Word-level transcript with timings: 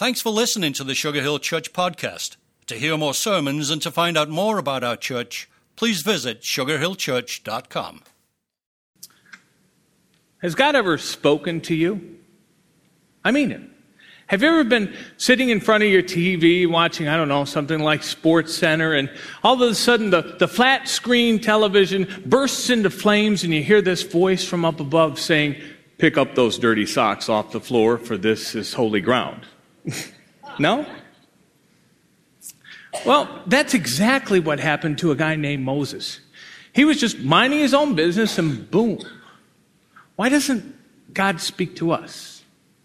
Thanks 0.00 0.22
for 0.22 0.30
listening 0.30 0.72
to 0.72 0.82
the 0.82 0.94
Sugar 0.94 1.20
Hill 1.20 1.38
Church 1.38 1.74
podcast. 1.74 2.36
To 2.68 2.74
hear 2.74 2.96
more 2.96 3.12
sermons 3.12 3.68
and 3.68 3.82
to 3.82 3.90
find 3.90 4.16
out 4.16 4.30
more 4.30 4.56
about 4.56 4.82
our 4.82 4.96
church, 4.96 5.46
please 5.76 6.00
visit 6.00 6.40
sugarhillchurch.com. 6.40 8.02
Has 10.38 10.54
God 10.54 10.74
ever 10.74 10.96
spoken 10.96 11.60
to 11.60 11.74
you? 11.74 12.16
I 13.22 13.30
mean 13.30 13.52
it. 13.52 13.60
Have 14.28 14.40
you 14.40 14.48
ever 14.48 14.64
been 14.64 14.96
sitting 15.18 15.50
in 15.50 15.60
front 15.60 15.84
of 15.84 15.90
your 15.90 16.02
TV 16.02 16.66
watching, 16.66 17.06
I 17.06 17.18
don't 17.18 17.28
know, 17.28 17.44
something 17.44 17.80
like 17.80 18.02
Sports 18.02 18.54
Center, 18.54 18.94
and 18.94 19.10
all 19.44 19.62
of 19.62 19.70
a 19.70 19.74
sudden 19.74 20.08
the, 20.08 20.22
the 20.38 20.48
flat 20.48 20.88
screen 20.88 21.38
television 21.38 22.22
bursts 22.24 22.70
into 22.70 22.88
flames 22.88 23.44
and 23.44 23.52
you 23.52 23.62
hear 23.62 23.82
this 23.82 24.02
voice 24.02 24.46
from 24.46 24.64
up 24.64 24.80
above 24.80 25.20
saying, 25.20 25.56
Pick 25.98 26.16
up 26.16 26.36
those 26.36 26.58
dirty 26.58 26.86
socks 26.86 27.28
off 27.28 27.52
the 27.52 27.60
floor, 27.60 27.98
for 27.98 28.16
this 28.16 28.54
is 28.54 28.72
holy 28.72 29.02
ground. 29.02 29.46
no? 30.58 30.86
Well, 33.06 33.42
that's 33.46 33.74
exactly 33.74 34.40
what 34.40 34.60
happened 34.60 34.98
to 34.98 35.12
a 35.12 35.16
guy 35.16 35.36
named 35.36 35.64
Moses. 35.64 36.20
He 36.72 36.84
was 36.84 36.98
just 37.00 37.18
minding 37.20 37.60
his 37.60 37.74
own 37.74 37.94
business 37.94 38.38
and 38.38 38.70
boom. 38.70 39.00
Why 40.16 40.28
doesn't 40.28 40.74
God 41.14 41.40
speak 41.40 41.76
to 41.76 41.92
us? 41.92 42.42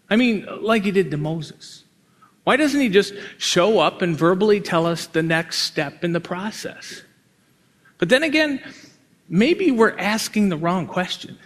I 0.08 0.16
mean, 0.16 0.46
like 0.60 0.84
he 0.84 0.90
did 0.90 1.10
to 1.10 1.16
Moses. 1.16 1.84
Why 2.44 2.56
doesn't 2.56 2.80
he 2.80 2.88
just 2.88 3.12
show 3.38 3.80
up 3.80 4.02
and 4.02 4.16
verbally 4.16 4.60
tell 4.60 4.86
us 4.86 5.06
the 5.06 5.22
next 5.22 5.62
step 5.62 6.04
in 6.04 6.12
the 6.12 6.20
process? 6.20 7.02
But 7.98 8.08
then 8.08 8.22
again, 8.22 8.62
maybe 9.28 9.72
we're 9.72 9.96
asking 9.98 10.48
the 10.48 10.56
wrong 10.56 10.86
question. 10.86 11.38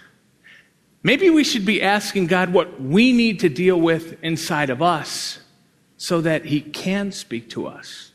Maybe 1.02 1.30
we 1.30 1.44
should 1.44 1.64
be 1.64 1.80
asking 1.80 2.26
God 2.26 2.52
what 2.52 2.80
we 2.80 3.12
need 3.12 3.40
to 3.40 3.48
deal 3.48 3.80
with 3.80 4.22
inside 4.22 4.68
of 4.68 4.82
us 4.82 5.38
so 6.00 6.22
that 6.22 6.46
He 6.46 6.62
can 6.62 7.12
speak 7.12 7.50
to 7.50 7.66
us. 7.66 8.12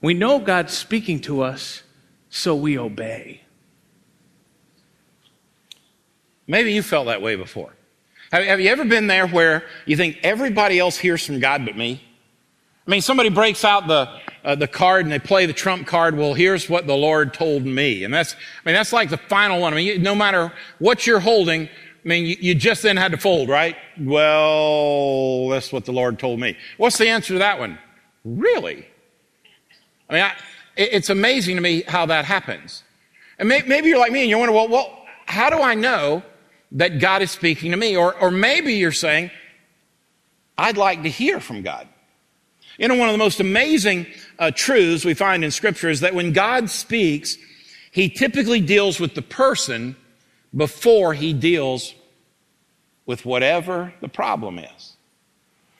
We 0.00 0.14
know 0.14 0.38
God's 0.38 0.72
speaking 0.72 1.18
to 1.22 1.42
us, 1.42 1.82
so 2.28 2.54
we 2.54 2.78
obey. 2.78 3.40
Maybe 6.46 6.72
you 6.72 6.84
felt 6.84 7.06
that 7.06 7.20
way 7.20 7.34
before. 7.34 7.74
Have, 8.30 8.44
have, 8.44 8.60
you 8.60 8.68
ever 8.68 8.84
been 8.84 9.08
there 9.08 9.26
where 9.26 9.64
you 9.86 9.96
think 9.96 10.18
everybody 10.22 10.78
else 10.78 10.96
hears 10.96 11.26
from 11.26 11.40
God 11.40 11.66
but 11.66 11.76
me? 11.76 12.00
I 12.86 12.90
mean, 12.90 13.00
somebody 13.00 13.28
breaks 13.28 13.64
out 13.64 13.88
the, 13.88 14.08
uh, 14.44 14.54
the 14.54 14.68
card 14.68 15.04
and 15.04 15.10
they 15.10 15.18
play 15.18 15.46
the 15.46 15.52
trump 15.52 15.88
card. 15.88 16.16
Well, 16.16 16.34
here's 16.34 16.70
what 16.70 16.86
the 16.86 16.94
Lord 16.94 17.34
told 17.34 17.64
me. 17.64 18.04
And 18.04 18.14
that's, 18.14 18.34
I 18.34 18.38
mean, 18.64 18.76
that's 18.76 18.92
like 18.92 19.10
the 19.10 19.16
final 19.16 19.60
one. 19.60 19.72
I 19.72 19.76
mean, 19.76 20.00
no 20.00 20.14
matter 20.14 20.52
what 20.78 21.08
you're 21.08 21.18
holding, 21.18 21.68
I 22.04 22.08
mean, 22.08 22.26
you, 22.26 22.36
you 22.40 22.54
just 22.54 22.82
then 22.82 22.96
had 22.96 23.12
to 23.12 23.18
fold, 23.18 23.48
right? 23.48 23.76
Well, 23.98 25.48
that's 25.48 25.72
what 25.72 25.84
the 25.84 25.92
Lord 25.92 26.18
told 26.18 26.40
me. 26.40 26.56
What's 26.78 26.98
the 26.98 27.08
answer 27.08 27.34
to 27.34 27.40
that 27.40 27.58
one? 27.58 27.78
Really? 28.24 28.86
I 30.08 30.12
mean, 30.12 30.22
I, 30.22 30.34
it's 30.76 31.10
amazing 31.10 31.56
to 31.56 31.62
me 31.62 31.82
how 31.82 32.06
that 32.06 32.24
happens. 32.24 32.82
And 33.38 33.48
may, 33.48 33.62
maybe 33.62 33.88
you're 33.88 33.98
like 33.98 34.12
me 34.12 34.22
and 34.22 34.30
you're 34.30 34.38
wondering, 34.38 34.56
well, 34.56 34.68
well, 34.68 35.06
how 35.26 35.50
do 35.50 35.60
I 35.60 35.74
know 35.74 36.22
that 36.72 37.00
God 37.00 37.22
is 37.22 37.30
speaking 37.30 37.70
to 37.72 37.76
me? 37.76 37.96
Or, 37.96 38.14
or 38.14 38.30
maybe 38.30 38.74
you're 38.74 38.92
saying, 38.92 39.30
I'd 40.56 40.76
like 40.76 41.02
to 41.02 41.08
hear 41.08 41.40
from 41.40 41.62
God. 41.62 41.88
You 42.78 42.88
know, 42.88 42.94
one 42.94 43.08
of 43.08 43.12
the 43.14 43.18
most 43.18 43.40
amazing 43.40 44.06
uh, 44.38 44.50
truths 44.54 45.04
we 45.04 45.14
find 45.14 45.44
in 45.44 45.50
Scripture 45.50 45.90
is 45.90 46.00
that 46.00 46.14
when 46.14 46.32
God 46.32 46.70
speaks, 46.70 47.36
He 47.92 48.08
typically 48.08 48.60
deals 48.60 48.98
with 48.98 49.14
the 49.14 49.22
person 49.22 49.96
before 50.54 51.14
he 51.14 51.32
deals 51.32 51.94
with 53.06 53.24
whatever 53.24 53.92
the 54.00 54.08
problem 54.08 54.58
is. 54.58 54.96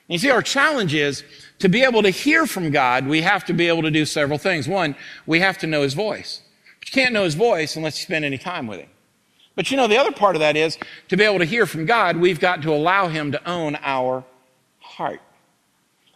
You 0.07 0.17
see, 0.17 0.29
our 0.29 0.41
challenge 0.41 0.93
is 0.93 1.23
to 1.59 1.69
be 1.69 1.83
able 1.83 2.03
to 2.03 2.09
hear 2.09 2.45
from 2.45 2.69
God, 2.71 3.07
we 3.07 3.21
have 3.21 3.45
to 3.45 3.53
be 3.53 3.69
able 3.69 3.83
to 3.83 3.91
do 3.91 4.05
several 4.05 4.37
things. 4.37 4.67
One, 4.67 4.95
we 5.25 5.39
have 5.39 5.57
to 5.59 5.67
know 5.67 5.83
his 5.83 5.93
voice. 5.93 6.41
But 6.79 6.89
you 6.89 7.01
can't 7.01 7.13
know 7.13 7.23
his 7.23 7.35
voice 7.35 7.77
unless 7.77 7.97
you 7.99 8.03
spend 8.03 8.25
any 8.25 8.37
time 8.37 8.67
with 8.67 8.79
him. 8.79 8.89
But 9.55 9.71
you 9.71 9.77
know, 9.77 9.87
the 9.87 9.97
other 9.97 10.11
part 10.11 10.35
of 10.35 10.41
that 10.41 10.57
is 10.57 10.77
to 11.07 11.15
be 11.15 11.23
able 11.23 11.39
to 11.39 11.45
hear 11.45 11.65
from 11.65 11.85
God, 11.85 12.17
we've 12.17 12.39
got 12.39 12.61
to 12.63 12.73
allow 12.73 13.07
him 13.07 13.31
to 13.31 13.49
own 13.49 13.77
our 13.81 14.25
heart. 14.79 15.21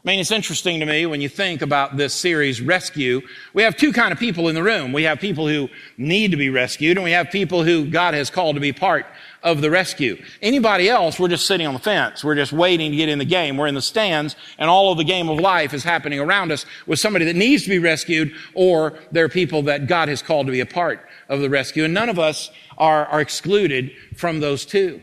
I 0.05 0.11
mean, 0.11 0.19
it's 0.19 0.29
interesting 0.29 0.81
to 0.81 0.85
me 0.85 1.07
when 1.07 1.19
you 1.19 1.27
think 1.27 1.63
about 1.63 1.97
this 1.97 2.13
series, 2.13 2.61
Rescue. 2.61 3.23
We 3.55 3.63
have 3.63 3.75
two 3.75 3.91
kind 3.91 4.11
of 4.11 4.19
people 4.19 4.47
in 4.49 4.53
the 4.53 4.61
room. 4.61 4.93
We 4.93 5.01
have 5.01 5.19
people 5.19 5.47
who 5.47 5.67
need 5.97 6.29
to 6.29 6.37
be 6.37 6.51
rescued, 6.51 6.97
and 6.97 7.03
we 7.03 7.09
have 7.13 7.31
people 7.31 7.63
who 7.63 7.87
God 7.87 8.13
has 8.13 8.29
called 8.29 8.55
to 8.55 8.59
be 8.59 8.71
part 8.71 9.07
of 9.41 9.61
the 9.61 9.71
rescue. 9.71 10.23
Anybody 10.43 10.89
else, 10.89 11.19
we're 11.19 11.29
just 11.29 11.47
sitting 11.47 11.65
on 11.65 11.73
the 11.73 11.79
fence. 11.79 12.23
We're 12.23 12.35
just 12.35 12.53
waiting 12.53 12.91
to 12.91 12.97
get 12.97 13.09
in 13.09 13.17
the 13.17 13.25
game. 13.25 13.57
We're 13.57 13.65
in 13.65 13.73
the 13.73 13.81
stands, 13.81 14.35
and 14.59 14.69
all 14.69 14.91
of 14.91 14.99
the 14.99 15.03
game 15.03 15.27
of 15.27 15.39
life 15.39 15.73
is 15.73 15.83
happening 15.83 16.19
around 16.19 16.51
us 16.51 16.67
with 16.85 16.99
somebody 16.99 17.25
that 17.25 17.35
needs 17.35 17.63
to 17.63 17.69
be 17.69 17.79
rescued, 17.79 18.31
or 18.53 18.99
there 19.11 19.25
are 19.25 19.29
people 19.29 19.63
that 19.63 19.87
God 19.87 20.07
has 20.07 20.21
called 20.21 20.45
to 20.45 20.51
be 20.51 20.59
a 20.59 20.67
part 20.67 20.99
of 21.29 21.39
the 21.39 21.49
rescue. 21.49 21.83
And 21.83 21.95
none 21.95 22.09
of 22.09 22.19
us 22.19 22.51
are, 22.77 23.07
are 23.07 23.21
excluded 23.21 23.91
from 24.15 24.39
those 24.39 24.67
two. 24.67 25.01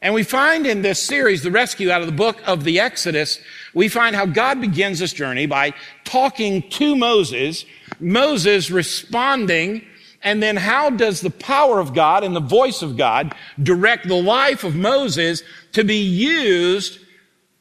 And 0.00 0.14
we 0.14 0.22
find 0.22 0.66
in 0.66 0.82
this 0.82 1.02
series, 1.02 1.42
the 1.42 1.50
rescue 1.50 1.90
out 1.90 2.00
of 2.00 2.06
the 2.06 2.12
book 2.12 2.40
of 2.46 2.62
the 2.62 2.78
Exodus, 2.78 3.40
we 3.74 3.88
find 3.88 4.14
how 4.14 4.26
God 4.26 4.60
begins 4.60 5.00
this 5.00 5.12
journey 5.12 5.46
by 5.46 5.74
talking 6.04 6.68
to 6.70 6.94
Moses, 6.94 7.64
Moses 7.98 8.70
responding, 8.70 9.84
and 10.22 10.42
then 10.42 10.56
how 10.56 10.90
does 10.90 11.20
the 11.20 11.30
power 11.30 11.80
of 11.80 11.94
God 11.94 12.22
and 12.22 12.34
the 12.34 12.40
voice 12.40 12.82
of 12.82 12.96
God 12.96 13.34
direct 13.60 14.06
the 14.06 14.20
life 14.20 14.62
of 14.62 14.76
Moses 14.76 15.42
to 15.72 15.82
be 15.82 16.00
used 16.00 17.00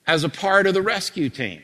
as 0.06 0.24
a 0.24 0.30
part 0.30 0.68
of 0.68 0.76
the 0.76 0.82
rescue 0.82 1.30
team? 1.30 1.62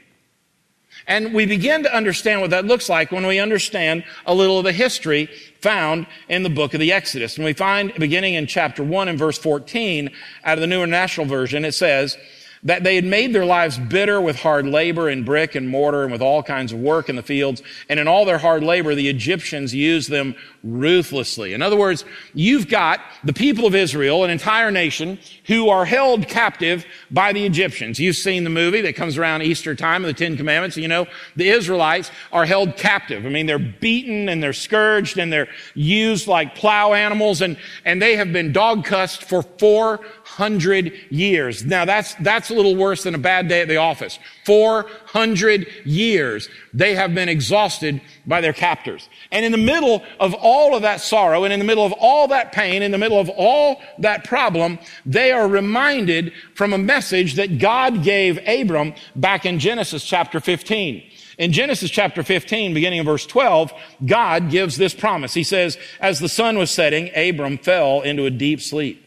And 1.06 1.34
we 1.34 1.46
begin 1.46 1.84
to 1.84 1.94
understand 1.94 2.42
what 2.42 2.52
that 2.52 2.66
looks 2.66 2.90
like 2.90 3.12
when 3.12 3.28
we 3.28 3.40
understand 3.40 4.06
a 4.26 4.34
little 4.34 4.58
of 4.58 4.64
the 4.64 4.72
history 4.72 5.30
found 5.64 6.06
in 6.30 6.44
the 6.44 6.50
book 6.50 6.74
of 6.74 6.80
the 6.80 6.92
Exodus. 6.92 7.38
And 7.38 7.46
we 7.46 7.54
find 7.54 7.94
beginning 7.96 8.36
in 8.36 8.46
chapter 8.46 8.84
1 8.84 9.08
and 9.08 9.18
verse 9.18 9.38
14 9.38 10.12
out 10.44 10.58
of 10.58 10.62
the 10.62 10.68
New 10.68 10.84
International 10.84 11.26
Version, 11.26 11.66
it 11.66 11.72
says, 11.72 12.18
that 12.66 12.84
they 12.84 12.96
had 12.96 13.04
made 13.04 13.34
their 13.34 13.46
lives 13.46 13.78
bitter 13.78 14.22
with 14.22 14.38
hard 14.38 14.66
labor 14.66 15.10
in 15.10 15.24
brick 15.24 15.54
and 15.54 15.68
mortar 15.68 16.04
and 16.04 16.12
with 16.12 16.22
all 16.22 16.42
kinds 16.42 16.72
of 16.72 16.80
work 16.80 17.10
in 17.10 17.16
the 17.16 17.24
fields. 17.24 17.62
And 17.90 18.00
in 18.00 18.08
all 18.08 18.24
their 18.24 18.38
hard 18.38 18.64
labor, 18.64 18.96
the 18.96 19.10
Egyptians 19.10 19.76
used 19.76 20.10
them 20.10 20.36
ruthlessly. 20.64 21.54
In 21.54 21.62
other 21.62 21.76
words, 21.76 22.06
you've 22.34 22.70
got 22.70 23.02
the 23.24 23.34
people 23.34 23.66
of 23.66 23.76
Israel, 23.76 24.24
an 24.24 24.30
entire 24.30 24.72
nation, 24.72 25.20
who 25.48 25.70
are 25.70 25.84
held 25.84 26.30
captive 26.30 26.86
by 27.14 27.32
the 27.32 27.46
Egyptians. 27.46 28.00
You've 28.00 28.16
seen 28.16 28.44
the 28.44 28.50
movie 28.50 28.82
that 28.82 28.96
comes 28.96 29.20
around 29.20 29.44
Easter 29.44 29.76
time 29.76 30.04
of 30.04 30.08
the 30.08 30.14
Ten 30.14 30.36
Commandments. 30.36 30.76
You 30.76 30.88
know, 30.88 31.06
the 31.36 31.48
Israelites 31.48 32.10
are 32.32 32.44
held 32.44 32.76
captive. 32.76 33.26
I 33.26 33.30
mean, 33.30 33.46
they're 33.46 33.60
beaten 33.60 34.28
and 34.28 34.42
they're 34.42 34.52
scourged 34.52 35.20
and 35.20 35.32
they're 35.32 35.48
used 35.76 36.28
like 36.28 36.56
plow 36.56 36.94
animals 36.94 37.42
and, 37.42 37.56
and 37.86 38.02
they 38.02 38.16
have 38.16 38.34
been 38.34 38.52
dog 38.52 38.84
cussed 38.84 39.24
for 39.24 39.44
400 39.44 40.92
years. 41.12 41.64
Now 41.64 41.86
that's, 41.86 42.16
that's 42.16 42.50
a 42.50 42.56
little 42.56 42.76
worse 42.76 43.04
than 43.04 43.14
a 43.14 43.20
bad 43.20 43.48
day 43.48 43.62
at 43.62 43.68
the 43.68 43.78
office. 43.78 44.18
400 44.46 45.68
years 45.86 46.50
they 46.74 46.96
have 46.96 47.14
been 47.14 47.30
exhausted 47.30 48.02
by 48.26 48.42
their 48.42 48.54
captors. 48.54 49.08
And 49.32 49.46
in 49.46 49.52
the 49.52 49.58
middle 49.58 50.04
of 50.20 50.34
all 50.34 50.76
of 50.76 50.82
that 50.82 51.02
sorrow 51.02 51.44
and 51.44 51.54
in 51.54 51.60
the 51.60 51.66
middle 51.66 51.86
of 51.86 51.94
all 51.94 52.28
that 52.30 52.52
pain, 52.52 52.82
in 52.82 52.92
the 52.92 52.98
middle 52.98 53.20
of 53.20 53.30
all 53.30 53.82
that 54.00 54.24
problem, 54.24 54.80
they 55.06 55.32
are 55.32 55.48
reminded 55.48 56.34
from 56.56 56.74
a 56.74 56.78
message 56.78 57.03
that 57.10 57.60
God 57.60 58.04
gave 58.04 58.40
Abram 58.48 58.94
back 59.16 59.46
in 59.46 59.60
Genesis 59.60 60.04
chapter 60.04 60.40
15. 60.40 61.04
In 61.38 61.52
Genesis 61.52 61.90
chapter 61.90 62.24
15, 62.24 62.74
beginning 62.74 63.00
of 63.00 63.06
verse 63.06 63.26
12, 63.26 63.74
God 64.06 64.50
gives 64.52 64.78
this 64.78 64.94
promise. 64.94 65.34
He 65.34 65.44
says, 65.44 65.78
as 66.00 66.20
the 66.20 66.30
sun 66.30 66.58
was 66.58 66.70
setting, 66.70 67.10
Abram 67.16 67.58
fell 67.58 68.02
into 68.02 68.26
a 68.26 68.32
deep 68.32 68.62
sleep. 68.62 69.00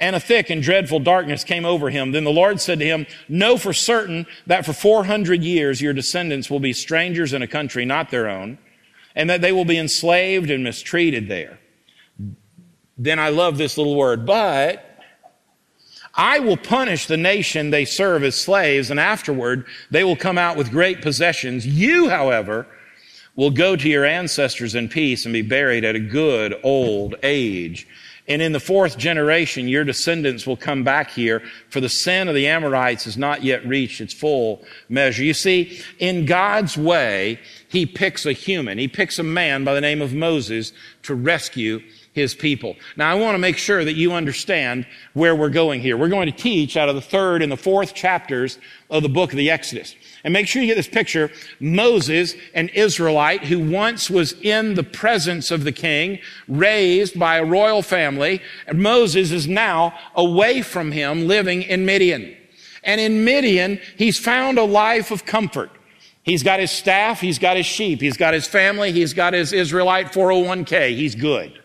And 0.00 0.14
a 0.14 0.20
thick 0.20 0.48
and 0.50 0.62
dreadful 0.62 1.00
darkness 1.00 1.42
came 1.42 1.64
over 1.64 1.90
him. 1.90 2.12
Then 2.12 2.24
the 2.24 2.30
Lord 2.30 2.60
said 2.60 2.78
to 2.78 2.84
him, 2.84 3.06
Know 3.28 3.56
for 3.56 3.72
certain 3.72 4.26
that 4.46 4.64
for 4.64 4.72
400 4.72 5.42
years 5.42 5.80
your 5.80 5.92
descendants 5.92 6.48
will 6.48 6.60
be 6.60 6.72
strangers 6.72 7.32
in 7.32 7.42
a 7.42 7.48
country 7.48 7.84
not 7.84 8.10
their 8.10 8.28
own, 8.28 8.58
and 9.16 9.28
that 9.28 9.40
they 9.40 9.50
will 9.50 9.64
be 9.64 9.78
enslaved 9.78 10.50
and 10.50 10.62
mistreated 10.62 11.28
there. 11.28 11.58
Then 12.96 13.18
I 13.18 13.30
love 13.30 13.58
this 13.58 13.76
little 13.76 13.96
word, 13.96 14.24
but 14.24 14.87
I 16.18 16.40
will 16.40 16.56
punish 16.56 17.06
the 17.06 17.16
nation 17.16 17.70
they 17.70 17.84
serve 17.84 18.24
as 18.24 18.34
slaves, 18.34 18.90
and 18.90 18.98
afterward 18.98 19.64
they 19.90 20.02
will 20.02 20.16
come 20.16 20.36
out 20.36 20.56
with 20.56 20.72
great 20.72 21.00
possessions. 21.00 21.64
You, 21.64 22.08
however, 22.08 22.66
will 23.36 23.52
go 23.52 23.76
to 23.76 23.88
your 23.88 24.04
ancestors 24.04 24.74
in 24.74 24.88
peace 24.88 25.24
and 25.24 25.32
be 25.32 25.42
buried 25.42 25.84
at 25.84 25.94
a 25.94 26.00
good 26.00 26.56
old 26.64 27.14
age. 27.22 27.86
And 28.26 28.42
in 28.42 28.50
the 28.52 28.60
fourth 28.60 28.98
generation, 28.98 29.68
your 29.68 29.84
descendants 29.84 30.44
will 30.44 30.56
come 30.56 30.82
back 30.82 31.10
here, 31.10 31.40
for 31.70 31.80
the 31.80 31.88
sin 31.88 32.28
of 32.28 32.34
the 32.34 32.48
Amorites 32.48 33.04
has 33.04 33.16
not 33.16 33.44
yet 33.44 33.64
reached 33.64 34.00
its 34.00 34.12
full 34.12 34.64
measure. 34.88 35.22
You 35.22 35.34
see, 35.34 35.80
in 36.00 36.26
God's 36.26 36.76
way, 36.76 37.38
He 37.68 37.86
picks 37.86 38.26
a 38.26 38.32
human. 38.32 38.76
He 38.76 38.88
picks 38.88 39.20
a 39.20 39.22
man 39.22 39.62
by 39.62 39.72
the 39.72 39.80
name 39.80 40.02
of 40.02 40.12
Moses 40.12 40.72
to 41.04 41.14
rescue 41.14 41.80
his 42.18 42.34
people. 42.34 42.76
Now, 42.96 43.10
I 43.10 43.14
want 43.14 43.34
to 43.34 43.38
make 43.38 43.56
sure 43.56 43.84
that 43.84 43.94
you 43.94 44.12
understand 44.12 44.86
where 45.14 45.34
we're 45.34 45.48
going 45.48 45.80
here. 45.80 45.96
We're 45.96 46.08
going 46.08 46.30
to 46.30 46.36
teach 46.36 46.76
out 46.76 46.88
of 46.88 46.94
the 46.94 47.00
third 47.00 47.40
and 47.40 47.50
the 47.50 47.56
fourth 47.56 47.94
chapters 47.94 48.58
of 48.90 49.02
the 49.02 49.08
book 49.08 49.32
of 49.32 49.38
the 49.38 49.50
Exodus. 49.50 49.94
And 50.24 50.32
make 50.32 50.46
sure 50.46 50.60
you 50.60 50.68
get 50.68 50.74
this 50.74 50.88
picture. 50.88 51.30
Moses, 51.60 52.34
an 52.54 52.68
Israelite 52.70 53.44
who 53.44 53.70
once 53.70 54.10
was 54.10 54.32
in 54.42 54.74
the 54.74 54.82
presence 54.82 55.50
of 55.50 55.64
the 55.64 55.72
king, 55.72 56.18
raised 56.48 57.18
by 57.18 57.36
a 57.36 57.44
royal 57.44 57.82
family, 57.82 58.42
and 58.66 58.82
Moses 58.82 59.30
is 59.30 59.46
now 59.46 59.94
away 60.14 60.60
from 60.62 60.92
him 60.92 61.26
living 61.26 61.62
in 61.62 61.86
Midian. 61.86 62.36
And 62.82 63.00
in 63.00 63.24
Midian, 63.24 63.80
he's 63.96 64.18
found 64.18 64.58
a 64.58 64.64
life 64.64 65.10
of 65.10 65.24
comfort. 65.24 65.70
He's 66.28 66.42
got 66.42 66.60
his 66.60 66.70
staff, 66.70 67.20
he's 67.20 67.38
got 67.38 67.56
his 67.56 67.64
sheep, 67.64 68.02
he's 68.02 68.18
got 68.18 68.34
his 68.34 68.46
family, 68.46 68.92
he's 68.92 69.14
got 69.14 69.32
his 69.32 69.54
Israelite 69.54 70.12
401k. 70.12 70.94
He's 70.94 71.14
good. 71.14 71.58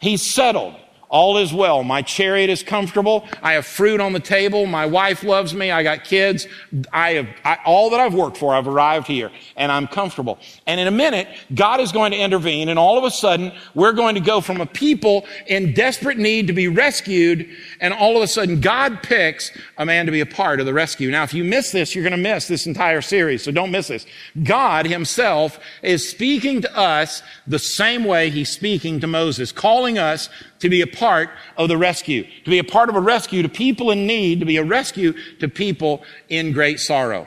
He's 0.00 0.22
settled. 0.22 0.74
All 1.10 1.38
is 1.38 1.52
well. 1.52 1.82
My 1.82 2.02
chariot 2.02 2.50
is 2.50 2.62
comfortable. 2.62 3.26
I 3.42 3.54
have 3.54 3.66
fruit 3.66 4.00
on 4.00 4.12
the 4.12 4.20
table. 4.20 4.64
My 4.66 4.86
wife 4.86 5.24
loves 5.24 5.52
me. 5.52 5.72
I 5.72 5.82
got 5.82 6.04
kids. 6.04 6.46
I 6.92 7.14
have 7.14 7.26
I, 7.44 7.58
all 7.66 7.90
that 7.90 7.98
I've 7.98 8.14
worked 8.14 8.36
for. 8.36 8.54
I've 8.54 8.68
arrived 8.68 9.08
here 9.08 9.32
and 9.56 9.72
I'm 9.72 9.88
comfortable. 9.88 10.38
And 10.68 10.78
in 10.78 10.86
a 10.86 10.92
minute, 10.92 11.26
God 11.52 11.80
is 11.80 11.90
going 11.90 12.12
to 12.12 12.16
intervene 12.16 12.68
and 12.68 12.78
all 12.78 12.96
of 12.96 13.02
a 13.02 13.10
sudden, 13.10 13.50
we're 13.74 13.92
going 13.92 14.14
to 14.14 14.20
go 14.20 14.40
from 14.40 14.60
a 14.60 14.66
people 14.66 15.26
in 15.48 15.74
desperate 15.74 16.16
need 16.16 16.46
to 16.46 16.52
be 16.52 16.68
rescued 16.68 17.48
and 17.80 17.92
all 17.92 18.16
of 18.16 18.22
a 18.22 18.28
sudden 18.28 18.60
God 18.60 19.02
picks 19.02 19.50
a 19.78 19.84
man 19.84 20.06
to 20.06 20.12
be 20.12 20.20
a 20.20 20.26
part 20.26 20.60
of 20.60 20.66
the 20.66 20.72
rescue. 20.72 21.10
Now, 21.10 21.24
if 21.24 21.34
you 21.34 21.42
miss 21.42 21.72
this, 21.72 21.92
you're 21.92 22.04
going 22.04 22.12
to 22.12 22.18
miss 22.18 22.46
this 22.46 22.68
entire 22.68 23.02
series. 23.02 23.42
So 23.42 23.50
don't 23.50 23.72
miss 23.72 23.88
this. 23.88 24.06
God 24.44 24.86
himself 24.86 25.58
is 25.82 26.08
speaking 26.08 26.62
to 26.62 26.78
us 26.78 27.24
the 27.48 27.58
same 27.58 28.04
way 28.04 28.30
he's 28.30 28.48
speaking 28.48 29.00
to 29.00 29.08
Moses, 29.08 29.50
calling 29.50 29.98
us 29.98 30.28
to 30.60 30.68
be 30.68 30.80
a 30.80 30.86
part 30.86 31.30
of 31.56 31.68
the 31.68 31.76
rescue, 31.76 32.24
to 32.44 32.50
be 32.50 32.58
a 32.58 32.64
part 32.64 32.88
of 32.88 32.96
a 32.96 33.00
rescue 33.00 33.42
to 33.42 33.48
people 33.48 33.90
in 33.90 34.06
need, 34.06 34.40
to 34.40 34.46
be 34.46 34.56
a 34.56 34.64
rescue 34.64 35.14
to 35.38 35.48
people 35.48 36.02
in 36.28 36.52
great 36.52 36.80
sorrow. 36.80 37.26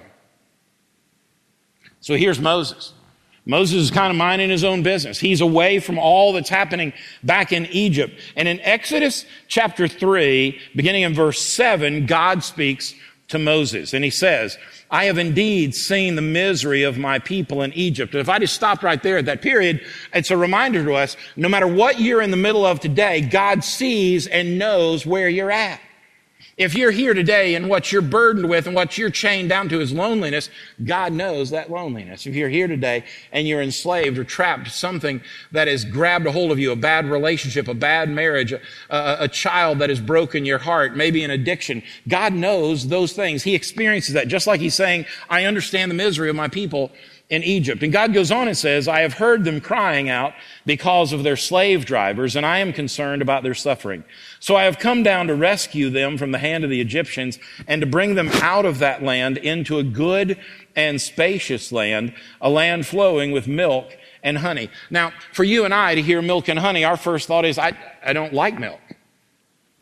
So 2.00 2.16
here's 2.16 2.40
Moses. 2.40 2.94
Moses 3.46 3.84
is 3.84 3.92
kind 3.92 4.10
of 4.10 4.16
minding 4.16 4.50
his 4.50 4.64
own 4.64 4.84
business. 4.84 5.20
He's 5.20 5.42
away 5.42 5.80
from 5.80 5.98
all 5.98 6.32
that's 6.32 6.50
happening 6.50 6.94
back 7.24 7.52
in 7.52 7.66
Egypt. 7.68 8.18
And 8.38 8.48
in 8.48 8.60
Exodus 8.62 9.26
chapter 9.48 9.88
3, 9.88 10.58
beginning 10.76 11.02
in 11.02 11.14
verse 11.14 11.42
7, 11.42 12.06
God 12.06 12.44
speaks 12.44 12.96
to 13.34 13.40
Moses. 13.40 13.94
And 13.94 14.04
he 14.04 14.10
says, 14.10 14.58
I 14.90 15.06
have 15.06 15.18
indeed 15.18 15.76
seen 15.76 16.16
the 16.16 16.22
misery 16.22 16.84
of 16.84 16.98
my 16.98 17.20
people 17.20 17.62
in 17.64 17.74
Egypt. 17.74 18.14
And 18.14 18.22
if 18.22 18.30
I 18.30 18.40
just 18.40 18.54
stopped 18.54 18.84
right 18.84 19.02
there 19.04 19.18
at 19.18 19.26
that 19.26 19.42
period, 19.42 19.86
it's 20.14 20.32
a 20.32 20.38
reminder 20.38 20.86
to 20.86 20.94
us, 20.94 21.18
no 21.36 21.50
matter 21.50 21.68
what 21.68 22.00
you're 22.00 22.22
in 22.22 22.32
the 22.32 22.38
middle 22.38 22.66
of 22.66 22.80
today, 22.80 23.22
God 23.22 23.64
sees 23.64 24.28
and 24.28 24.58
knows 24.58 25.06
where 25.06 25.28
you're 25.28 25.52
at. 25.52 25.82
If 26.56 26.76
you're 26.76 26.92
here 26.92 27.16
today 27.16 27.56
and 27.56 27.68
what 27.68 27.92
you're 27.92 28.04
burdened 28.04 28.48
with 28.48 28.68
and 28.68 28.76
what 28.76 28.96
you're 28.96 29.10
chained 29.10 29.50
down 29.50 29.70
to 29.70 29.82
is 29.82 29.92
loneliness, 29.92 30.50
God 30.84 31.12
knows 31.12 31.50
that 31.50 31.72
loneliness. 31.72 32.28
If 32.28 32.36
you're 32.36 32.50
here 32.50 32.68
today 32.68 33.06
and 33.32 33.48
you're 33.48 33.62
enslaved 33.62 34.20
or 34.20 34.24
trapped 34.24 34.70
something 34.72 35.22
that 35.52 35.68
has 35.68 35.84
grabbed 35.84 36.28
a 36.28 36.32
hold 36.32 36.52
of 36.52 36.60
you, 36.60 36.72
a 36.72 36.76
bad 36.76 37.08
relationship, 37.08 37.68
a 37.68 37.74
bad 37.74 38.08
marriage, 38.08 38.52
a, 38.52 38.62
a, 38.92 39.18
a 39.22 39.28
child 39.28 39.80
that 39.80 39.90
has 39.90 40.00
broken 40.00 40.46
your 40.46 40.60
heart, 40.60 40.96
maybe 40.96 41.24
an 41.24 41.32
addiction, 41.32 41.82
God 42.08 42.34
knows 42.34 42.88
those 42.88 43.14
things. 43.14 43.42
He 43.42 43.56
experiences 43.56 44.14
that 44.14 44.28
just 44.28 44.46
like 44.46 44.60
He's 44.60 44.76
saying, 44.76 45.06
I 45.32 45.46
understand 45.46 45.90
the 45.90 45.96
misery 45.96 46.30
of 46.30 46.36
my 46.36 46.50
people 46.50 46.92
in 47.30 47.44
Egypt. 47.44 47.82
And 47.82 47.92
God 47.92 48.14
goes 48.14 48.32
on 48.32 48.48
and 48.48 48.58
says, 48.58 48.88
I 48.88 49.00
have 49.00 49.14
heard 49.14 49.44
them 49.44 49.62
crying 49.62 50.10
out 50.10 50.34
because 50.66 51.14
of 51.14 51.24
their 51.24 51.36
slave 51.36 51.86
drivers, 51.86 52.36
and 52.36 52.46
I 52.46 52.60
am 52.60 52.74
concerned 52.74 53.22
about 53.22 53.44
their 53.44 53.56
suffering. 53.56 54.04
So 54.40 54.56
I 54.56 54.66
have 54.66 54.78
come 54.78 55.04
down 55.04 55.28
to 55.28 55.36
rescue 55.36 55.90
them 55.90 56.18
from 56.18 56.32
the 56.32 56.38
hand 56.38 56.64
of 56.64 56.70
the 56.70 56.82
Egyptians 56.82 57.40
and 57.68 57.82
to 57.82 57.88
bring 57.88 58.16
them 58.16 58.30
out 58.42 58.66
of 58.66 58.80
that 58.80 59.02
land 59.02 59.38
into 59.38 59.80
a 59.80 59.84
good 59.84 60.38
and 60.76 61.02
spacious 61.02 61.72
land, 61.72 62.14
a 62.42 62.50
land 62.50 62.86
flowing 62.86 63.32
with 63.32 63.48
milk 63.48 63.98
and 64.22 64.38
honey. 64.38 64.70
Now, 64.90 65.12
for 65.32 65.44
you 65.44 65.66
and 65.66 65.74
I 65.74 65.96
to 65.96 66.02
hear 66.02 66.22
milk 66.22 66.50
and 66.50 66.60
honey, 66.60 66.84
our 66.84 66.98
first 66.98 67.28
thought 67.28 67.46
is, 67.46 67.58
I, 67.58 67.78
I 68.06 68.14
don't 68.14 68.34
like 68.34 68.60
milk. 68.60 68.82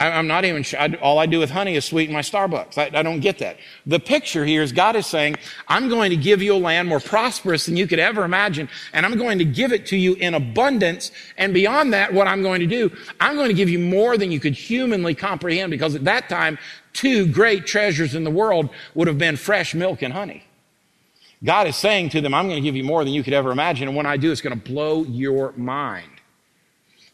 I'm 0.02 0.28
not 0.28 0.46
even 0.46 0.64
sure. 0.64 0.80
All 1.02 1.20
I 1.20 1.26
do 1.28 1.40
with 1.40 1.52
honey 1.52 1.76
is 1.76 1.86
sweeten 1.86 2.14
my 2.14 2.22
Starbucks. 2.22 2.78
I, 2.78 2.98
I, 2.98 3.04
don't 3.04 3.20
get 3.20 3.38
that. 3.40 3.58
The 3.86 4.00
picture 4.00 4.46
here 4.46 4.62
is 4.64 4.72
God 4.72 4.96
is 4.96 5.06
saying, 5.06 5.36
I'm 5.68 5.90
going 5.90 6.10
to 6.10 6.16
give 6.16 6.42
you 6.42 6.56
a 6.56 6.58
land 6.58 6.90
more 6.90 7.00
prosperous 7.00 7.66
than 7.66 7.78
you 7.78 7.88
could 7.88 8.00
ever 8.00 8.24
imagine, 8.24 8.68
and 8.94 9.06
I'm 9.06 9.18
going 9.18 9.38
to 9.38 9.46
give 9.46 9.72
it 9.72 9.86
to 9.88 9.98
you 9.98 10.16
in 10.16 10.34
abundance. 10.34 11.12
And 11.38 11.54
beyond 11.54 11.94
that, 11.94 12.14
what 12.14 12.28
I'm 12.28 12.42
going 12.42 12.62
to 12.62 12.68
do, 12.68 12.92
I'm 13.20 13.36
going 13.36 13.50
to 13.50 13.54
give 13.54 13.70
you 13.70 13.80
more 13.80 14.18
than 14.18 14.32
you 14.32 14.40
could 14.40 14.54
humanly 14.54 15.14
comprehend, 15.14 15.72
because 15.72 15.94
at 15.94 16.06
that 16.06 16.30
time, 16.30 16.58
two 16.94 17.28
great 17.28 17.66
treasures 17.66 18.16
in 18.16 18.24
the 18.24 18.32
world 18.32 18.70
would 18.96 19.08
have 19.08 19.18
been 19.18 19.38
fresh 19.38 19.76
milk 19.76 20.02
and 20.02 20.14
honey. 20.14 20.44
God 21.44 21.68
is 21.68 21.76
saying 21.76 22.10
to 22.10 22.22
them, 22.22 22.34
I'm 22.34 22.48
going 22.48 22.62
to 22.62 22.68
give 22.68 22.76
you 22.76 22.84
more 22.84 23.04
than 23.04 23.14
you 23.14 23.24
could 23.24 23.34
ever 23.34 23.52
imagine, 23.52 23.88
and 23.88 23.98
when 23.98 24.06
I 24.06 24.18
do, 24.18 24.32
it's 24.32 24.42
going 24.42 24.60
to 24.60 24.72
blow 24.72 25.04
your 25.04 25.54
mind. 25.54 26.11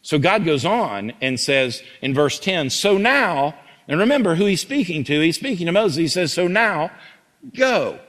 So 0.08 0.18
God 0.18 0.46
goes 0.46 0.64
on 0.64 1.12
and 1.20 1.38
says 1.38 1.82
in 2.00 2.14
verse 2.14 2.38
10, 2.38 2.70
so 2.70 2.96
now, 2.96 3.54
and 3.86 4.00
remember 4.00 4.36
who 4.36 4.46
he's 4.46 4.62
speaking 4.62 5.04
to. 5.04 5.20
He's 5.20 5.36
speaking 5.36 5.66
to 5.66 5.72
Moses. 5.72 5.98
He 5.98 6.08
says, 6.08 6.32
so 6.32 6.48
now 6.48 6.90
go. 7.54 8.00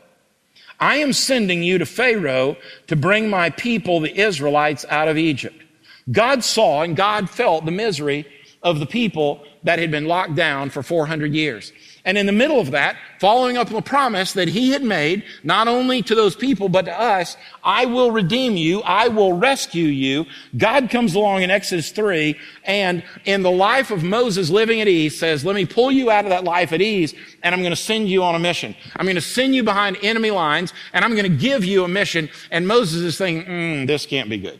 I 0.79 0.99
am 0.99 1.11
sending 1.11 1.61
you 1.61 1.77
to 1.77 1.85
Pharaoh 1.85 2.55
to 2.87 2.95
bring 2.95 3.29
my 3.29 3.49
people, 3.49 3.99
the 3.99 4.17
Israelites, 4.17 4.85
out 4.87 5.09
of 5.09 5.17
Egypt. 5.17 5.61
God 6.09 6.41
saw 6.41 6.83
and 6.83 6.95
God 6.95 7.29
felt 7.29 7.65
the 7.65 7.71
misery 7.71 8.25
of 8.63 8.79
the 8.79 8.85
people 8.85 9.43
that 9.63 9.79
had 9.79 9.91
been 9.91 10.05
locked 10.05 10.35
down 10.35 10.69
for 10.69 10.81
400 10.81 11.33
years. 11.33 11.73
And 12.05 12.17
in 12.17 12.25
the 12.25 12.31
middle 12.31 12.59
of 12.59 12.71
that, 12.71 12.95
following 13.19 13.57
up 13.57 13.69
the 13.69 13.81
promise 13.81 14.33
that 14.33 14.47
he 14.47 14.71
had 14.71 14.83
made, 14.83 15.23
not 15.43 15.67
only 15.67 16.01
to 16.03 16.15
those 16.15 16.35
people, 16.35 16.69
but 16.69 16.85
to 16.85 16.97
us, 16.97 17.35
I 17.63 17.85
will 17.85 18.11
redeem 18.11 18.55
you. 18.55 18.81
I 18.81 19.09
will 19.09 19.33
rescue 19.33 19.85
you. 19.85 20.25
God 20.57 20.89
comes 20.89 21.13
along 21.13 21.43
in 21.43 21.51
Exodus 21.51 21.91
3 21.91 22.39
and 22.63 23.03
in 23.25 23.43
the 23.43 23.51
life 23.51 23.91
of 23.91 24.03
Moses 24.03 24.49
living 24.49 24.79
at 24.79 24.87
ease 24.87 25.19
says, 25.19 25.43
let 25.43 25.55
me 25.55 25.65
pull 25.65 25.91
you 25.91 26.09
out 26.09 26.23
of 26.23 26.29
that 26.29 26.45
life 26.45 26.71
at 26.71 26.81
ease 26.81 27.13
and 27.43 27.53
I'm 27.53 27.61
going 27.61 27.71
to 27.71 27.75
send 27.75 28.09
you 28.09 28.23
on 28.23 28.33
a 28.33 28.39
mission. 28.39 28.75
I'm 28.95 29.05
going 29.05 29.15
to 29.15 29.21
send 29.21 29.53
you 29.53 29.63
behind 29.63 29.97
enemy 30.01 30.31
lines 30.31 30.73
and 30.93 31.03
I'm 31.03 31.11
going 31.11 31.29
to 31.29 31.37
give 31.37 31.65
you 31.65 31.83
a 31.83 31.87
mission. 31.87 32.29
And 32.49 32.67
Moses 32.67 33.01
is 33.01 33.17
thinking, 33.17 33.45
mm, 33.45 33.87
this 33.87 34.05
can't 34.05 34.29
be 34.29 34.37
good. 34.37 34.59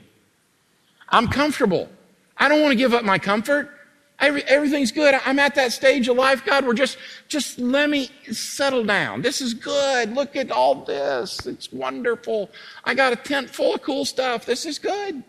I'm 1.08 1.28
comfortable. 1.28 1.90
I 2.38 2.50
don't 2.50 2.62
want 2.62 2.72
to 2.72 2.78
give 2.78 2.94
up 2.94 3.04
my 3.04 3.18
comfort. 3.18 3.79
Every, 4.20 4.44
everything's 4.44 4.92
good. 4.92 5.16
I'm 5.26 5.40
at 5.40 5.56
that 5.56 5.72
stage 5.72 6.08
of 6.10 6.18
life, 6.18 6.44
God, 6.44 6.66
where 6.66 6.74
just, 6.74 6.98
just 7.30 7.58
let 7.58 7.90
me 7.90 8.10
settle 8.32 8.84
down. 8.84 9.22
This 9.22 9.40
is 9.40 9.54
good. 9.54 10.14
Look 10.14 10.36
at 10.36 10.52
all 10.52 10.84
this. 10.84 11.46
It's 11.46 11.72
wonderful. 11.72 12.50
I 12.84 12.96
got 12.96 13.14
a 13.14 13.16
tent 13.16 13.50
full 13.50 13.76
of 13.76 13.82
cool 13.82 14.04
stuff. 14.04 14.46
This 14.46 14.66
is 14.66 14.78
good. 14.78 15.24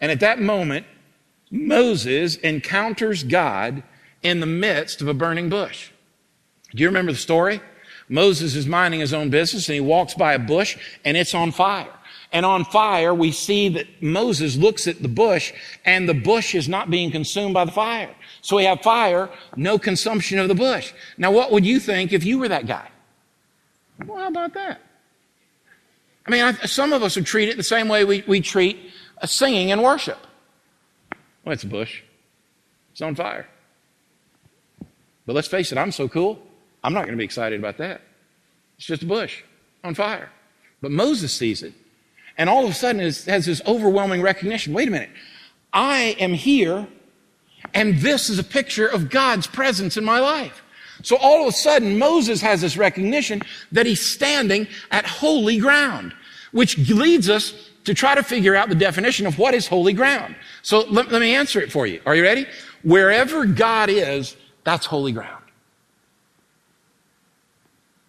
And 0.00 0.10
at 0.10 0.20
that 0.20 0.40
moment, 0.40 0.86
Moses 1.50 2.36
encounters 2.36 3.22
God 3.24 3.82
in 4.22 4.40
the 4.40 4.46
midst 4.46 5.02
of 5.02 5.08
a 5.08 5.14
burning 5.14 5.50
bush. 5.50 5.90
Do 6.74 6.82
you 6.82 6.88
remember 6.88 7.12
the 7.12 7.18
story? 7.18 7.60
Moses 8.08 8.54
is 8.54 8.66
minding 8.66 9.00
his 9.00 9.12
own 9.12 9.28
business 9.28 9.68
and 9.68 9.74
he 9.74 9.80
walks 9.80 10.14
by 10.14 10.32
a 10.32 10.38
bush 10.38 10.78
and 11.04 11.16
it's 11.16 11.34
on 11.34 11.52
fire 11.52 11.92
and 12.30 12.44
on 12.44 12.64
fire, 12.64 13.14
we 13.14 13.32
see 13.32 13.68
that 13.70 14.02
Moses 14.02 14.56
looks 14.56 14.86
at 14.86 15.00
the 15.00 15.08
bush 15.08 15.52
and 15.84 16.08
the 16.08 16.14
bush 16.14 16.54
is 16.54 16.68
not 16.68 16.90
being 16.90 17.10
consumed 17.10 17.54
by 17.54 17.64
the 17.64 17.72
fire. 17.72 18.14
So 18.42 18.56
we 18.56 18.64
have 18.64 18.82
fire, 18.82 19.30
no 19.56 19.78
consumption 19.78 20.38
of 20.38 20.48
the 20.48 20.54
bush. 20.54 20.92
Now, 21.16 21.32
what 21.32 21.52
would 21.52 21.64
you 21.64 21.80
think 21.80 22.12
if 22.12 22.24
you 22.24 22.38
were 22.38 22.48
that 22.48 22.66
guy? 22.66 22.90
Well, 24.06 24.18
how 24.18 24.28
about 24.28 24.52
that? 24.54 24.80
I 26.26 26.30
mean, 26.30 26.42
I, 26.42 26.52
some 26.66 26.92
of 26.92 27.02
us 27.02 27.16
would 27.16 27.24
treat 27.24 27.48
it 27.48 27.56
the 27.56 27.62
same 27.62 27.88
way 27.88 28.04
we, 28.04 28.22
we 28.26 28.42
treat 28.42 28.78
a 29.18 29.26
singing 29.26 29.72
and 29.72 29.82
worship. 29.82 30.18
Well, 31.44 31.54
it's 31.54 31.64
a 31.64 31.68
bush. 31.68 32.02
It's 32.92 33.00
on 33.00 33.14
fire. 33.14 33.48
But 35.24 35.34
let's 35.34 35.48
face 35.48 35.72
it, 35.72 35.78
I'm 35.78 35.92
so 35.92 36.08
cool. 36.08 36.42
I'm 36.84 36.92
not 36.92 37.04
going 37.04 37.12
to 37.12 37.18
be 37.18 37.24
excited 37.24 37.58
about 37.58 37.78
that. 37.78 38.02
It's 38.76 38.86
just 38.86 39.02
a 39.02 39.06
bush 39.06 39.42
on 39.82 39.94
fire. 39.94 40.30
But 40.82 40.90
Moses 40.90 41.32
sees 41.32 41.62
it 41.62 41.72
and 42.38 42.48
all 42.48 42.64
of 42.64 42.70
a 42.70 42.74
sudden 42.74 43.00
has 43.00 43.24
this 43.24 43.60
overwhelming 43.66 44.22
recognition. 44.22 44.72
Wait 44.72 44.88
a 44.88 44.90
minute. 44.90 45.10
I 45.72 46.16
am 46.18 46.32
here 46.32 46.88
and 47.74 47.98
this 47.98 48.30
is 48.30 48.38
a 48.38 48.44
picture 48.44 48.86
of 48.86 49.10
God's 49.10 49.46
presence 49.46 49.96
in 49.96 50.04
my 50.04 50.20
life. 50.20 50.62
So 51.02 51.16
all 51.16 51.42
of 51.42 51.48
a 51.48 51.52
sudden, 51.52 51.98
Moses 51.98 52.40
has 52.40 52.60
this 52.60 52.76
recognition 52.76 53.42
that 53.72 53.86
he's 53.86 54.04
standing 54.04 54.66
at 54.90 55.06
holy 55.06 55.58
ground, 55.58 56.14
which 56.52 56.76
leads 56.88 57.28
us 57.28 57.70
to 57.84 57.94
try 57.94 58.14
to 58.14 58.22
figure 58.22 58.56
out 58.56 58.68
the 58.68 58.74
definition 58.74 59.26
of 59.26 59.38
what 59.38 59.54
is 59.54 59.66
holy 59.66 59.92
ground. 59.92 60.34
So 60.62 60.80
let, 60.88 61.10
let 61.10 61.20
me 61.20 61.34
answer 61.34 61.60
it 61.60 61.70
for 61.70 61.86
you. 61.86 62.00
Are 62.04 62.14
you 62.14 62.22
ready? 62.22 62.46
Wherever 62.82 63.46
God 63.46 63.90
is, 63.90 64.36
that's 64.64 64.86
holy 64.86 65.12
ground. 65.12 65.44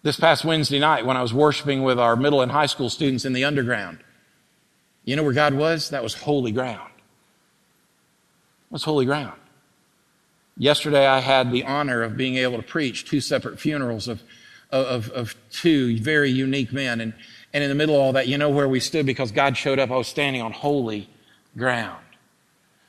This 0.02 0.18
past 0.18 0.44
Wednesday 0.44 0.78
night, 0.78 1.06
when 1.06 1.16
I 1.16 1.22
was 1.22 1.32
worshiping 1.32 1.82
with 1.82 1.98
our 1.98 2.16
middle 2.16 2.40
and 2.40 2.50
high 2.50 2.66
school 2.66 2.90
students 2.90 3.24
in 3.24 3.34
the 3.34 3.44
underground, 3.44 3.98
You 5.04 5.16
know 5.16 5.22
where 5.22 5.32
God 5.32 5.54
was? 5.54 5.90
That 5.90 6.02
was 6.02 6.14
holy 6.14 6.52
ground. 6.52 6.90
Was 8.70 8.84
holy 8.84 9.04
ground. 9.04 9.38
Yesterday, 10.56 11.06
I 11.06 11.20
had 11.20 11.50
the 11.50 11.64
honor 11.64 12.02
of 12.02 12.16
being 12.16 12.36
able 12.36 12.56
to 12.58 12.62
preach 12.62 13.04
two 13.04 13.20
separate 13.20 13.58
funerals 13.58 14.08
of, 14.08 14.22
of, 14.70 15.08
of 15.10 15.34
two 15.50 15.98
very 15.98 16.30
unique 16.30 16.72
men. 16.72 17.00
And, 17.00 17.14
and 17.52 17.64
in 17.64 17.70
the 17.70 17.74
middle 17.74 17.94
of 17.94 18.00
all 18.00 18.12
that, 18.12 18.28
you 18.28 18.36
know 18.36 18.50
where 18.50 18.68
we 18.68 18.78
stood 18.78 19.06
because 19.06 19.32
God 19.32 19.56
showed 19.56 19.78
up. 19.78 19.90
I 19.90 19.96
was 19.96 20.06
standing 20.06 20.42
on 20.42 20.52
holy 20.52 21.08
ground. 21.56 22.04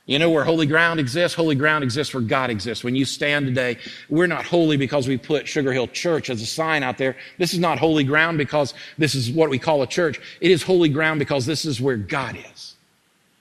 You 0.06 0.18
know 0.18 0.30
where 0.30 0.42
holy 0.42 0.66
ground 0.66 0.98
exists? 0.98 1.36
Holy 1.36 1.54
ground 1.54 1.84
exists 1.84 2.12
where 2.12 2.22
God 2.22 2.50
exists. 2.50 2.82
When 2.82 2.96
you 2.96 3.04
stand 3.04 3.46
today, 3.46 3.78
we're 4.08 4.26
not 4.26 4.44
holy 4.44 4.76
because 4.76 5.06
we 5.06 5.16
put 5.16 5.46
Sugar 5.46 5.72
Hill 5.72 5.86
Church 5.86 6.28
as 6.28 6.42
a 6.42 6.46
sign 6.46 6.82
out 6.82 6.98
there. 6.98 7.16
This 7.38 7.54
is 7.54 7.60
not 7.60 7.78
holy 7.78 8.02
ground 8.02 8.36
because 8.36 8.74
this 8.98 9.14
is 9.14 9.30
what 9.30 9.48
we 9.48 9.60
call 9.60 9.80
a 9.82 9.86
church. 9.86 10.20
It 10.40 10.50
is 10.50 10.62
holy 10.62 10.88
ground 10.88 11.20
because 11.20 11.46
this 11.46 11.64
is 11.64 11.80
where 11.80 11.96
God 11.96 12.36
is. 12.52 12.74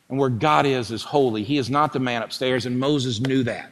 And 0.10 0.20
where 0.20 0.30
God 0.30 0.68
is 0.68 0.91
is 0.91 1.03
holy. 1.03 1.44
He 1.44 1.58
is 1.58 1.70
not 1.70 1.94
the 1.94 2.00
man 2.00 2.22
upstairs, 2.22 2.68
and 2.68 2.80
Moses 2.80 3.20
knew 3.20 3.44
that. 3.44 3.72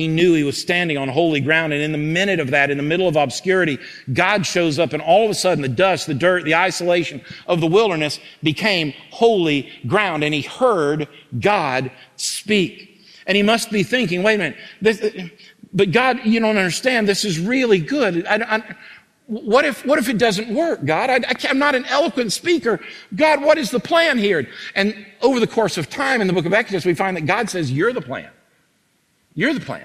He 0.00 0.08
knew 0.08 0.32
he 0.32 0.44
was 0.44 0.56
standing 0.56 0.96
on 0.96 1.10
holy 1.10 1.40
ground. 1.40 1.74
And 1.74 1.82
in 1.82 1.92
the 1.92 1.98
minute 1.98 2.40
of 2.40 2.52
that, 2.52 2.70
in 2.70 2.78
the 2.78 2.82
middle 2.82 3.06
of 3.06 3.16
obscurity, 3.16 3.78
God 4.14 4.46
shows 4.46 4.78
up 4.78 4.94
and 4.94 5.02
all 5.02 5.26
of 5.26 5.30
a 5.30 5.34
sudden 5.34 5.60
the 5.60 5.68
dust, 5.68 6.06
the 6.06 6.14
dirt, 6.14 6.44
the 6.44 6.54
isolation 6.54 7.20
of 7.46 7.60
the 7.60 7.66
wilderness 7.66 8.18
became 8.42 8.94
holy 9.10 9.70
ground. 9.86 10.24
And 10.24 10.32
he 10.32 10.40
heard 10.40 11.06
God 11.38 11.90
speak. 12.16 12.98
And 13.26 13.36
he 13.36 13.42
must 13.42 13.70
be 13.70 13.82
thinking, 13.82 14.22
wait 14.22 14.36
a 14.36 14.38
minute, 14.38 14.58
this, 14.80 15.30
but 15.74 15.92
God, 15.92 16.20
you 16.24 16.40
don't 16.40 16.56
understand. 16.56 17.06
This 17.06 17.26
is 17.26 17.38
really 17.38 17.78
good. 17.78 18.24
I, 18.26 18.36
I, 18.56 18.76
what 19.26 19.66
if, 19.66 19.84
what 19.84 19.98
if 19.98 20.08
it 20.08 20.16
doesn't 20.16 20.48
work, 20.54 20.82
God? 20.86 21.10
I, 21.10 21.20
am 21.46 21.58
not 21.58 21.74
an 21.74 21.84
eloquent 21.84 22.32
speaker. 22.32 22.80
God, 23.14 23.42
what 23.42 23.58
is 23.58 23.70
the 23.70 23.80
plan 23.80 24.16
here? 24.16 24.48
And 24.74 25.06
over 25.20 25.40
the 25.40 25.46
course 25.46 25.76
of 25.76 25.90
time 25.90 26.22
in 26.22 26.26
the 26.26 26.32
book 26.32 26.46
of 26.46 26.54
Exodus, 26.54 26.86
we 26.86 26.94
find 26.94 27.18
that 27.18 27.26
God 27.26 27.50
says, 27.50 27.70
you're 27.70 27.92
the 27.92 28.00
plan. 28.00 28.30
You're 29.34 29.52
the 29.52 29.60
plan. 29.60 29.84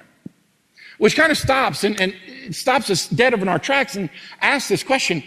Which 0.97 1.15
kind 1.15 1.31
of 1.31 1.37
stops 1.37 1.83
and, 1.83 1.99
and 1.99 2.15
stops 2.55 2.89
us 2.89 3.07
dead 3.07 3.33
in 3.33 3.47
our 3.47 3.59
tracks 3.59 3.95
and 3.95 4.09
asks 4.41 4.69
this 4.69 4.83
question 4.83 5.23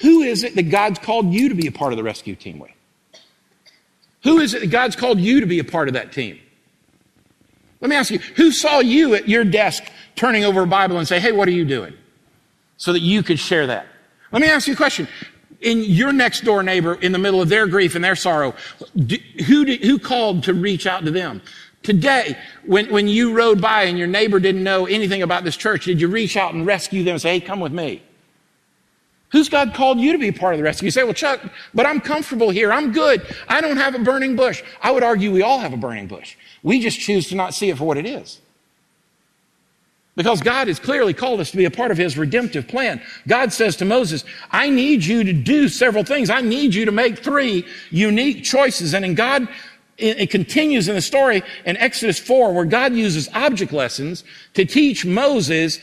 Who 0.00 0.22
is 0.22 0.42
it 0.42 0.54
that 0.56 0.70
God's 0.70 0.98
called 0.98 1.32
you 1.32 1.48
to 1.48 1.54
be 1.54 1.66
a 1.66 1.72
part 1.72 1.92
of 1.92 1.96
the 1.96 2.02
rescue 2.02 2.34
team 2.34 2.58
with? 2.58 2.72
Who 4.22 4.40
is 4.40 4.54
it 4.54 4.60
that 4.60 4.70
God's 4.70 4.96
called 4.96 5.20
you 5.20 5.40
to 5.40 5.46
be 5.46 5.60
a 5.60 5.64
part 5.64 5.88
of 5.88 5.94
that 5.94 6.12
team? 6.12 6.40
Let 7.80 7.90
me 7.90 7.96
ask 7.96 8.10
you, 8.10 8.18
who 8.18 8.50
saw 8.50 8.80
you 8.80 9.14
at 9.14 9.28
your 9.28 9.44
desk 9.44 9.84
turning 10.16 10.44
over 10.44 10.62
a 10.62 10.66
Bible 10.66 10.98
and 10.98 11.06
say, 11.06 11.20
hey, 11.20 11.32
what 11.32 11.46
are 11.46 11.52
you 11.52 11.64
doing? 11.64 11.94
So 12.76 12.92
that 12.92 13.00
you 13.00 13.22
could 13.22 13.38
share 13.38 13.66
that. 13.68 13.86
Let 14.32 14.42
me 14.42 14.48
ask 14.48 14.66
you 14.66 14.74
a 14.74 14.76
question. 14.76 15.06
In 15.60 15.82
your 15.82 16.12
next 16.12 16.42
door 16.44 16.62
neighbor, 16.62 16.94
in 16.94 17.12
the 17.12 17.18
middle 17.18 17.40
of 17.40 17.48
their 17.48 17.66
grief 17.66 17.94
and 17.94 18.04
their 18.04 18.16
sorrow, 18.16 18.54
who, 19.46 19.64
did, 19.64 19.82
who 19.82 19.98
called 19.98 20.42
to 20.44 20.54
reach 20.54 20.86
out 20.86 21.04
to 21.04 21.10
them? 21.10 21.40
Today, 21.86 22.36
when, 22.64 22.90
when 22.90 23.06
you 23.06 23.32
rode 23.32 23.60
by 23.60 23.84
and 23.84 23.96
your 23.96 24.08
neighbor 24.08 24.40
didn't 24.40 24.64
know 24.64 24.86
anything 24.86 25.22
about 25.22 25.44
this 25.44 25.56
church, 25.56 25.84
did 25.84 26.00
you 26.00 26.08
reach 26.08 26.36
out 26.36 26.52
and 26.52 26.66
rescue 26.66 27.04
them 27.04 27.12
and 27.12 27.22
say, 27.22 27.38
hey, 27.38 27.40
come 27.40 27.60
with 27.60 27.72
me? 27.72 28.02
Who's 29.28 29.48
God 29.48 29.72
called 29.72 30.00
you 30.00 30.10
to 30.10 30.18
be 30.18 30.26
a 30.26 30.32
part 30.32 30.54
of 30.54 30.58
the 30.58 30.64
rescue? 30.64 30.86
You 30.86 30.90
say, 30.90 31.04
well, 31.04 31.12
Chuck, 31.12 31.40
but 31.74 31.86
I'm 31.86 32.00
comfortable 32.00 32.50
here. 32.50 32.72
I'm 32.72 32.90
good. 32.90 33.24
I 33.46 33.60
don't 33.60 33.76
have 33.76 33.94
a 33.94 34.00
burning 34.00 34.34
bush. 34.34 34.64
I 34.82 34.90
would 34.90 35.04
argue 35.04 35.30
we 35.30 35.42
all 35.42 35.60
have 35.60 35.72
a 35.72 35.76
burning 35.76 36.08
bush. 36.08 36.36
We 36.64 36.80
just 36.80 36.98
choose 36.98 37.28
to 37.28 37.36
not 37.36 37.54
see 37.54 37.70
it 37.70 37.78
for 37.78 37.84
what 37.84 37.98
it 37.98 38.04
is. 38.04 38.40
Because 40.16 40.40
God 40.40 40.66
has 40.66 40.80
clearly 40.80 41.14
called 41.14 41.38
us 41.38 41.52
to 41.52 41.56
be 41.56 41.66
a 41.66 41.70
part 41.70 41.92
of 41.92 41.98
His 41.98 42.18
redemptive 42.18 42.66
plan. 42.66 43.00
God 43.28 43.52
says 43.52 43.76
to 43.76 43.84
Moses, 43.84 44.24
I 44.50 44.70
need 44.70 45.04
you 45.04 45.22
to 45.22 45.32
do 45.32 45.68
several 45.68 46.02
things. 46.02 46.30
I 46.30 46.40
need 46.40 46.74
you 46.74 46.84
to 46.86 46.92
make 46.92 47.20
three 47.20 47.64
unique 47.92 48.42
choices. 48.42 48.92
And 48.92 49.04
in 49.04 49.14
God 49.14 49.46
it 49.98 50.30
continues 50.30 50.88
in 50.88 50.94
the 50.94 51.00
story 51.00 51.42
in 51.64 51.76
Exodus 51.78 52.18
4 52.18 52.52
where 52.52 52.64
God 52.64 52.94
uses 52.94 53.28
object 53.32 53.72
lessons 53.72 54.24
to 54.54 54.64
teach 54.64 55.06
Moses 55.06 55.80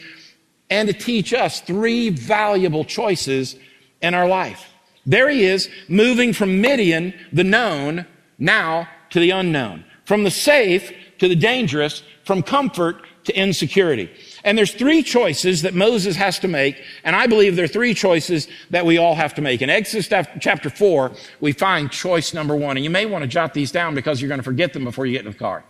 and 0.69 0.87
to 0.87 0.93
teach 0.93 1.33
us 1.33 1.61
three 1.61 2.09
valuable 2.09 2.85
choices 2.85 3.55
in 4.01 4.13
our 4.13 4.27
life. 4.27 4.69
There 5.05 5.29
he 5.29 5.43
is 5.43 5.69
moving 5.87 6.33
from 6.33 6.61
Midian, 6.61 7.13
the 7.31 7.43
known, 7.43 8.05
now 8.37 8.87
to 9.09 9.19
the 9.19 9.31
unknown. 9.31 9.83
From 10.05 10.23
the 10.23 10.31
safe 10.31 10.91
to 11.19 11.27
the 11.27 11.35
dangerous, 11.35 12.03
from 12.23 12.43
comfort 12.43 13.01
to 13.25 13.37
insecurity. 13.37 14.09
And 14.43 14.57
there's 14.57 14.73
three 14.73 15.03
choices 15.03 15.61
that 15.61 15.73
Moses 15.73 16.15
has 16.15 16.39
to 16.39 16.47
make, 16.47 16.81
and 17.03 17.15
I 17.15 17.27
believe 17.27 17.55
there 17.55 17.65
are 17.65 17.69
three 17.69 17.93
choices 17.93 18.47
that 18.69 18.85
we 18.85 18.97
all 18.97 19.15
have 19.15 19.33
to 19.35 19.41
make. 19.41 19.61
In 19.61 19.69
Exodus 19.69 20.07
chapter 20.39 20.69
4, 20.69 21.11
we 21.39 21.53
find 21.53 21.91
choice 21.91 22.33
number 22.33 22.55
one, 22.55 22.77
and 22.77 22.83
you 22.83 22.89
may 22.89 23.05
want 23.05 23.23
to 23.23 23.27
jot 23.27 23.53
these 23.53 23.71
down 23.71 23.95
because 23.95 24.21
you're 24.21 24.27
going 24.27 24.39
to 24.39 24.43
forget 24.43 24.73
them 24.73 24.83
before 24.83 25.05
you 25.05 25.13
get 25.13 25.25
in 25.25 25.31
the 25.31 25.37
car. 25.37 25.63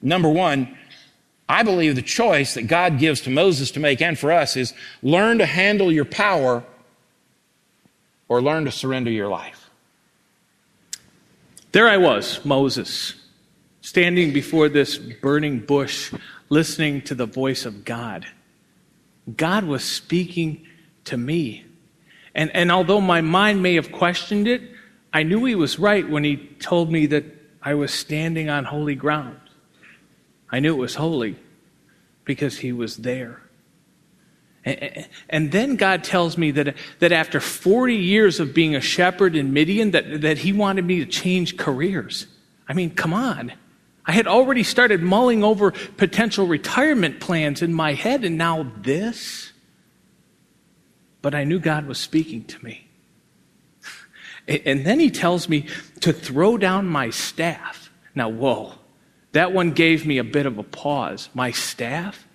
Number 0.00 0.28
one, 0.28 0.76
I 1.48 1.62
believe 1.62 1.94
the 1.94 2.02
choice 2.02 2.54
that 2.54 2.62
God 2.62 2.98
gives 2.98 3.20
to 3.22 3.30
Moses 3.30 3.70
to 3.72 3.80
make 3.80 4.00
and 4.00 4.18
for 4.18 4.32
us 4.32 4.56
is 4.56 4.72
learn 5.02 5.38
to 5.38 5.46
handle 5.46 5.92
your 5.92 6.04
power 6.04 6.62
or 8.28 8.40
learn 8.40 8.64
to 8.64 8.70
surrender 8.70 9.10
your 9.10 9.28
life. 9.28 9.68
There 11.72 11.88
I 11.88 11.96
was, 11.96 12.42
Moses, 12.44 13.14
standing 13.80 14.32
before 14.32 14.68
this 14.68 14.96
burning 14.96 15.58
bush 15.58 16.12
listening 16.48 17.02
to 17.02 17.14
the 17.14 17.26
voice 17.26 17.64
of 17.64 17.84
God. 17.84 18.26
God 19.36 19.64
was 19.64 19.84
speaking 19.84 20.66
to 21.04 21.16
me. 21.16 21.64
And, 22.34 22.50
and 22.54 22.70
although 22.70 23.00
my 23.00 23.20
mind 23.20 23.62
may 23.62 23.74
have 23.74 23.92
questioned 23.92 24.48
it, 24.48 24.62
I 25.12 25.22
knew 25.22 25.44
he 25.44 25.54
was 25.54 25.78
right 25.78 26.08
when 26.08 26.24
he 26.24 26.36
told 26.36 26.90
me 26.90 27.06
that 27.06 27.24
I 27.62 27.74
was 27.74 27.92
standing 27.92 28.48
on 28.48 28.64
holy 28.64 28.94
ground. 28.94 29.38
I 30.50 30.60
knew 30.60 30.74
it 30.74 30.78
was 30.78 30.96
holy 30.96 31.36
because 32.24 32.58
he 32.58 32.72
was 32.72 32.98
there. 32.98 33.40
And, 34.64 35.06
and 35.28 35.52
then 35.52 35.76
God 35.76 36.04
tells 36.04 36.36
me 36.36 36.50
that, 36.52 36.76
that 36.98 37.12
after 37.12 37.40
40 37.40 37.94
years 37.94 38.40
of 38.40 38.54
being 38.54 38.74
a 38.74 38.80
shepherd 38.80 39.36
in 39.36 39.52
Midian, 39.52 39.92
that, 39.92 40.22
that 40.22 40.38
he 40.38 40.52
wanted 40.52 40.84
me 40.84 40.98
to 40.98 41.06
change 41.06 41.56
careers. 41.56 42.26
I 42.68 42.72
mean, 42.72 42.90
come 42.90 43.12
on. 43.12 43.52
I 44.06 44.12
had 44.12 44.26
already 44.26 44.62
started 44.62 45.02
mulling 45.02 45.42
over 45.42 45.70
potential 45.96 46.46
retirement 46.46 47.20
plans 47.20 47.62
in 47.62 47.72
my 47.72 47.94
head, 47.94 48.24
and 48.24 48.36
now 48.36 48.70
this. 48.80 49.52
But 51.22 51.34
I 51.34 51.44
knew 51.44 51.58
God 51.58 51.86
was 51.86 51.98
speaking 51.98 52.44
to 52.44 52.64
me. 52.64 52.86
And 54.46 54.84
then 54.84 55.00
he 55.00 55.10
tells 55.10 55.48
me 55.48 55.68
to 56.00 56.12
throw 56.12 56.58
down 56.58 56.86
my 56.86 57.08
staff. 57.08 57.90
Now, 58.14 58.28
whoa, 58.28 58.74
that 59.32 59.52
one 59.52 59.72
gave 59.72 60.04
me 60.04 60.18
a 60.18 60.24
bit 60.24 60.44
of 60.44 60.58
a 60.58 60.62
pause. 60.62 61.30
My 61.32 61.50
staff? 61.50 62.28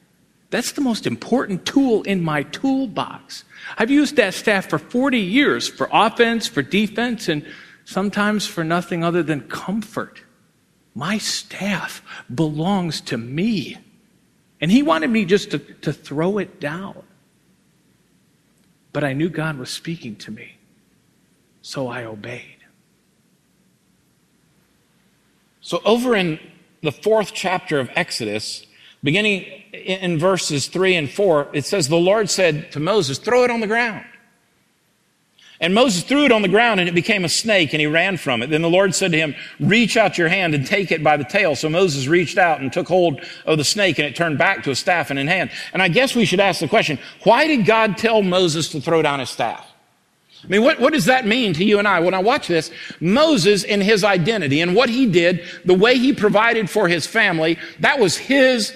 That's 0.50 0.72
the 0.72 0.82
most 0.82 1.06
important 1.06 1.68
tool 1.68 2.02
in 2.02 2.24
my 2.24 2.42
toolbox. 2.44 3.44
I've 3.78 3.92
used 3.92 4.16
that 4.16 4.34
staff 4.34 4.68
for 4.68 4.80
40 4.80 5.20
years 5.20 5.68
for 5.68 5.88
offense, 5.92 6.48
for 6.48 6.64
defense, 6.64 7.30
and 7.30 7.46
sometimes 7.86 8.48
for 8.48 8.64
nothing 8.64 9.04
other 9.04 9.22
than 9.22 9.42
comfort. 9.42 10.24
My 10.96 11.18
staff 11.18 12.02
belongs 12.34 13.02
to 13.02 13.18
me. 13.18 13.78
And 14.62 14.72
he 14.72 14.84
wanted 14.84 15.10
me 15.10 15.26
just 15.26 15.52
to, 15.52 15.60
to 15.60 15.94
throw 15.94 16.38
it 16.38 16.60
down. 16.60 17.04
But 18.92 19.04
I 19.04 19.14
knew 19.14 19.30
God 19.30 19.58
was 19.58 19.70
speaking 19.70 20.16
to 20.18 20.32
me, 20.32 20.58
so 21.62 21.88
I 21.88 22.04
obeyed. 22.04 22.58
So, 25.62 25.82
over 25.86 26.16
in 26.16 26.40
the 26.82 26.92
fourth 26.92 27.34
chapter 27.34 27.80
of 27.80 27.90
Exodus, 27.96 28.66
beginning 29.04 29.44
in 29.72 30.18
verses 30.18 30.68
3 30.68 30.96
and 30.96 31.10
4, 31.10 31.50
it 31.54 31.66
says, 31.66 31.88
The 31.88 31.96
Lord 31.96 32.30
said 32.30 32.72
to 32.72 32.80
Moses, 32.80 33.20
Throw 33.20 33.44
it 33.44 33.52
on 33.52 33.60
the 33.60 33.68
ground. 33.68 34.06
And 35.62 35.74
Moses 35.74 36.04
threw 36.04 36.24
it 36.24 36.32
on 36.32 36.42
the 36.42 36.48
ground 36.48 36.80
and 36.80 36.88
it 36.88 36.96
became 36.96 37.26
a 37.26 37.30
snake 37.30 37.74
and 37.74 37.82
he 37.82 37.88
ran 37.88 38.16
from 38.16 38.42
it. 38.42 38.50
Then 38.50 38.62
the 38.62 38.70
Lord 38.70 38.96
said 38.96 39.12
to 39.12 39.18
him, 39.18 39.36
reach 39.60 39.98
out 39.98 40.18
your 40.18 40.30
hand 40.30 40.56
and 40.56 40.66
take 40.66 40.90
it 40.90 41.04
by 41.04 41.18
the 41.18 41.26
tail. 41.26 41.54
So 41.54 41.68
Moses 41.68 42.08
reached 42.08 42.38
out 42.38 42.62
and 42.62 42.72
took 42.72 42.88
hold 42.88 43.22
of 43.46 43.58
the 43.58 43.66
snake 43.66 44.00
and 44.00 44.08
it 44.08 44.16
turned 44.16 44.38
back 44.38 44.64
to 44.64 44.72
a 44.72 44.76
staff 44.76 45.12
in 45.12 45.18
hand. 45.28 45.52
And 45.74 45.82
I 45.82 45.90
guess 45.90 46.16
we 46.16 46.24
should 46.24 46.40
ask 46.40 46.62
the 46.62 46.70
question, 46.70 46.98
why 47.24 47.46
did 47.46 47.66
God 47.66 47.98
tell 47.98 48.22
Moses 48.22 48.70
to 48.70 48.80
throw 48.80 49.02
down 49.02 49.20
his 49.20 49.30
staff? 49.30 49.66
I 50.42 50.48
mean, 50.48 50.64
what, 50.64 50.80
what 50.80 50.94
does 50.94 51.06
that 51.06 51.28
mean 51.28 51.52
to 51.56 51.66
you 51.66 51.80
and 51.80 51.88
I? 51.88 52.00
When 52.00 52.14
I 52.14 52.20
watch 52.20 52.48
this, 52.48 52.72
Moses 53.02 53.66
in 53.66 53.82
his 53.82 54.06
identity 54.06 54.62
and 54.62 54.74
what 54.74 54.88
he 54.88 55.06
did, 55.06 55.44
the 55.66 55.74
way 55.74 55.98
he 55.98 56.14
provided 56.14 56.70
for 56.70 56.88
his 56.88 57.06
family, 57.06 57.60
that 57.82 58.00
was 58.00 58.16
his 58.16 58.74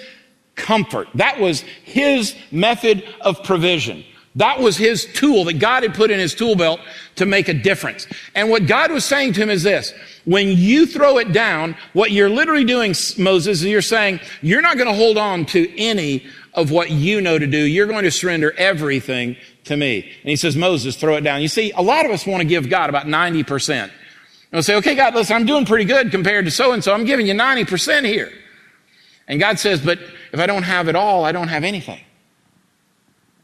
comfort. 0.54 1.08
That 1.14 1.40
was 1.40 1.60
his 1.84 2.36
method 2.50 3.04
of 3.22 3.42
provision. 3.42 4.04
That 4.36 4.58
was 4.58 4.76
his 4.76 5.06
tool 5.06 5.44
that 5.44 5.60
God 5.60 5.84
had 5.84 5.94
put 5.94 6.10
in 6.10 6.18
his 6.18 6.34
tool 6.34 6.56
belt 6.56 6.80
to 7.16 7.26
make 7.26 7.48
a 7.48 7.54
difference. 7.54 8.06
And 8.34 8.50
what 8.50 8.66
God 8.66 8.90
was 8.90 9.04
saying 9.04 9.34
to 9.34 9.42
him 9.42 9.50
is 9.50 9.62
this. 9.62 9.92
When 10.24 10.48
you 10.48 10.86
throw 10.86 11.18
it 11.18 11.32
down, 11.32 11.76
what 11.92 12.10
you're 12.10 12.30
literally 12.30 12.64
doing, 12.64 12.94
Moses, 13.16 13.60
is 13.60 13.64
you're 13.64 13.82
saying, 13.82 14.20
you're 14.42 14.62
not 14.62 14.76
going 14.76 14.88
to 14.88 14.94
hold 14.94 15.18
on 15.18 15.44
to 15.46 15.78
any 15.78 16.26
of 16.52 16.70
what 16.70 16.90
you 16.90 17.20
know 17.20 17.38
to 17.38 17.46
do. 17.46 17.58
You're 17.58 17.86
going 17.86 18.04
to 18.04 18.10
surrender 18.10 18.52
everything 18.56 19.36
to 19.64 19.76
me. 19.76 20.02
And 20.02 20.30
he 20.30 20.36
says, 20.36 20.56
Moses, 20.56 20.96
throw 20.96 21.14
it 21.16 21.20
down. 21.22 21.40
You 21.40 21.48
see, 21.48 21.70
a 21.72 21.82
lot 21.82 22.04
of 22.04 22.10
us 22.10 22.26
want 22.26 22.40
to 22.40 22.48
give 22.48 22.68
God 22.68 22.90
about 22.90 23.06
90%. 23.06 23.84
And 23.84 23.92
we'll 24.52 24.62
say, 24.62 24.76
okay, 24.76 24.94
God, 24.94 25.14
listen, 25.14 25.36
I'm 25.36 25.46
doing 25.46 25.64
pretty 25.64 25.84
good 25.84 26.10
compared 26.10 26.44
to 26.46 26.50
so 26.50 26.72
and 26.72 26.82
so. 26.82 26.92
I'm 26.92 27.04
giving 27.04 27.26
you 27.26 27.34
90% 27.34 28.04
here. 28.04 28.32
And 29.26 29.40
God 29.40 29.58
says, 29.58 29.80
but 29.80 29.98
if 30.32 30.40
I 30.40 30.46
don't 30.46 30.64
have 30.64 30.88
it 30.88 30.96
all, 30.96 31.24
I 31.24 31.32
don't 31.32 31.48
have 31.48 31.64
anything. 31.64 32.00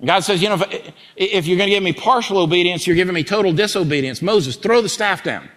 God 0.04 0.20
says, 0.20 0.42
you 0.42 0.48
know, 0.48 0.54
if, 0.54 0.92
if 1.16 1.46
you're 1.46 1.58
going 1.58 1.68
to 1.68 1.74
give 1.74 1.82
me 1.82 1.92
partial 1.92 2.38
obedience, 2.38 2.86
you're 2.86 2.96
giving 2.96 3.14
me 3.14 3.24
total 3.24 3.52
disobedience. 3.52 4.22
Moses, 4.22 4.56
throw 4.56 4.80
the 4.80 4.88
staff 4.88 5.22
down. 5.22 5.48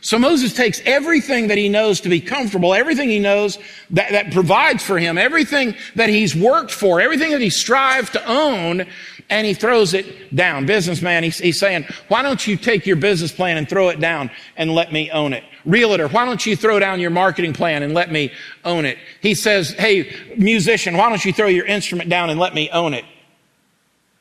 So 0.00 0.18
Moses 0.18 0.52
takes 0.52 0.80
everything 0.84 1.48
that 1.48 1.58
he 1.58 1.68
knows 1.68 2.00
to 2.02 2.08
be 2.08 2.20
comfortable, 2.20 2.74
everything 2.74 3.08
he 3.08 3.18
knows 3.18 3.58
that, 3.90 4.12
that 4.12 4.32
provides 4.32 4.82
for 4.82 4.98
him, 4.98 5.16
everything 5.16 5.74
that 5.96 6.08
he's 6.08 6.36
worked 6.36 6.70
for, 6.70 7.00
everything 7.00 7.32
that 7.32 7.40
he 7.40 7.50
strived 7.50 8.12
to 8.12 8.24
own, 8.30 8.86
and 9.30 9.46
he 9.46 9.54
throws 9.54 9.94
it 9.94 10.34
down. 10.34 10.66
Businessman, 10.66 11.22
he's, 11.24 11.38
he's 11.38 11.58
saying, 11.58 11.86
why 12.08 12.22
don't 12.22 12.46
you 12.46 12.56
take 12.56 12.86
your 12.86 12.96
business 12.96 13.32
plan 13.32 13.56
and 13.56 13.68
throw 13.68 13.88
it 13.88 13.98
down 13.98 14.30
and 14.56 14.74
let 14.74 14.92
me 14.92 15.10
own 15.10 15.32
it? 15.32 15.42
Realtor, 15.64 16.08
why 16.08 16.24
don't 16.24 16.44
you 16.44 16.54
throw 16.54 16.78
down 16.78 17.00
your 17.00 17.10
marketing 17.10 17.52
plan 17.52 17.82
and 17.82 17.94
let 17.94 18.12
me 18.12 18.32
own 18.64 18.84
it? 18.84 18.98
He 19.20 19.34
says, 19.34 19.70
hey, 19.72 20.14
musician, 20.36 20.96
why 20.96 21.08
don't 21.08 21.24
you 21.24 21.32
throw 21.32 21.48
your 21.48 21.66
instrument 21.66 22.08
down 22.08 22.30
and 22.30 22.38
let 22.38 22.54
me 22.54 22.70
own 22.70 22.94
it? 22.94 23.04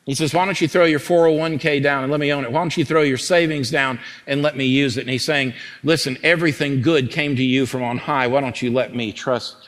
He 0.07 0.15
says, 0.15 0.33
why 0.33 0.45
don't 0.45 0.61
you 0.61 0.69
throw 0.69 0.85
your 0.85 1.01
401k 1.01 1.83
down 1.83 2.03
and 2.03 2.09
let 2.09 2.21
me 2.21 2.31
own 2.31 2.45
it? 2.45 2.51
Why 2.53 2.61
don't 2.61 2.77
you 2.77 2.85
throw 2.85 3.01
your 3.01 3.17
savings 3.17 3.69
down 3.69 3.99
and 4.25 4.41
let 4.41 4.55
me 4.55 4.63
use 4.63 4.95
it? 4.95 5.01
And 5.01 5.09
he's 5.09 5.25
saying, 5.25 5.53
listen, 5.83 6.17
everything 6.23 6.81
good 6.81 7.11
came 7.11 7.35
to 7.35 7.43
you 7.43 7.65
from 7.65 7.83
on 7.83 7.97
high. 7.97 8.25
Why 8.27 8.39
don't 8.39 8.61
you 8.61 8.71
let 8.71 8.95
me 8.95 9.11
trust? 9.11 9.67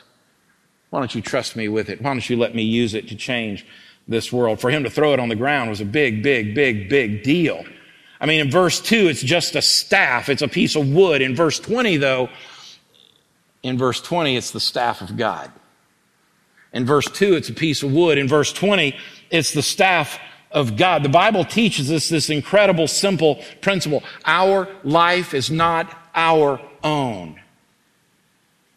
Why 0.88 0.98
don't 0.98 1.14
you 1.14 1.20
trust 1.20 1.56
me 1.56 1.68
with 1.68 1.90
it? 1.90 2.00
Why 2.00 2.14
don't 2.14 2.30
you 2.30 2.38
let 2.38 2.54
me 2.54 2.62
use 2.62 2.94
it 2.94 3.06
to 3.08 3.16
change 3.16 3.66
this 4.08 4.32
world? 4.32 4.62
For 4.62 4.70
him 4.70 4.82
to 4.84 4.88
throw 4.88 5.12
it 5.12 5.20
on 5.20 5.28
the 5.28 5.36
ground 5.36 5.68
was 5.68 5.82
a 5.82 5.84
big, 5.84 6.22
big, 6.22 6.54
big, 6.54 6.88
big 6.88 7.22
deal. 7.22 7.62
I 8.18 8.24
mean, 8.24 8.40
in 8.40 8.50
verse 8.50 8.80
2, 8.80 9.08
it's 9.08 9.22
just 9.22 9.56
a 9.56 9.62
staff. 9.62 10.30
It's 10.30 10.40
a 10.40 10.48
piece 10.48 10.74
of 10.74 10.88
wood. 10.88 11.20
In 11.20 11.36
verse 11.36 11.60
20, 11.60 11.98
though, 11.98 12.30
in 13.62 13.76
verse 13.76 14.00
20, 14.00 14.38
it's 14.38 14.52
the 14.52 14.60
staff 14.60 15.02
of 15.02 15.18
God. 15.18 15.52
In 16.72 16.86
verse 16.86 17.10
2, 17.10 17.34
it's 17.34 17.50
a 17.50 17.54
piece 17.54 17.82
of 17.82 17.92
wood. 17.92 18.16
In 18.16 18.26
verse 18.26 18.54
20, 18.54 18.96
it's 19.30 19.52
the 19.52 19.62
staff 19.62 20.18
of 20.50 20.76
God. 20.76 21.02
The 21.02 21.08
Bible 21.08 21.44
teaches 21.44 21.90
us 21.90 22.08
this 22.08 22.30
incredible, 22.30 22.88
simple 22.88 23.42
principle. 23.60 24.02
Our 24.24 24.68
life 24.82 25.34
is 25.34 25.50
not 25.50 25.96
our 26.14 26.60
own. 26.82 27.40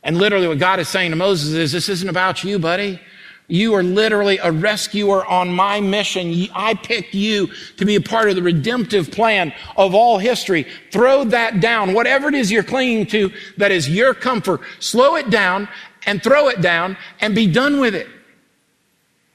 And 0.03 0.17
literally 0.17 0.47
what 0.47 0.59
God 0.59 0.79
is 0.79 0.89
saying 0.89 1.11
to 1.11 1.15
Moses 1.15 1.53
is, 1.53 1.71
this 1.71 1.89
isn't 1.89 2.09
about 2.09 2.43
you, 2.43 2.59
buddy. 2.59 2.99
You 3.47 3.73
are 3.75 3.83
literally 3.83 4.37
a 4.37 4.51
rescuer 4.51 5.25
on 5.25 5.53
my 5.53 5.81
mission. 5.81 6.47
I 6.53 6.75
picked 6.75 7.13
you 7.13 7.49
to 7.77 7.85
be 7.85 7.95
a 7.95 8.01
part 8.01 8.29
of 8.29 8.35
the 8.35 8.41
redemptive 8.41 9.11
plan 9.11 9.53
of 9.75 9.93
all 9.93 10.17
history. 10.17 10.65
Throw 10.91 11.25
that 11.25 11.59
down. 11.59 11.93
Whatever 11.93 12.29
it 12.29 12.35
is 12.35 12.51
you're 12.51 12.63
clinging 12.63 13.05
to 13.07 13.31
that 13.57 13.71
is 13.71 13.89
your 13.89 14.13
comfort, 14.13 14.61
slow 14.79 15.15
it 15.15 15.29
down 15.29 15.67
and 16.05 16.21
throw 16.21 16.47
it 16.49 16.61
down 16.61 16.97
and 17.19 17.35
be 17.35 17.47
done 17.47 17.79
with 17.79 17.95
it. 17.95 18.07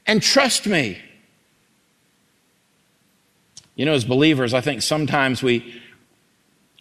And 0.05 0.21
trust 0.21 0.65
me. 0.65 0.99
You 3.79 3.85
know, 3.85 3.93
as 3.93 4.03
believers, 4.03 4.53
I 4.53 4.59
think 4.59 4.81
sometimes 4.81 5.41
we, 5.41 5.81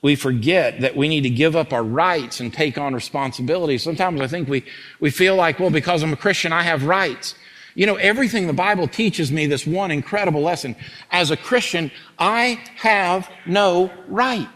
we 0.02 0.16
forget 0.16 0.80
that 0.80 0.96
we 0.96 1.06
need 1.06 1.20
to 1.20 1.30
give 1.30 1.54
up 1.54 1.72
our 1.72 1.84
rights 1.84 2.40
and 2.40 2.52
take 2.52 2.76
on 2.76 2.92
responsibility. 2.92 3.78
Sometimes 3.78 4.20
I 4.20 4.26
think 4.26 4.48
we, 4.48 4.64
we 4.98 5.10
feel 5.10 5.36
like, 5.36 5.60
well, 5.60 5.70
because 5.70 6.02
I'm 6.02 6.12
a 6.12 6.16
Christian, 6.16 6.52
I 6.52 6.62
have 6.62 6.82
rights. 6.86 7.36
You 7.76 7.86
know, 7.86 7.94
everything 7.94 8.48
the 8.48 8.52
Bible 8.52 8.88
teaches 8.88 9.30
me 9.30 9.46
this 9.46 9.64
one 9.64 9.92
incredible 9.92 10.42
lesson. 10.42 10.74
As 11.12 11.30
a 11.30 11.36
Christian, 11.36 11.92
I 12.18 12.60
have 12.74 13.30
no 13.46 13.92
right. 14.08 14.48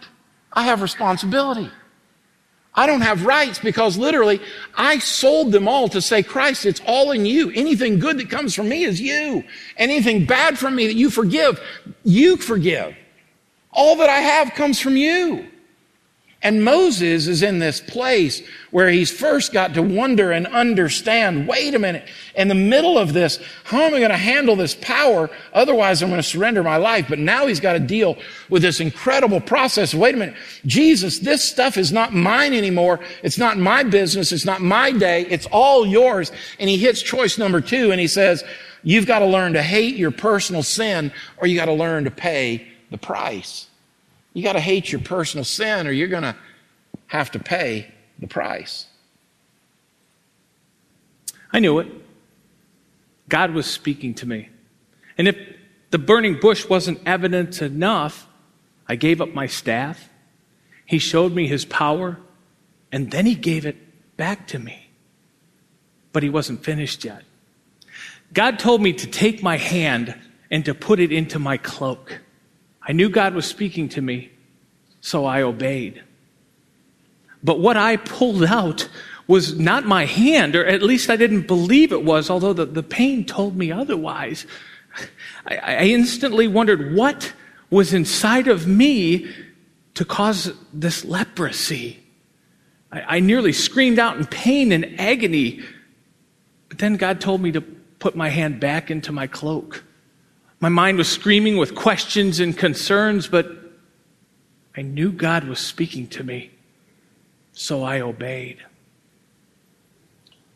I 0.53 0.65
have 0.65 0.83
responsibility. 0.83 1.71
I 2.75 2.87
don't 2.87 3.03
have 3.03 3.27
rights 3.27 3.59
because 3.59 3.99
literally 3.99 4.41
I 4.75 4.99
sold 4.99 5.53
them 5.53 5.69
all 5.69 5.89
to 5.89 6.01
say, 6.01 6.23
Christ, 6.23 6.65
it's 6.65 6.81
all 6.87 7.13
in 7.13 7.27
you. 7.27 7.51
Anything 7.51 7.99
good 7.99 8.19
that 8.19 8.31
comes 8.31 8.55
from 8.55 8.69
me 8.71 8.85
is 8.85 9.01
you. 9.01 9.45
Anything 9.77 10.25
bad 10.25 10.59
from 10.59 10.75
me 10.75 10.87
that 10.87 10.95
you 10.95 11.11
forgive, 11.11 11.61
you 12.03 12.39
forgive. 12.39 12.97
All 13.73 13.97
that 13.97 14.09
I 14.09 14.21
have 14.21 14.55
comes 14.55 14.81
from 14.81 14.97
you. 14.97 15.52
And 16.45 16.65
Moses 16.65 17.29
is 17.29 17.43
in 17.43 17.61
this 17.61 17.81
place 17.81 18.43
where 18.73 18.89
he's 18.89 19.13
first 19.13 19.53
got 19.53 19.75
to 19.75 19.83
wonder 19.83 20.33
and 20.33 20.47
understand, 20.49 21.47
wait 21.47 21.73
a 21.73 21.79
minute, 21.79 22.09
in 22.35 22.49
the 22.49 22.55
middle 22.55 22.99
of 22.99 23.13
this, 23.13 23.39
how 23.63 23.83
am 23.83 23.95
I 23.95 23.99
going 23.99 24.11
to 24.11 24.17
handle 24.17 24.57
this 24.57 24.75
power? 24.75 25.31
Otherwise, 25.53 26.03
I'm 26.03 26.09
going 26.09 26.21
to 26.21 26.29
surrender 26.29 26.65
my 26.65 26.79
life. 26.79 27.07
But 27.09 27.21
now 27.21 27.47
he's 27.47 27.61
got 27.61 27.75
to 27.75 27.79
deal 27.79 28.19
with 28.51 28.63
this 28.63 28.81
incredible 28.81 29.41
process. 29.41 29.95
Wait 29.95 30.17
a 30.17 30.19
minute. 30.19 30.35
Jesus, 30.67 31.21
this 31.21 31.45
stuff 31.45 31.77
is 31.77 31.93
not 31.93 32.13
mine 32.13 32.55
anymore. 32.55 32.99
It's 33.23 33.39
not 33.39 33.57
my 33.57 33.85
business. 33.85 34.33
It's 34.33 34.45
not 34.45 34.61
my 34.61 34.91
day. 34.91 35.25
It's 35.27 35.47
all 35.47 35.87
yours. 35.87 36.33
And 36.59 36.69
he 36.69 36.77
hits 36.77 37.03
choice 37.03 37.39
number 37.39 37.61
two 37.61 37.93
and 37.93 38.01
he 38.01 38.09
says, 38.09 38.43
you've 38.83 39.07
got 39.07 39.21
to 39.21 39.27
learn 39.27 39.53
to 39.53 39.63
hate 39.63 39.95
your 39.95 40.11
personal 40.11 40.65
sin 40.65 41.13
or 41.37 41.47
you 41.47 41.57
got 41.57 41.67
to 41.67 41.73
learn 41.73 42.03
to 42.03 42.11
pay 42.11 42.67
the 42.91 42.99
price. 42.99 43.69
You 44.33 44.43
got 44.43 44.55
to 44.55 44.61
hate 44.61 44.91
your 44.91 45.01
personal 45.01 45.45
sin 45.45 45.87
or 45.87 45.91
you're 45.91 46.09
going 46.09 46.23
to 46.23 46.37
have 47.07 47.31
to 47.33 47.39
pay 47.39 47.93
the 48.19 48.27
price. 48.27 48.87
I 51.53 51.59
knew 51.59 51.79
it. 51.81 51.89
God 53.29 53.53
was 53.53 53.67
speaking 53.67 54.15
to 54.15 54.27
me. 54.27 54.49
And 55.19 55.29
if 55.29 55.37
the 55.91 55.99
burning 55.99 56.41
bush 56.41 56.69
wasn't 56.69 57.01
evidence 57.07 57.61
enough, 57.61 58.27
I 58.89 58.97
gave 58.97 59.21
up 59.21 59.35
my 59.35 59.47
staff. 59.47 60.09
He 60.87 60.99
showed 60.99 61.35
me 61.35 61.47
his 61.47 61.65
power, 61.65 62.19
and 62.91 63.11
then 63.11 63.27
he 63.27 63.35
gave 63.35 63.67
it 63.67 63.77
back 64.17 64.47
to 64.49 64.59
me. 64.59 64.91
But 66.13 66.23
he 66.23 66.29
wasn't 66.29 66.65
finished 66.65 67.05
yet. 67.05 67.23
God 68.33 68.59
told 68.59 68.83
me 68.83 68.93
to 68.95 69.07
take 69.07 69.43
my 69.43 69.57
hand 69.57 70.15
and 70.51 70.65
to 70.65 70.75
put 70.75 71.01
it 71.01 71.13
into 71.13 71.39
my 71.39 71.57
cloak. 71.57 72.21
I 72.87 72.93
knew 72.93 73.09
God 73.09 73.35
was 73.35 73.47
speaking 73.47 73.89
to 73.91 74.03
me, 74.03 74.31
so 75.01 75.25
I 75.25 75.43
obeyed. 75.43 76.03
But 77.43 77.61
what 77.61 77.77
I 77.77 77.97
pulled 77.97 78.45
out 78.45 78.89
was 79.27 79.59
not 79.59 79.85
my 79.85 80.05
hand, 80.05 80.57
or 80.57 80.65
at 80.67 80.83
least 80.83 81.09
I 81.11 81.17
didn't 81.17 81.47
believe 81.47 81.93
it 81.93 82.05
was, 82.05 82.29
although 82.29 82.53
the, 82.53 82.67
the 82.67 82.83
pain 82.83 83.25
told 83.25 83.57
me 83.57 83.71
otherwise. 83.71 84.47
I, 85.47 85.57
I 85.57 85.85
instantly 85.85 86.49
wondered 86.49 86.95
what 86.95 87.33
was 87.71 87.95
inside 87.95 88.49
of 88.49 88.67
me 88.67 89.33
to 89.95 90.05
cause 90.05 90.53
this 90.73 91.05
leprosy. 91.05 92.03
I, 92.91 93.17
I 93.17 93.21
nearly 93.21 93.53
screamed 93.53 93.99
out 93.99 94.17
in 94.17 94.27
pain 94.27 94.73
and 94.73 95.01
agony, 95.01 95.63
but 96.69 96.79
then 96.79 96.97
God 96.97 97.21
told 97.21 97.41
me 97.41 97.53
to 97.53 97.61
put 97.61 98.17
my 98.17 98.29
hand 98.29 98.61
back 98.61 98.91
into 98.91 99.13
my 99.13 99.27
cloak. 99.27 99.85
My 100.63 100.69
mind 100.69 100.97
was 100.97 101.09
screaming 101.09 101.57
with 101.57 101.75
questions 101.75 102.39
and 102.39 102.57
concerns, 102.57 103.27
but 103.27 103.51
I 104.77 104.83
knew 104.83 105.11
God 105.11 105.43
was 105.43 105.59
speaking 105.59 106.07
to 106.11 106.23
me, 106.23 106.53
so 107.51 107.83
I 107.83 108.01
obeyed. 108.01 108.59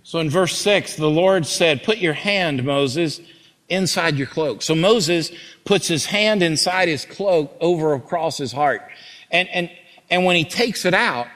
So 0.05 0.21
in 0.21 0.31
verse 0.31 0.57
6, 0.59 0.95
the 0.95 1.11
Lord 1.11 1.45
said, 1.45 1.83
Put 1.83 1.99
your 1.99 2.13
hand, 2.13 2.63
Moses, 2.63 3.21
inside 3.69 4.15
your 4.15 4.29
cloak. 4.29 4.63
So 4.63 4.77
Moses 4.77 5.33
puts 5.65 5.89
his 5.89 6.07
hand 6.07 6.41
inside 6.41 6.87
his 6.87 7.05
cloak 7.05 7.57
over 7.61 7.93
across 7.93 8.39
his 8.39 8.53
heart. 8.53 8.83
And, 9.33 9.49
and, 9.49 9.69
and 10.09 10.25
when 10.25 10.37
he 10.37 10.45
takes 10.45 10.85
it 10.85 10.95
out, 10.95 11.27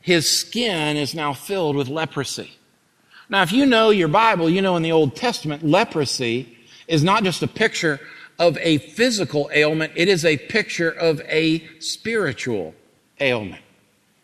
his 0.00 0.28
skin 0.28 0.96
is 0.96 1.14
now 1.14 1.32
filled 1.32 1.76
with 1.76 1.86
leprosy. 1.86 2.50
Now, 3.28 3.42
if 3.42 3.52
you 3.52 3.66
know 3.66 3.90
your 3.90 4.08
Bible, 4.08 4.50
you 4.50 4.62
know 4.62 4.74
in 4.74 4.82
the 4.82 4.90
Old 4.90 5.14
Testament, 5.14 5.64
leprosy 5.64 6.58
is 6.88 7.04
not 7.04 7.22
just 7.22 7.40
a 7.44 7.48
picture 7.48 8.00
of 8.38 8.58
a 8.58 8.78
physical 8.78 9.50
ailment, 9.52 9.92
it 9.96 10.08
is 10.08 10.24
a 10.24 10.36
picture 10.36 10.90
of 10.90 11.20
a 11.22 11.66
spiritual 11.78 12.74
ailment. 13.20 13.62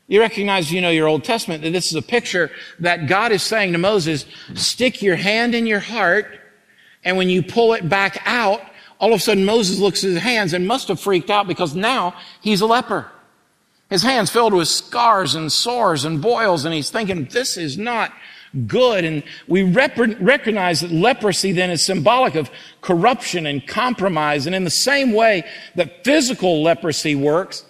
You 0.09 0.21
recognize, 0.21 0.71
you 0.71 0.81
know, 0.81 0.91
your 0.91 1.09
Old 1.09 1.25
Testament, 1.25 1.63
that 1.63 1.71
this 1.71 1.87
is 1.87 1.95
a 1.95 2.03
picture 2.03 2.51
that 2.81 3.07
God 3.07 3.33
is 3.33 3.43
saying 3.43 3.73
to 3.73 3.79
Moses, 3.79 4.27
stick 4.55 5.01
your 5.01 5.17
hand 5.17 5.55
in 5.55 5.67
your 5.67 5.81
heart, 5.81 6.39
and 7.05 7.17
when 7.17 7.31
you 7.31 7.43
pull 7.43 7.73
it 7.73 7.89
back 7.89 8.21
out, 8.27 8.61
all 8.99 9.13
of 9.13 9.17
a 9.17 9.23
sudden 9.23 9.45
Moses 9.45 9.79
looks 9.79 10.05
at 10.05 10.11
his 10.11 10.23
hands 10.23 10.53
and 10.53 10.67
must 10.67 10.89
have 10.89 11.01
freaked 11.01 11.31
out 11.31 11.47
because 11.49 11.75
now 11.75 12.15
he's 12.41 12.61
a 12.61 12.67
leper. 12.67 13.11
His 13.91 14.03
hands 14.03 14.31
filled 14.31 14.55
with 14.55 14.69
scars 14.69 15.35
and 15.35 15.51
sores 15.51 16.05
and 16.05 16.23
boils, 16.23 16.65
and 16.65 16.75
he's 16.75 16.91
thinking, 16.91 17.25
this 17.27 17.57
is 17.57 17.77
not 17.77 18.13
good. 18.67 19.05
And 19.05 19.23
we 19.49 19.63
rep- 19.63 19.97
recognize 20.21 20.81
that 20.81 20.93
leprosy 20.93 21.53
then 21.53 21.71
is 21.71 21.85
symbolic 21.85 22.35
of 22.35 22.51
corruption 22.81 23.47
and 23.47 23.67
compromise. 23.67 24.47
And 24.47 24.55
in 24.55 24.65
the 24.65 24.71
same 24.71 25.13
way 25.13 25.45
that 25.75 26.05
physical 26.05 26.63
leprosy 26.63 27.15
works, 27.15 27.65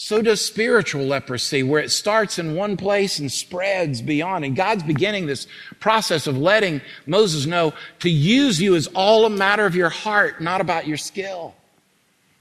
so 0.00 0.22
does 0.22 0.44
spiritual 0.44 1.04
leprosy, 1.04 1.64
where 1.64 1.82
it 1.82 1.90
starts 1.90 2.38
in 2.38 2.54
one 2.54 2.76
place 2.76 3.18
and 3.18 3.32
spreads 3.32 4.00
beyond. 4.00 4.44
And 4.44 4.54
God's 4.54 4.84
beginning 4.84 5.26
this 5.26 5.48
process 5.80 6.28
of 6.28 6.38
letting 6.38 6.80
Moses 7.04 7.46
know 7.46 7.74
to 7.98 8.08
use 8.08 8.60
you 8.60 8.76
is 8.76 8.86
all 8.94 9.24
a 9.24 9.30
matter 9.30 9.66
of 9.66 9.74
your 9.74 9.88
heart, 9.88 10.40
not 10.40 10.60
about 10.60 10.86
your 10.86 10.98
skill. 10.98 11.56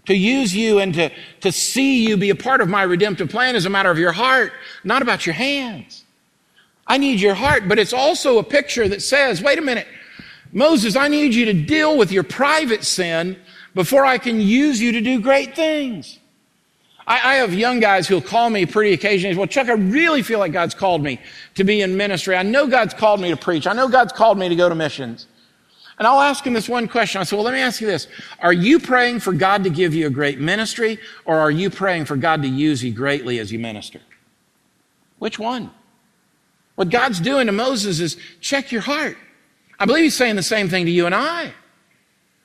to 0.08 0.16
use 0.16 0.56
you 0.56 0.80
and 0.80 0.94
to, 0.94 1.12
to 1.42 1.52
see 1.52 2.08
you 2.08 2.18
be 2.18 2.30
a 2.30 2.36
part 2.36 2.62
of 2.62 2.70
my 2.70 2.82
redemptive 2.82 3.30
plan 3.30 3.56
is 3.56 3.66
a 3.66 3.70
matter 3.70 3.92
of 3.92 4.00
your 4.00 4.14
heart, 4.14 4.54
not 4.84 5.02
about 5.02 5.26
your 5.26 5.36
hands. 5.36 6.06
I 6.88 6.98
need 6.98 7.20
your 7.20 7.36
heart, 7.36 7.68
but 7.68 7.78
it's 7.78 7.94
also 7.94 8.40
a 8.40 8.44
picture 8.44 8.88
that 8.88 9.02
says, 9.02 9.42
wait 9.42 9.60
a 9.60 9.62
minute, 9.62 9.88
Moses, 10.54 10.96
I 10.96 11.10
need 11.10 11.36
you 11.36 11.46
to 11.46 11.54
deal 11.54 11.98
with 11.98 12.12
your 12.12 12.24
private 12.24 12.84
sin 12.84 13.38
before 13.76 14.06
I 14.06 14.18
can 14.18 14.40
use 14.40 14.80
you 14.80 14.94
to 14.94 15.02
do 15.02 15.20
great 15.20 15.56
things. 15.56 16.20
I, 17.06 17.34
I 17.34 17.36
have 17.36 17.54
young 17.54 17.80
guys 17.80 18.08
who'll 18.08 18.22
call 18.22 18.50
me 18.50 18.66
pretty 18.66 18.94
occasionally. 18.94 19.36
Well, 19.36 19.48
Chuck, 19.48 19.68
I 19.68 19.74
really 19.74 20.22
feel 20.22 20.40
like 20.40 20.52
God's 20.52 20.74
called 20.74 21.04
me 21.04 21.20
to 21.56 21.64
be 21.64 21.82
in 21.82 21.96
ministry. 21.98 22.36
I 22.36 22.44
know 22.44 22.68
God's 22.68 22.94
called 22.94 23.22
me 23.22 23.30
to 23.30 23.38
preach. 23.38 23.68
I 23.68 23.74
know 23.74 23.88
God's 23.88 24.14
called 24.14 24.38
me 24.38 24.50
to 24.50 24.56
go 24.56 24.70
to 24.70 24.76
missions. 24.76 25.28
And 26.00 26.08
I'll 26.08 26.22
ask 26.22 26.46
him 26.46 26.54
this 26.54 26.70
one 26.70 26.88
question. 26.88 27.20
I 27.20 27.24
said, 27.24 27.38
well, 27.38 27.46
let 27.46 27.54
me 27.54 27.60
ask 27.60 27.82
you 27.82 27.88
this. 27.88 28.08
Are 28.40 28.54
you 28.54 28.80
praying 28.80 29.22
for 29.22 29.34
God 29.34 29.64
to 29.64 29.70
give 29.70 29.96
you 29.96 30.06
a 30.08 30.12
great 30.12 30.40
ministry 30.40 31.00
or 31.26 31.40
are 31.40 31.50
you 31.50 31.70
praying 31.70 32.06
for 32.06 32.16
God 32.16 32.44
to 32.44 32.48
use 32.48 32.84
you 32.84 32.92
greatly 32.94 33.40
as 33.40 33.52
you 33.52 33.58
minister? 33.58 34.00
Which 35.18 35.40
one? 35.40 35.72
What 36.78 36.92
God's 36.92 37.20
doing 37.20 37.48
to 37.48 37.52
Moses 37.52 38.00
is 38.00 38.18
check 38.40 38.72
your 38.72 38.82
heart. 38.82 39.18
I 39.80 39.86
believe 39.86 40.04
he's 40.04 40.16
saying 40.16 40.36
the 40.36 40.44
same 40.44 40.70
thing 40.70 40.86
to 40.86 40.92
you 40.92 41.08
and 41.08 41.16
I. 41.16 41.52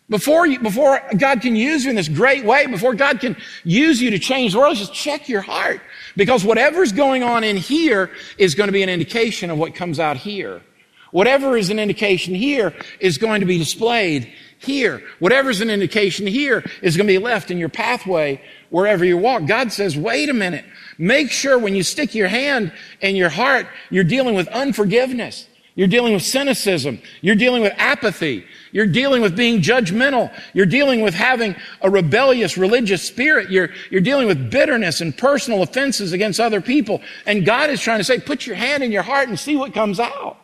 Before, 0.08 0.46
you, 0.46 0.58
before 0.58 1.02
God 1.18 1.42
can 1.42 1.54
use 1.54 1.84
you 1.84 1.90
in 1.90 1.96
this 1.96 2.08
great 2.08 2.42
way, 2.46 2.66
before 2.66 2.94
God 2.94 3.20
can 3.20 3.36
use 3.62 4.00
you 4.00 4.10
to 4.10 4.18
change 4.18 4.54
the 4.54 4.58
world, 4.58 4.76
just 4.76 4.94
check 4.94 5.28
your 5.28 5.42
heart. 5.42 5.82
Because 6.16 6.46
whatever's 6.46 6.92
going 6.92 7.22
on 7.22 7.44
in 7.44 7.58
here 7.58 8.10
is 8.38 8.54
going 8.54 8.68
to 8.68 8.72
be 8.72 8.82
an 8.82 8.88
indication 8.88 9.50
of 9.50 9.58
what 9.58 9.74
comes 9.74 10.00
out 10.00 10.16
here. 10.16 10.62
Whatever 11.10 11.58
is 11.58 11.68
an 11.68 11.78
indication 11.78 12.34
here 12.34 12.74
is 13.00 13.18
going 13.18 13.40
to 13.40 13.46
be 13.46 13.58
displayed 13.58 14.32
here. 14.58 15.02
Whatever's 15.18 15.60
an 15.60 15.68
indication 15.68 16.26
here 16.26 16.64
is 16.80 16.96
going 16.96 17.06
to 17.06 17.12
be 17.12 17.18
left 17.18 17.50
in 17.50 17.58
your 17.58 17.68
pathway 17.68 18.40
wherever 18.72 19.04
you 19.04 19.18
walk. 19.18 19.44
God 19.44 19.70
says, 19.70 19.96
wait 19.96 20.30
a 20.30 20.32
minute. 20.32 20.64
Make 20.96 21.30
sure 21.30 21.58
when 21.58 21.74
you 21.74 21.82
stick 21.82 22.14
your 22.14 22.28
hand 22.28 22.72
in 23.02 23.16
your 23.16 23.28
heart, 23.28 23.66
you're 23.90 24.02
dealing 24.02 24.34
with 24.34 24.48
unforgiveness. 24.48 25.46
You're 25.74 25.88
dealing 25.88 26.14
with 26.14 26.22
cynicism. 26.22 27.00
You're 27.20 27.36
dealing 27.36 27.62
with 27.62 27.74
apathy. 27.76 28.46
You're 28.72 28.86
dealing 28.86 29.20
with 29.20 29.36
being 29.36 29.60
judgmental. 29.60 30.34
You're 30.54 30.66
dealing 30.66 31.02
with 31.02 31.12
having 31.12 31.54
a 31.82 31.90
rebellious 31.90 32.56
religious 32.56 33.02
spirit. 33.02 33.50
You're, 33.50 33.68
you're 33.90 34.00
dealing 34.00 34.26
with 34.26 34.50
bitterness 34.50 35.02
and 35.02 35.16
personal 35.16 35.62
offenses 35.62 36.12
against 36.12 36.40
other 36.40 36.62
people. 36.62 37.02
And 37.26 37.44
God 37.44 37.68
is 37.68 37.80
trying 37.80 38.00
to 38.00 38.04
say, 38.04 38.20
put 38.20 38.46
your 38.46 38.56
hand 38.56 38.82
in 38.82 38.90
your 38.90 39.02
heart 39.02 39.28
and 39.28 39.38
see 39.38 39.54
what 39.54 39.74
comes 39.74 40.00
out. 40.00 40.38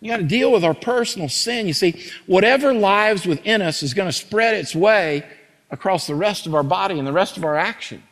You 0.00 0.10
got 0.10 0.18
to 0.18 0.24
deal 0.24 0.52
with 0.52 0.62
our 0.62 0.74
personal 0.74 1.30
sin. 1.30 1.66
You 1.66 1.72
see, 1.72 2.10
whatever 2.26 2.74
lives 2.74 3.26
within 3.26 3.62
us 3.62 3.82
is 3.82 3.94
going 3.94 4.08
to 4.08 4.12
spread 4.12 4.54
its 4.54 4.74
way 4.74 5.24
across 5.70 6.06
the 6.06 6.14
rest 6.14 6.46
of 6.46 6.54
our 6.54 6.62
body 6.62 6.98
and 6.98 7.06
the 7.06 7.12
rest 7.12 7.36
of 7.36 7.44
our 7.44 7.56
action. 7.56 8.02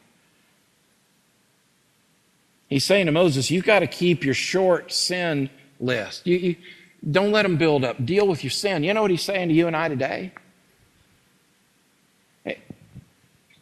He's 2.68 2.84
saying 2.84 3.06
to 3.06 3.12
Moses, 3.12 3.50
you've 3.50 3.64
got 3.64 3.80
to 3.80 3.86
keep 3.86 4.24
your 4.24 4.34
short 4.34 4.92
sin 4.92 5.50
list. 5.78 6.26
You, 6.26 6.36
you, 6.36 6.56
don't 7.08 7.32
let 7.32 7.42
them 7.42 7.56
build 7.56 7.84
up. 7.84 8.04
Deal 8.04 8.26
with 8.26 8.42
your 8.42 8.50
sin. 8.50 8.82
You 8.82 8.94
know 8.94 9.02
what 9.02 9.10
he's 9.10 9.22
saying 9.22 9.48
to 9.48 9.54
you 9.54 9.66
and 9.66 9.76
I 9.76 9.88
today? 9.88 10.32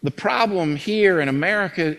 The 0.02 0.10
problem 0.10 0.76
here 0.76 1.20
in 1.20 1.28
America, 1.28 1.96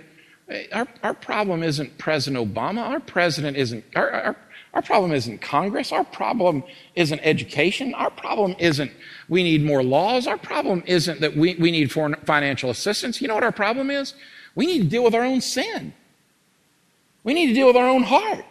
eh, 0.49 0.65
our, 0.73 0.87
our 1.03 1.13
problem 1.13 1.63
isn't 1.63 1.97
President 1.97 2.53
Obama. 2.53 2.81
Our 2.89 2.99
president 2.99 3.55
isn't, 3.55 3.83
our, 3.95 4.11
our, 4.11 4.35
our 4.73 4.81
problem 4.81 5.11
isn't 5.11 5.39
Congress. 5.39 5.91
Our 5.91 6.03
problem 6.03 6.63
isn't 6.95 7.19
education. 7.19 7.93
Our 7.93 8.09
problem 8.09 8.55
isn't 8.57 8.91
we 9.29 9.43
need 9.43 9.63
more 9.63 9.83
laws. 9.83 10.25
Our 10.25 10.37
problem 10.37 10.83
isn't 10.87 11.21
that 11.21 11.35
we, 11.37 11.55
we 11.55 11.69
need 11.69 11.91
foreign 11.91 12.15
financial 12.25 12.71
assistance. 12.71 13.21
You 13.21 13.27
know 13.27 13.35
what 13.35 13.43
our 13.43 13.51
problem 13.51 13.91
is? 13.91 14.15
We 14.55 14.65
need 14.65 14.79
to 14.79 14.87
deal 14.87 15.03
with 15.03 15.13
our 15.13 15.23
own 15.23 15.41
sin. 15.41 15.93
We 17.23 17.33
need 17.33 17.47
to 17.47 17.53
deal 17.53 17.67
with 17.67 17.75
our 17.75 17.87
own 17.87 18.03
heart. 18.03 18.45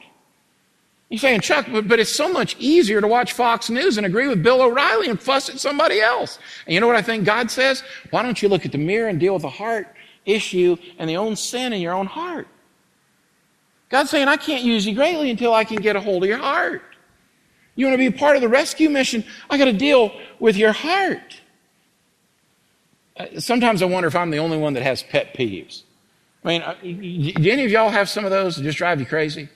You're 1.08 1.18
saying, 1.18 1.40
Chuck, 1.40 1.66
but, 1.70 1.88
but, 1.88 2.00
it's 2.00 2.10
so 2.10 2.32
much 2.32 2.56
easier 2.58 3.02
to 3.02 3.06
watch 3.06 3.34
Fox 3.34 3.68
News 3.68 3.98
and 3.98 4.06
agree 4.06 4.28
with 4.28 4.42
Bill 4.42 4.62
O'Reilly 4.62 5.08
and 5.08 5.20
fuss 5.20 5.50
at 5.50 5.60
somebody 5.60 6.00
else. 6.00 6.38
And 6.64 6.72
you 6.72 6.80
know 6.80 6.86
what 6.86 6.96
I 6.96 7.02
think 7.02 7.26
God 7.26 7.50
says? 7.50 7.82
Why 8.10 8.22
don't 8.22 8.40
you 8.40 8.48
look 8.48 8.64
at 8.64 8.72
the 8.72 8.78
mirror 8.78 9.08
and 9.08 9.20
deal 9.20 9.34
with 9.34 9.42
the 9.42 9.50
heart 9.50 9.94
issue 10.24 10.78
and 10.98 11.10
the 11.10 11.18
own 11.18 11.36
sin 11.36 11.74
in 11.74 11.82
your 11.82 11.92
own 11.92 12.06
heart? 12.06 12.48
God's 13.92 14.08
saying, 14.08 14.26
I 14.26 14.38
can't 14.38 14.64
use 14.64 14.86
you 14.86 14.94
greatly 14.94 15.30
until 15.30 15.52
I 15.52 15.64
can 15.64 15.76
get 15.76 15.96
a 15.96 16.00
hold 16.00 16.22
of 16.22 16.28
your 16.28 16.38
heart. 16.38 16.82
You 17.74 17.84
want 17.84 17.92
to 17.92 17.98
be 17.98 18.06
a 18.06 18.18
part 18.18 18.36
of 18.36 18.42
the 18.42 18.48
rescue 18.48 18.88
mission? 18.88 19.22
I 19.50 19.58
got 19.58 19.66
to 19.66 19.72
deal 19.74 20.18
with 20.40 20.56
your 20.56 20.72
heart. 20.72 21.40
Uh, 23.18 23.38
sometimes 23.38 23.82
I 23.82 23.84
wonder 23.84 24.08
if 24.08 24.16
I'm 24.16 24.30
the 24.30 24.38
only 24.38 24.56
one 24.56 24.72
that 24.72 24.82
has 24.82 25.02
pet 25.02 25.34
peeves. 25.34 25.82
I 26.42 26.48
mean, 26.48 26.62
uh, 26.62 26.74
do 26.82 27.50
any 27.50 27.66
of 27.66 27.70
y'all 27.70 27.90
have 27.90 28.08
some 28.08 28.24
of 28.24 28.30
those 28.30 28.56
that 28.56 28.62
just 28.62 28.78
drive 28.78 28.98
you 28.98 29.04
crazy? 29.04 29.50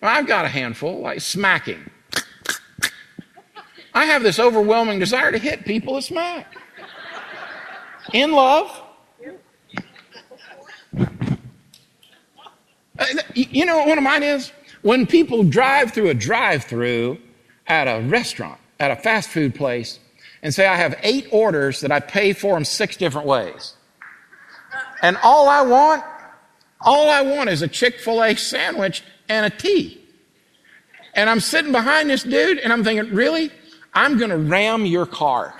I've 0.00 0.28
got 0.28 0.44
a 0.44 0.48
handful, 0.48 1.00
like 1.00 1.20
smacking. 1.20 1.90
I 3.92 4.04
have 4.04 4.22
this 4.22 4.38
overwhelming 4.38 5.00
desire 5.00 5.32
to 5.32 5.38
hit 5.38 5.64
people 5.64 5.96
that 5.96 6.02
smack. 6.02 6.54
In 8.12 8.30
love. 8.30 8.82
Uh, 12.98 13.06
you 13.34 13.66
know 13.66 13.78
what 13.78 13.88
one 13.88 13.98
of 13.98 14.04
mine 14.04 14.22
is? 14.22 14.52
When 14.82 15.06
people 15.06 15.42
drive 15.44 15.92
through 15.92 16.10
a 16.10 16.14
drive 16.14 16.64
through 16.64 17.18
at 17.66 17.86
a 17.86 18.02
restaurant, 18.06 18.60
at 18.78 18.90
a 18.90 18.96
fast 18.96 19.30
food 19.30 19.54
place, 19.54 19.98
and 20.42 20.52
say, 20.52 20.66
I 20.66 20.76
have 20.76 20.98
eight 21.02 21.26
orders 21.30 21.80
that 21.80 21.90
I 21.90 22.00
pay 22.00 22.32
for 22.34 22.54
them 22.54 22.64
six 22.64 22.96
different 22.96 23.26
ways. 23.26 23.74
And 25.00 25.16
all 25.22 25.48
I 25.48 25.62
want 25.62 26.04
all 26.84 27.08
I 27.08 27.22
want 27.22 27.48
is 27.48 27.62
a 27.62 27.68
Chick 27.68 27.98
fil 27.98 28.22
A 28.22 28.36
sandwich 28.36 29.02
and 29.28 29.46
a 29.46 29.50
tea. 29.50 30.00
And 31.14 31.30
I'm 31.30 31.40
sitting 31.40 31.72
behind 31.72 32.10
this 32.10 32.22
dude 32.22 32.58
and 32.58 32.72
I'm 32.72 32.84
thinking, 32.84 33.14
really? 33.14 33.50
I'm 33.94 34.18
going 34.18 34.30
to 34.30 34.36
ram 34.36 34.84
your 34.84 35.06
car. 35.06 35.54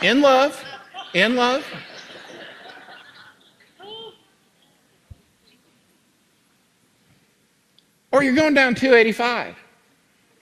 In 0.00 0.20
love, 0.20 0.62
in 1.12 1.36
love. 1.36 1.66
Or 8.12 8.22
you're 8.22 8.34
going 8.34 8.54
down 8.54 8.74
285 8.74 9.56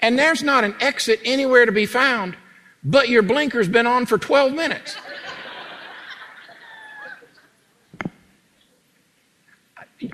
and 0.01 0.19
there's 0.19 0.43
not 0.43 0.65
an 0.65 0.75
exit 0.81 1.21
anywhere 1.25 1.65
to 1.67 1.73
be 1.73 1.87
found, 1.87 2.37
but 2.83 3.09
your 3.09 3.23
blinker's 3.23 3.69
been 3.69 3.87
on 3.87 4.07
for 4.07 4.19
12 4.19 4.53
minutes. 4.53 4.97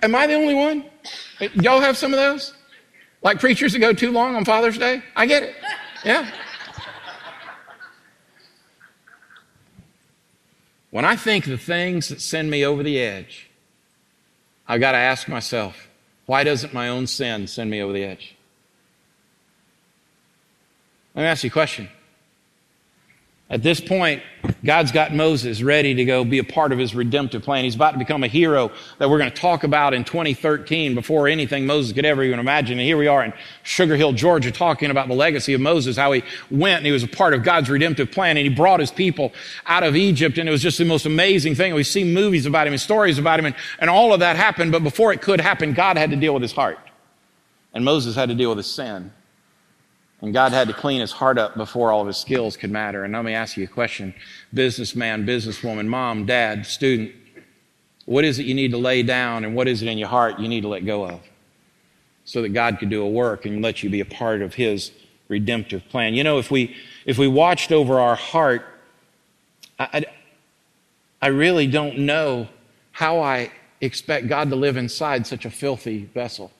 Am 0.02 0.14
I 0.14 0.26
the 0.26 0.34
only 0.34 0.54
one? 0.54 0.84
Y'all 1.54 1.80
have 1.80 1.96
some 1.96 2.12
of 2.12 2.18
those? 2.18 2.52
Like 3.22 3.40
preachers 3.40 3.72
that 3.72 3.78
go 3.78 3.92
too 3.92 4.12
long 4.12 4.36
on 4.36 4.44
Father's 4.44 4.78
Day? 4.78 5.02
I 5.14 5.26
get 5.26 5.42
it. 5.42 5.54
Yeah. 6.04 6.30
When 10.90 11.04
I 11.04 11.16
think 11.16 11.44
the 11.44 11.58
things 11.58 12.08
that 12.08 12.20
send 12.20 12.50
me 12.50 12.64
over 12.64 12.82
the 12.82 12.98
edge, 12.98 13.50
I've 14.66 14.80
got 14.80 14.92
to 14.92 14.98
ask 14.98 15.28
myself, 15.28 15.85
why 16.26 16.44
doesn't 16.44 16.74
my 16.74 16.88
own 16.88 17.06
sin 17.06 17.46
send 17.46 17.70
me 17.70 17.80
over 17.80 17.92
the 17.92 18.04
edge? 18.04 18.34
Let 21.14 21.22
me 21.22 21.28
ask 21.28 21.44
you 21.44 21.48
a 21.48 21.52
question. 21.52 21.88
At 23.48 23.62
this 23.62 23.80
point, 23.80 24.24
God's 24.64 24.90
got 24.90 25.14
Moses 25.14 25.62
ready 25.62 25.94
to 25.94 26.04
go 26.04 26.24
be 26.24 26.40
a 26.40 26.44
part 26.44 26.72
of 26.72 26.80
his 26.80 26.96
redemptive 26.96 27.42
plan. 27.42 27.62
He's 27.62 27.76
about 27.76 27.92
to 27.92 27.98
become 27.98 28.24
a 28.24 28.28
hero 28.28 28.72
that 28.98 29.08
we're 29.08 29.18
going 29.18 29.30
to 29.30 29.40
talk 29.40 29.62
about 29.62 29.94
in 29.94 30.02
2013 30.02 30.96
before 30.96 31.28
anything 31.28 31.64
Moses 31.64 31.92
could 31.92 32.04
ever 32.04 32.24
even 32.24 32.40
imagine. 32.40 32.76
And 32.80 32.84
here 32.84 32.96
we 32.96 33.06
are 33.06 33.24
in 33.24 33.32
Sugar 33.62 33.94
Hill, 33.94 34.14
Georgia, 34.14 34.50
talking 34.50 34.90
about 34.90 35.06
the 35.06 35.14
legacy 35.14 35.54
of 35.54 35.60
Moses, 35.60 35.96
how 35.96 36.10
he 36.10 36.24
went 36.50 36.78
and 36.78 36.86
he 36.86 36.92
was 36.92 37.04
a 37.04 37.08
part 37.08 37.34
of 37.34 37.44
God's 37.44 37.70
redemptive 37.70 38.10
plan 38.10 38.36
and 38.36 38.48
he 38.48 38.52
brought 38.52 38.80
his 38.80 38.90
people 38.90 39.32
out 39.66 39.84
of 39.84 39.94
Egypt. 39.94 40.38
And 40.38 40.48
it 40.48 40.52
was 40.52 40.62
just 40.62 40.78
the 40.78 40.84
most 40.84 41.06
amazing 41.06 41.54
thing. 41.54 41.72
We 41.72 41.84
see 41.84 42.02
movies 42.02 42.46
about 42.46 42.66
him 42.66 42.72
and 42.72 42.82
stories 42.82 43.16
about 43.16 43.38
him 43.38 43.46
and, 43.46 43.54
and 43.78 43.88
all 43.88 44.12
of 44.12 44.18
that 44.20 44.34
happened. 44.34 44.72
But 44.72 44.82
before 44.82 45.12
it 45.12 45.22
could 45.22 45.40
happen, 45.40 45.72
God 45.72 45.96
had 45.96 46.10
to 46.10 46.16
deal 46.16 46.34
with 46.34 46.42
his 46.42 46.52
heart. 46.52 46.80
And 47.72 47.84
Moses 47.84 48.16
had 48.16 48.28
to 48.28 48.34
deal 48.34 48.48
with 48.48 48.58
his 48.58 48.66
sin. 48.66 49.12
And 50.22 50.32
God 50.32 50.52
had 50.52 50.68
to 50.68 50.74
clean 50.74 51.00
his 51.00 51.12
heart 51.12 51.38
up 51.38 51.56
before 51.56 51.92
all 51.92 52.00
of 52.00 52.06
his 52.06 52.16
skills 52.16 52.56
could 52.56 52.70
matter. 52.70 53.04
And 53.04 53.12
let 53.12 53.24
me 53.24 53.34
ask 53.34 53.56
you 53.56 53.64
a 53.64 53.68
question 53.68 54.14
businessman, 54.52 55.26
businesswoman, 55.26 55.86
mom, 55.86 56.24
dad, 56.26 56.66
student. 56.66 57.12
What 58.06 58.24
is 58.24 58.38
it 58.38 58.46
you 58.46 58.54
need 58.54 58.70
to 58.70 58.78
lay 58.78 59.02
down 59.02 59.44
and 59.44 59.54
what 59.54 59.68
is 59.68 59.82
it 59.82 59.88
in 59.88 59.98
your 59.98 60.08
heart 60.08 60.38
you 60.38 60.48
need 60.48 60.62
to 60.62 60.68
let 60.68 60.86
go 60.86 61.06
of? 61.06 61.20
So 62.24 62.42
that 62.42 62.50
God 62.50 62.78
could 62.78 62.88
do 62.88 63.02
a 63.02 63.08
work 63.08 63.44
and 63.44 63.62
let 63.62 63.82
you 63.82 63.90
be 63.90 64.00
a 64.00 64.06
part 64.06 64.42
of 64.42 64.54
his 64.54 64.90
redemptive 65.28 65.88
plan. 65.88 66.14
You 66.14 66.24
know, 66.24 66.38
if 66.38 66.50
we, 66.50 66.76
if 67.04 67.18
we 67.18 67.28
watched 67.28 67.72
over 67.72 68.00
our 68.00 68.16
heart, 68.16 68.64
I, 69.78 69.88
I, 69.92 70.04
I 71.20 71.26
really 71.28 71.66
don't 71.66 71.98
know 71.98 72.48
how 72.92 73.20
I 73.20 73.50
expect 73.80 74.28
God 74.28 74.50
to 74.50 74.56
live 74.56 74.76
inside 74.76 75.26
such 75.26 75.44
a 75.44 75.50
filthy 75.50 76.04
vessel. 76.14 76.52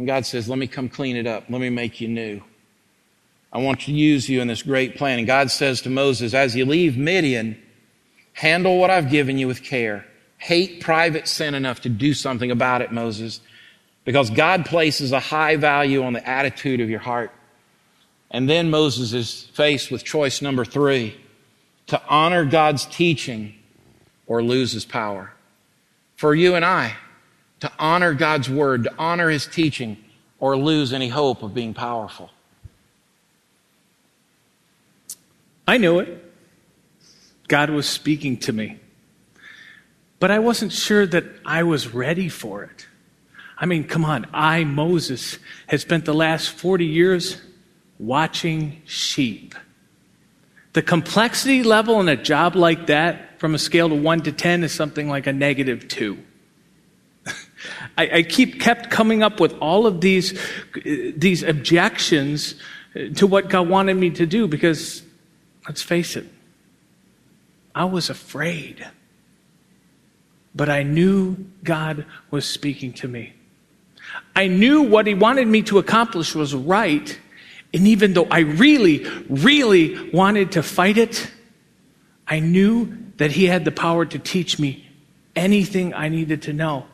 And 0.00 0.06
God 0.06 0.24
says, 0.24 0.48
Let 0.48 0.58
me 0.58 0.66
come 0.66 0.88
clean 0.88 1.14
it 1.14 1.26
up. 1.26 1.44
Let 1.50 1.60
me 1.60 1.68
make 1.68 2.00
you 2.00 2.08
new. 2.08 2.40
I 3.52 3.58
want 3.58 3.82
to 3.82 3.92
use 3.92 4.30
you 4.30 4.40
in 4.40 4.48
this 4.48 4.62
great 4.62 4.96
plan. 4.96 5.18
And 5.18 5.26
God 5.26 5.50
says 5.50 5.82
to 5.82 5.90
Moses, 5.90 6.32
as 6.32 6.56
you 6.56 6.64
leave 6.64 6.96
Midian, 6.96 7.60
handle 8.32 8.78
what 8.78 8.88
I've 8.88 9.10
given 9.10 9.36
you 9.36 9.46
with 9.46 9.62
care. 9.62 10.06
Hate 10.38 10.80
private 10.80 11.28
sin 11.28 11.54
enough 11.54 11.82
to 11.82 11.90
do 11.90 12.14
something 12.14 12.50
about 12.50 12.80
it, 12.80 12.92
Moses, 12.92 13.42
because 14.06 14.30
God 14.30 14.64
places 14.64 15.12
a 15.12 15.20
high 15.20 15.56
value 15.56 16.02
on 16.02 16.14
the 16.14 16.26
attitude 16.26 16.80
of 16.80 16.88
your 16.88 17.00
heart. 17.00 17.30
And 18.30 18.48
then 18.48 18.70
Moses 18.70 19.12
is 19.12 19.50
faced 19.52 19.90
with 19.90 20.02
choice 20.02 20.40
number 20.40 20.64
three 20.64 21.14
to 21.88 22.00
honor 22.08 22.46
God's 22.46 22.86
teaching 22.86 23.54
or 24.26 24.42
lose 24.42 24.72
his 24.72 24.86
power. 24.86 25.34
For 26.16 26.34
you 26.34 26.54
and 26.54 26.64
I, 26.64 26.96
to 27.60 27.70
honor 27.78 28.14
God's 28.14 28.48
word, 28.48 28.84
to 28.84 28.92
honor 28.98 29.30
his 29.30 29.46
teaching, 29.46 29.96
or 30.38 30.56
lose 30.56 30.92
any 30.92 31.08
hope 31.08 31.42
of 31.42 31.54
being 31.54 31.74
powerful. 31.74 32.30
I 35.68 35.78
knew 35.78 36.00
it. 36.00 36.24
God 37.46 37.70
was 37.70 37.88
speaking 37.88 38.38
to 38.38 38.52
me. 38.52 38.78
But 40.18 40.30
I 40.30 40.38
wasn't 40.38 40.72
sure 40.72 41.06
that 41.06 41.24
I 41.44 41.62
was 41.62 41.94
ready 41.94 42.28
for 42.28 42.64
it. 42.64 42.86
I 43.56 43.66
mean, 43.66 43.84
come 43.84 44.04
on, 44.04 44.26
I, 44.32 44.64
Moses, 44.64 45.38
had 45.66 45.80
spent 45.80 46.06
the 46.06 46.14
last 46.14 46.50
40 46.50 46.86
years 46.86 47.40
watching 47.98 48.80
sheep. 48.86 49.54
The 50.72 50.82
complexity 50.82 51.62
level 51.62 52.00
in 52.00 52.08
a 52.08 52.16
job 52.16 52.56
like 52.56 52.86
that, 52.86 53.38
from 53.38 53.54
a 53.54 53.58
scale 53.58 53.92
of 53.92 54.00
1 54.00 54.22
to 54.22 54.32
10, 54.32 54.64
is 54.64 54.72
something 54.72 55.08
like 55.08 55.26
a 55.26 55.32
negative 55.32 55.88
2. 55.88 56.18
I, 57.96 58.18
I, 58.18 58.22
keep 58.22 58.60
kept 58.60 58.90
coming 58.90 59.22
up 59.22 59.40
with 59.40 59.52
all 59.60 59.86
of 59.86 60.00
these, 60.00 60.38
these 60.84 61.42
objections 61.42 62.54
to 63.16 63.26
what 63.26 63.48
God 63.48 63.68
wanted 63.68 63.94
me 63.94 64.10
to 64.10 64.26
do 64.26 64.48
because, 64.48 65.02
let's 65.66 65.82
face 65.82 66.16
it, 66.16 66.26
I 67.74 67.84
was 67.84 68.10
afraid. 68.10 68.86
But 70.54 70.68
I 70.68 70.82
knew 70.82 71.36
God 71.62 72.06
was 72.30 72.44
speaking 72.44 72.92
to 72.94 73.08
me. 73.08 73.34
I 74.34 74.48
knew 74.48 74.82
what 74.82 75.06
He 75.06 75.14
wanted 75.14 75.46
me 75.46 75.62
to 75.62 75.78
accomplish 75.78 76.34
was 76.34 76.54
right. 76.54 77.18
And 77.72 77.86
even 77.86 78.14
though 78.14 78.26
I 78.30 78.40
really, 78.40 79.06
really 79.28 80.10
wanted 80.10 80.52
to 80.52 80.62
fight 80.62 80.98
it, 80.98 81.30
I 82.26 82.40
knew 82.40 82.96
that 83.18 83.32
He 83.32 83.46
had 83.46 83.64
the 83.64 83.70
power 83.70 84.04
to 84.04 84.18
teach 84.18 84.58
me 84.58 84.88
anything 85.36 85.94
I 85.94 86.08
needed 86.08 86.42
to 86.42 86.52
know. 86.52 86.86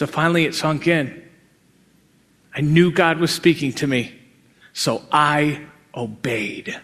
So 0.00 0.06
finally 0.06 0.46
it 0.46 0.54
sunk 0.54 0.86
in. 0.86 1.22
I 2.56 2.62
knew 2.62 2.90
God 2.90 3.18
was 3.18 3.30
speaking 3.30 3.74
to 3.74 3.86
me, 3.86 4.18
so 4.72 5.02
I 5.12 5.66
obeyed. 5.94 6.74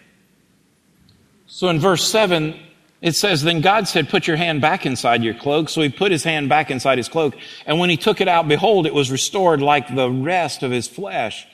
So 1.47 1.69
in 1.69 1.79
verse 1.79 2.07
7, 2.07 2.55
it 3.01 3.13
says, 3.13 3.41
Then 3.41 3.61
God 3.61 3.87
said, 3.87 4.09
Put 4.09 4.27
your 4.27 4.37
hand 4.37 4.61
back 4.61 4.85
inside 4.85 5.23
your 5.23 5.33
cloak. 5.33 5.69
So 5.69 5.81
he 5.81 5.89
put 5.89 6.11
his 6.11 6.23
hand 6.23 6.47
back 6.47 6.69
inside 6.69 6.99
his 6.99 7.09
cloak. 7.09 7.35
And 7.65 7.79
when 7.79 7.89
he 7.89 7.97
took 7.97 8.21
it 8.21 8.27
out, 8.27 8.47
behold, 8.47 8.85
it 8.85 8.93
was 8.93 9.09
restored 9.09 9.63
like 9.63 9.95
the 9.95 10.11
rest 10.11 10.61
of 10.61 10.69
his 10.69 10.87
flesh. 10.87 11.47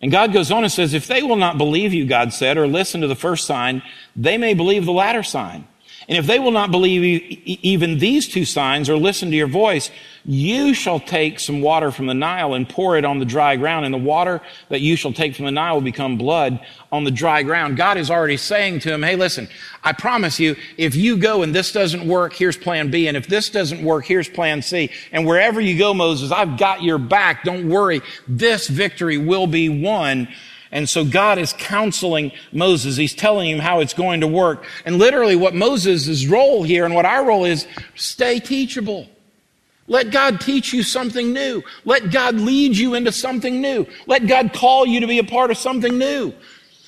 And 0.00 0.12
God 0.12 0.32
goes 0.32 0.52
on 0.52 0.62
and 0.62 0.70
says, 0.70 0.94
If 0.94 1.08
they 1.08 1.24
will 1.24 1.34
not 1.34 1.58
believe 1.58 1.92
you, 1.92 2.06
God 2.06 2.32
said, 2.32 2.56
or 2.56 2.68
listen 2.68 3.00
to 3.00 3.08
the 3.08 3.16
first 3.16 3.44
sign, 3.44 3.82
they 4.14 4.38
may 4.38 4.54
believe 4.54 4.84
the 4.84 4.92
latter 4.92 5.24
sign. 5.24 5.66
And 6.08 6.16
if 6.18 6.26
they 6.26 6.38
will 6.38 6.50
not 6.50 6.70
believe 6.70 7.02
even 7.44 7.98
these 7.98 8.26
two 8.26 8.44
signs 8.44 8.88
or 8.88 8.96
listen 8.96 9.30
to 9.30 9.36
your 9.36 9.46
voice, 9.46 9.90
you 10.24 10.74
shall 10.74 11.00
take 11.00 11.38
some 11.38 11.60
water 11.60 11.90
from 11.90 12.06
the 12.06 12.14
Nile 12.14 12.54
and 12.54 12.68
pour 12.68 12.96
it 12.96 13.04
on 13.04 13.18
the 13.18 13.24
dry 13.24 13.56
ground. 13.56 13.84
And 13.84 13.94
the 13.94 13.98
water 13.98 14.40
that 14.68 14.80
you 14.80 14.96
shall 14.96 15.12
take 15.12 15.36
from 15.36 15.44
the 15.44 15.50
Nile 15.50 15.74
will 15.74 15.82
become 15.82 16.16
blood 16.16 16.60
on 16.90 17.04
the 17.04 17.10
dry 17.10 17.42
ground. 17.42 17.76
God 17.76 17.96
is 17.96 18.10
already 18.10 18.36
saying 18.36 18.80
to 18.80 18.92
him, 18.92 19.02
Hey, 19.02 19.16
listen, 19.16 19.48
I 19.84 19.92
promise 19.92 20.40
you, 20.40 20.56
if 20.76 20.94
you 20.94 21.16
go 21.16 21.42
and 21.42 21.54
this 21.54 21.72
doesn't 21.72 22.06
work, 22.06 22.32
here's 22.32 22.56
plan 22.56 22.90
B. 22.90 23.06
And 23.06 23.16
if 23.16 23.26
this 23.26 23.50
doesn't 23.50 23.82
work, 23.82 24.04
here's 24.04 24.28
plan 24.28 24.62
C. 24.62 24.90
And 25.12 25.26
wherever 25.26 25.60
you 25.60 25.78
go, 25.78 25.94
Moses, 25.94 26.32
I've 26.32 26.58
got 26.58 26.82
your 26.82 26.98
back. 26.98 27.44
Don't 27.44 27.68
worry. 27.68 28.02
This 28.26 28.68
victory 28.68 29.18
will 29.18 29.46
be 29.46 29.68
won 29.68 30.28
and 30.72 30.88
so 30.88 31.04
God 31.04 31.38
is 31.38 31.52
counseling 31.52 32.30
Moses. 32.52 32.96
He's 32.96 33.14
telling 33.14 33.50
him 33.50 33.58
how 33.58 33.80
it's 33.80 33.94
going 33.94 34.20
to 34.20 34.26
work. 34.26 34.64
And 34.84 34.98
literally 34.98 35.34
what 35.36 35.54
Moses' 35.54 36.26
role 36.26 36.62
here 36.62 36.84
and 36.84 36.94
what 36.94 37.04
our 37.04 37.24
role 37.24 37.44
is, 37.44 37.66
stay 37.96 38.38
teachable. 38.38 39.08
Let 39.88 40.12
God 40.12 40.40
teach 40.40 40.72
you 40.72 40.84
something 40.84 41.32
new. 41.32 41.64
Let 41.84 42.12
God 42.12 42.36
lead 42.36 42.76
you 42.76 42.94
into 42.94 43.10
something 43.10 43.60
new. 43.60 43.86
Let 44.06 44.28
God 44.28 44.52
call 44.52 44.86
you 44.86 45.00
to 45.00 45.08
be 45.08 45.18
a 45.18 45.24
part 45.24 45.50
of 45.50 45.56
something 45.56 45.98
new. 45.98 46.32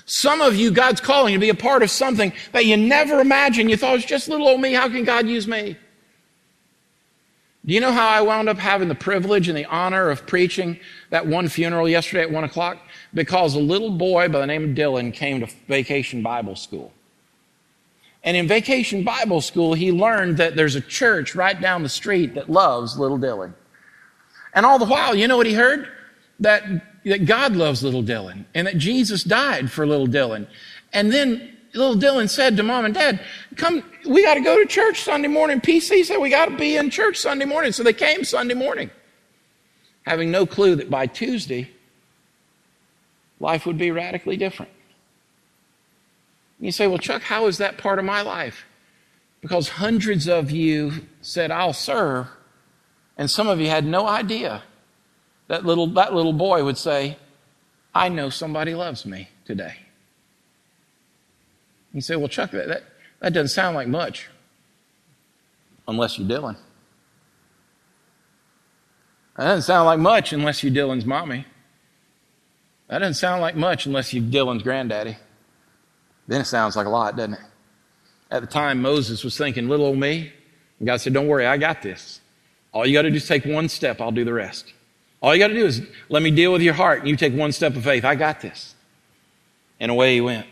Some 0.05 0.41
of 0.41 0.55
you, 0.55 0.71
God's 0.71 1.01
calling 1.01 1.33
you 1.33 1.39
to 1.39 1.45
be 1.45 1.49
a 1.49 1.55
part 1.55 1.83
of 1.83 1.91
something 1.91 2.33
that 2.53 2.67
you 2.67 2.77
never 2.77 3.21
imagined. 3.21 3.71
You 3.71 3.77
thought 3.77 3.95
it 3.95 3.97
was 3.97 4.05
just 4.05 4.29
little 4.29 4.47
old 4.47 4.61
me. 4.61 4.73
How 4.75 4.89
can 4.89 5.03
God 5.03 5.27
use 5.27 5.49
me? 5.49 5.77
Do 7.65 7.75
you 7.75 7.81
know 7.81 7.93
how 7.93 8.09
I 8.09 8.21
wound 8.21 8.49
up 8.49 8.59
having 8.59 8.89
the 8.89 8.95
privilege 8.95 9.49
and 9.49 9.57
the 9.57 9.65
honor 9.67 10.11
of 10.11 10.27
preaching 10.27 10.79
that 11.11 11.27
one 11.27 11.49
funeral 11.49 11.89
yesterday 11.89 12.23
at 12.23 12.31
one 12.31 12.45
o'clock? 12.45 12.79
Because 13.15 13.55
a 13.55 13.61
little 13.61 13.91
boy 13.91 14.29
by 14.29 14.41
the 14.41 14.47
name 14.47 14.65
of 14.65 14.71
Dylan 14.71 15.13
came 15.13 15.41
to 15.41 15.47
vacation 15.69 16.23
Bible 16.23 16.57
school. 16.57 16.93
And 18.25 18.37
in 18.37 18.47
vacation 18.47 19.03
Bible 19.03 19.41
school, 19.41 19.75
he 19.75 19.91
learned 19.91 20.37
that 20.37 20.55
there's 20.55 20.77
a 20.77 20.81
church 20.81 21.35
right 21.35 21.61
down 21.61 21.83
the 21.83 21.89
street 21.89 22.35
that 22.35 22.49
loves 22.49 22.99
little 22.99 23.19
Dylan. 23.19 23.53
And 24.55 24.65
all 24.65 24.79
the 24.79 24.85
while, 24.85 25.15
you 25.15 25.27
know 25.27 25.37
what 25.37 25.47
he 25.47 25.55
heard? 25.55 25.89
That, 26.41 26.65
that 27.05 27.27
God 27.27 27.57
loves 27.57 27.83
little 27.83 28.03
Dylan 28.03 28.45
and 28.55 28.67
that 28.67 28.79
Jesus 28.79 29.25
died 29.25 29.71
for 29.71 29.87
little 29.87 30.07
Dylan. 30.07 30.47
And 30.93 31.13
then 31.13 31.57
little 31.75 31.97
Dylan 31.97 32.29
said 32.29 32.57
to 32.57 32.63
mom 32.63 32.85
and 32.85 32.95
dad, 32.95 33.21
come, 33.57 33.83
we 34.07 34.23
got 34.23 34.35
to 34.35 34.41
go 34.41 34.59
to 34.59 34.67
church 34.67 35.03
Sunday 35.03 35.29
morning. 35.29 35.61
PC 35.61 36.05
said 36.05 36.19
we 36.19 36.31
got 36.31 36.47
to 36.47 36.57
be 36.57 36.77
in 36.77 36.91
church 36.91 37.17
Sunday 37.17 37.45
morning. 37.45 37.73
So 37.73 37.83
they 37.83 37.93
came 37.93 38.25
Sunday 38.25 38.55
morning, 38.55 38.91
having 40.03 40.31
no 40.31 40.47
clue 40.47 40.77
that 40.77 40.91
by 40.91 41.07
Tuesday, 41.07 41.71
life 43.43 43.67
would 43.67 43.77
be 43.77 43.91
radically 43.91 44.37
different. 44.37 44.71
You 46.61 46.71
say, 46.71 46.87
well, 46.87 46.99
Chuck, 46.99 47.23
how 47.23 47.49
is 47.49 47.59
that 47.59 47.77
part 47.77 47.99
of 47.99 48.05
my 48.05 48.23
life? 48.23 48.65
Because 49.41 49.69
hundreds 49.69 50.29
of 50.29 50.53
you 50.53 50.93
said, 51.21 51.51
I'll 51.51 51.73
serve, 51.73 52.29
and 53.19 53.29
some 53.29 53.49
of 53.49 53.61
you 53.61 53.69
had 53.69 53.85
no 53.85 54.07
idea 54.07 54.63
that 55.49 55.67
little, 55.67 55.89
that 55.89 56.15
little 56.15 56.33
boy 56.33 56.65
would 56.65 56.79
say, 56.79 57.19
I 57.93 58.09
know 58.09 58.31
somebody 58.31 58.75
loves 58.75 59.05
me 59.05 59.29
today. 59.45 59.75
You 61.93 62.01
say, 62.01 62.15
well, 62.15 62.29
Chuck, 62.29 62.53
that, 62.53 62.69
that, 62.69 62.85
that 63.19 63.33
doesn't 63.33 63.49
sound 63.49 63.75
like 63.75 63.89
much, 63.89 64.29
unless 65.89 66.17
you're 66.17 66.29
Dylan. 66.29 66.57
That 69.37 69.45
doesn't 69.45 69.63
sound 69.63 69.87
like 69.87 69.99
much 69.99 70.33
unless 70.33 70.63
you're 70.63 70.73
Dylan's 70.73 71.05
mommy. 71.05 71.45
That 72.93 72.99
doesn't 72.99 73.15
sound 73.15 73.41
like 73.41 73.57
much 73.57 73.87
unless 73.87 74.13
you're 74.13 74.23
Dylan's 74.23 74.63
granddaddy. 74.63 75.17
Then 76.29 76.43
it 76.43 76.45
sounds 76.45 76.77
like 76.77 76.87
a 76.87 76.91
lot, 76.91 77.17
doesn't 77.17 77.33
it? 77.33 77.41
At 78.31 78.43
the 78.43 78.47
time, 78.47 78.83
Moses 78.83 79.25
was 79.25 79.35
thinking, 79.35 79.67
little 79.67 79.87
old 79.87 79.97
me. 79.97 80.31
And 80.79 80.87
God 80.87 81.01
said, 81.01 81.15
don't 81.15 81.27
worry, 81.27 81.47
I 81.47 81.57
got 81.57 81.81
this. 81.81 82.21
All 82.71 82.85
you 82.85 82.93
got 82.93 83.03
to 83.03 83.11
do 83.11 83.17
is 83.17 83.27
take 83.27 83.47
one 83.47 83.71
step, 83.71 83.99
I'll 84.03 84.13
do 84.13 84.27
the 84.27 84.35
rest. 84.35 84.75
All 85.23 85.35
you 85.35 85.39
got 85.39 85.49
to 85.49 85.55
do 85.55 85.65
is 85.65 85.81
let 86.11 86.23
me 86.23 86.31
deal 86.31 86.53
with 86.53 86.61
your 86.61 86.75
heart, 86.75 86.99
and 86.99 87.09
you 87.09 87.17
take 87.17 87.33
one 87.33 87.53
step 87.53 87.77
of 87.77 87.83
faith. 87.83 88.05
I 88.05 88.15
got 88.15 88.43
this. 88.43 88.75
And 89.81 89.91
away 89.91 90.17
he 90.17 90.21
went. 90.21 90.47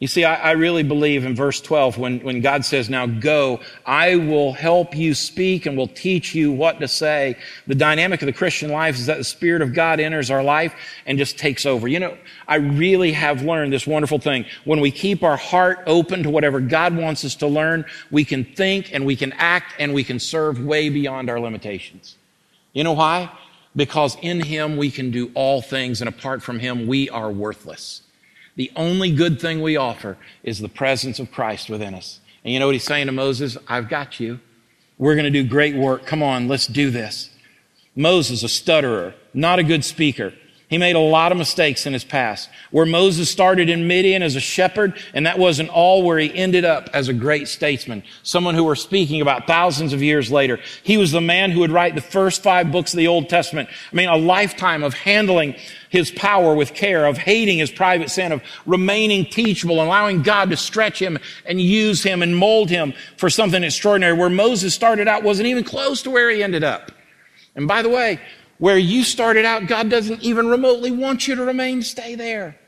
You 0.00 0.06
see, 0.06 0.22
I, 0.24 0.50
I, 0.50 0.50
really 0.52 0.84
believe 0.84 1.24
in 1.24 1.34
verse 1.34 1.60
12 1.60 1.98
when, 1.98 2.20
when 2.20 2.40
God 2.40 2.64
says, 2.64 2.88
now 2.88 3.06
go, 3.06 3.58
I 3.84 4.14
will 4.14 4.52
help 4.52 4.94
you 4.96 5.12
speak 5.12 5.66
and 5.66 5.76
will 5.76 5.88
teach 5.88 6.36
you 6.36 6.52
what 6.52 6.78
to 6.78 6.86
say. 6.86 7.36
The 7.66 7.74
dynamic 7.74 8.22
of 8.22 8.26
the 8.26 8.32
Christian 8.32 8.70
life 8.70 8.94
is 8.94 9.06
that 9.06 9.18
the 9.18 9.24
Spirit 9.24 9.60
of 9.60 9.74
God 9.74 9.98
enters 9.98 10.30
our 10.30 10.44
life 10.44 10.72
and 11.04 11.18
just 11.18 11.36
takes 11.36 11.66
over. 11.66 11.88
You 11.88 11.98
know, 11.98 12.16
I 12.46 12.56
really 12.56 13.10
have 13.10 13.42
learned 13.42 13.72
this 13.72 13.88
wonderful 13.88 14.20
thing. 14.20 14.44
When 14.64 14.80
we 14.80 14.92
keep 14.92 15.24
our 15.24 15.36
heart 15.36 15.80
open 15.84 16.22
to 16.22 16.30
whatever 16.30 16.60
God 16.60 16.96
wants 16.96 17.24
us 17.24 17.34
to 17.36 17.48
learn, 17.48 17.84
we 18.12 18.24
can 18.24 18.44
think 18.44 18.94
and 18.94 19.04
we 19.04 19.16
can 19.16 19.32
act 19.32 19.74
and 19.80 19.92
we 19.94 20.04
can 20.04 20.20
serve 20.20 20.64
way 20.64 20.90
beyond 20.90 21.28
our 21.28 21.40
limitations. 21.40 22.16
You 22.72 22.84
know 22.84 22.92
why? 22.92 23.36
Because 23.74 24.16
in 24.22 24.42
Him 24.42 24.76
we 24.76 24.92
can 24.92 25.10
do 25.10 25.32
all 25.34 25.60
things 25.60 26.00
and 26.00 26.08
apart 26.08 26.40
from 26.40 26.60
Him 26.60 26.86
we 26.86 27.10
are 27.10 27.32
worthless. 27.32 28.02
The 28.58 28.72
only 28.74 29.12
good 29.12 29.40
thing 29.40 29.62
we 29.62 29.76
offer 29.76 30.18
is 30.42 30.58
the 30.58 30.68
presence 30.68 31.20
of 31.20 31.30
Christ 31.30 31.70
within 31.70 31.94
us. 31.94 32.18
And 32.42 32.52
you 32.52 32.58
know 32.58 32.66
what 32.66 32.74
he's 32.74 32.82
saying 32.82 33.06
to 33.06 33.12
Moses? 33.12 33.56
I've 33.68 33.88
got 33.88 34.18
you. 34.18 34.40
We're 34.98 35.14
going 35.14 35.32
to 35.32 35.42
do 35.42 35.48
great 35.48 35.76
work. 35.76 36.04
Come 36.04 36.24
on, 36.24 36.48
let's 36.48 36.66
do 36.66 36.90
this. 36.90 37.30
Moses, 37.94 38.42
a 38.42 38.48
stutterer, 38.48 39.14
not 39.32 39.60
a 39.60 39.62
good 39.62 39.84
speaker. 39.84 40.34
He 40.68 40.76
made 40.76 40.96
a 40.96 41.00
lot 41.00 41.32
of 41.32 41.38
mistakes 41.38 41.86
in 41.86 41.94
his 41.94 42.04
past. 42.04 42.50
Where 42.70 42.84
Moses 42.84 43.30
started 43.30 43.70
in 43.70 43.86
Midian 43.86 44.22
as 44.22 44.36
a 44.36 44.40
shepherd, 44.40 44.98
and 45.14 45.24
that 45.24 45.38
wasn't 45.38 45.70
all 45.70 46.02
where 46.02 46.18
he 46.18 46.34
ended 46.34 46.66
up 46.66 46.90
as 46.92 47.08
a 47.08 47.14
great 47.14 47.48
statesman, 47.48 48.02
someone 48.22 48.54
who 48.54 48.64
we're 48.64 48.74
speaking 48.74 49.22
about 49.22 49.46
thousands 49.46 49.94
of 49.94 50.02
years 50.02 50.30
later. 50.30 50.60
He 50.82 50.98
was 50.98 51.10
the 51.10 51.22
man 51.22 51.52
who 51.52 51.60
would 51.60 51.70
write 51.70 51.94
the 51.94 52.02
first 52.02 52.42
five 52.42 52.70
books 52.70 52.92
of 52.92 52.98
the 52.98 53.06
Old 53.06 53.30
Testament. 53.30 53.70
I 53.90 53.96
mean, 53.96 54.10
a 54.10 54.16
lifetime 54.16 54.82
of 54.82 54.92
handling 54.92 55.56
his 55.88 56.10
power 56.10 56.54
with 56.54 56.74
care, 56.74 57.06
of 57.06 57.16
hating 57.16 57.56
his 57.56 57.70
private 57.70 58.10
sin, 58.10 58.30
of 58.30 58.42
remaining 58.66 59.24
teachable, 59.24 59.82
allowing 59.82 60.20
God 60.20 60.50
to 60.50 60.56
stretch 60.58 61.00
him 61.00 61.18
and 61.46 61.62
use 61.62 62.02
him 62.02 62.20
and 62.22 62.36
mold 62.36 62.68
him 62.68 62.92
for 63.16 63.30
something 63.30 63.64
extraordinary. 63.64 64.12
Where 64.12 64.28
Moses 64.28 64.74
started 64.74 65.08
out 65.08 65.22
wasn't 65.22 65.48
even 65.48 65.64
close 65.64 66.02
to 66.02 66.10
where 66.10 66.28
he 66.28 66.42
ended 66.42 66.62
up. 66.62 66.92
And 67.54 67.66
by 67.66 67.80
the 67.80 67.88
way, 67.88 68.20
where 68.58 68.78
you 68.78 69.04
started 69.04 69.44
out, 69.44 69.66
God 69.66 69.88
doesn't 69.88 70.22
even 70.22 70.48
remotely 70.48 70.90
want 70.90 71.28
you 71.28 71.34
to 71.34 71.44
remain, 71.44 71.82
stay 71.82 72.14
there. 72.14 72.58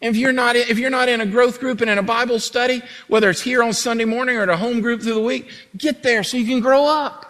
If 0.00 0.16
you're 0.16 0.32
not, 0.32 0.54
if 0.54 0.78
you're 0.78 0.90
not 0.90 1.08
in 1.08 1.20
a 1.20 1.26
growth 1.26 1.58
group 1.58 1.80
and 1.80 1.90
in 1.90 1.98
a 1.98 2.02
Bible 2.02 2.38
study, 2.38 2.82
whether 3.08 3.30
it's 3.30 3.40
here 3.40 3.62
on 3.62 3.72
Sunday 3.72 4.04
morning 4.04 4.36
or 4.36 4.42
at 4.42 4.48
a 4.48 4.56
home 4.56 4.80
group 4.80 5.02
through 5.02 5.14
the 5.14 5.20
week, 5.20 5.50
get 5.76 6.02
there 6.02 6.22
so 6.22 6.36
you 6.36 6.46
can 6.46 6.60
grow 6.60 6.86
up. 6.86 7.24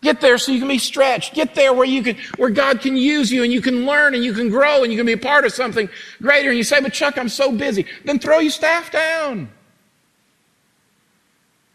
Get 0.00 0.20
there 0.20 0.36
so 0.36 0.50
you 0.50 0.58
can 0.58 0.66
be 0.66 0.78
stretched. 0.78 1.34
Get 1.34 1.54
there 1.54 1.72
where 1.72 1.86
you 1.86 2.02
can, 2.02 2.16
where 2.36 2.50
God 2.50 2.80
can 2.80 2.96
use 2.96 3.30
you 3.30 3.44
and 3.44 3.52
you 3.52 3.62
can 3.62 3.86
learn 3.86 4.16
and 4.16 4.24
you 4.24 4.32
can 4.32 4.48
grow 4.48 4.82
and 4.82 4.92
you 4.92 4.98
can 4.98 5.06
be 5.06 5.12
a 5.12 5.18
part 5.18 5.44
of 5.44 5.52
something 5.52 5.88
greater. 6.20 6.48
And 6.48 6.58
you 6.58 6.64
say, 6.64 6.80
but 6.80 6.92
Chuck, 6.92 7.16
I'm 7.16 7.28
so 7.28 7.52
busy. 7.52 7.86
Then 8.04 8.18
throw 8.18 8.40
your 8.40 8.50
staff 8.50 8.90
down. 8.90 9.48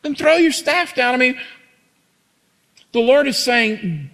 Then 0.02 0.14
throw 0.14 0.36
your 0.36 0.52
staff 0.52 0.94
down. 0.94 1.16
I 1.16 1.18
mean, 1.18 1.40
the 2.92 3.00
Lord 3.00 3.28
is 3.28 3.38
saying, 3.38 4.10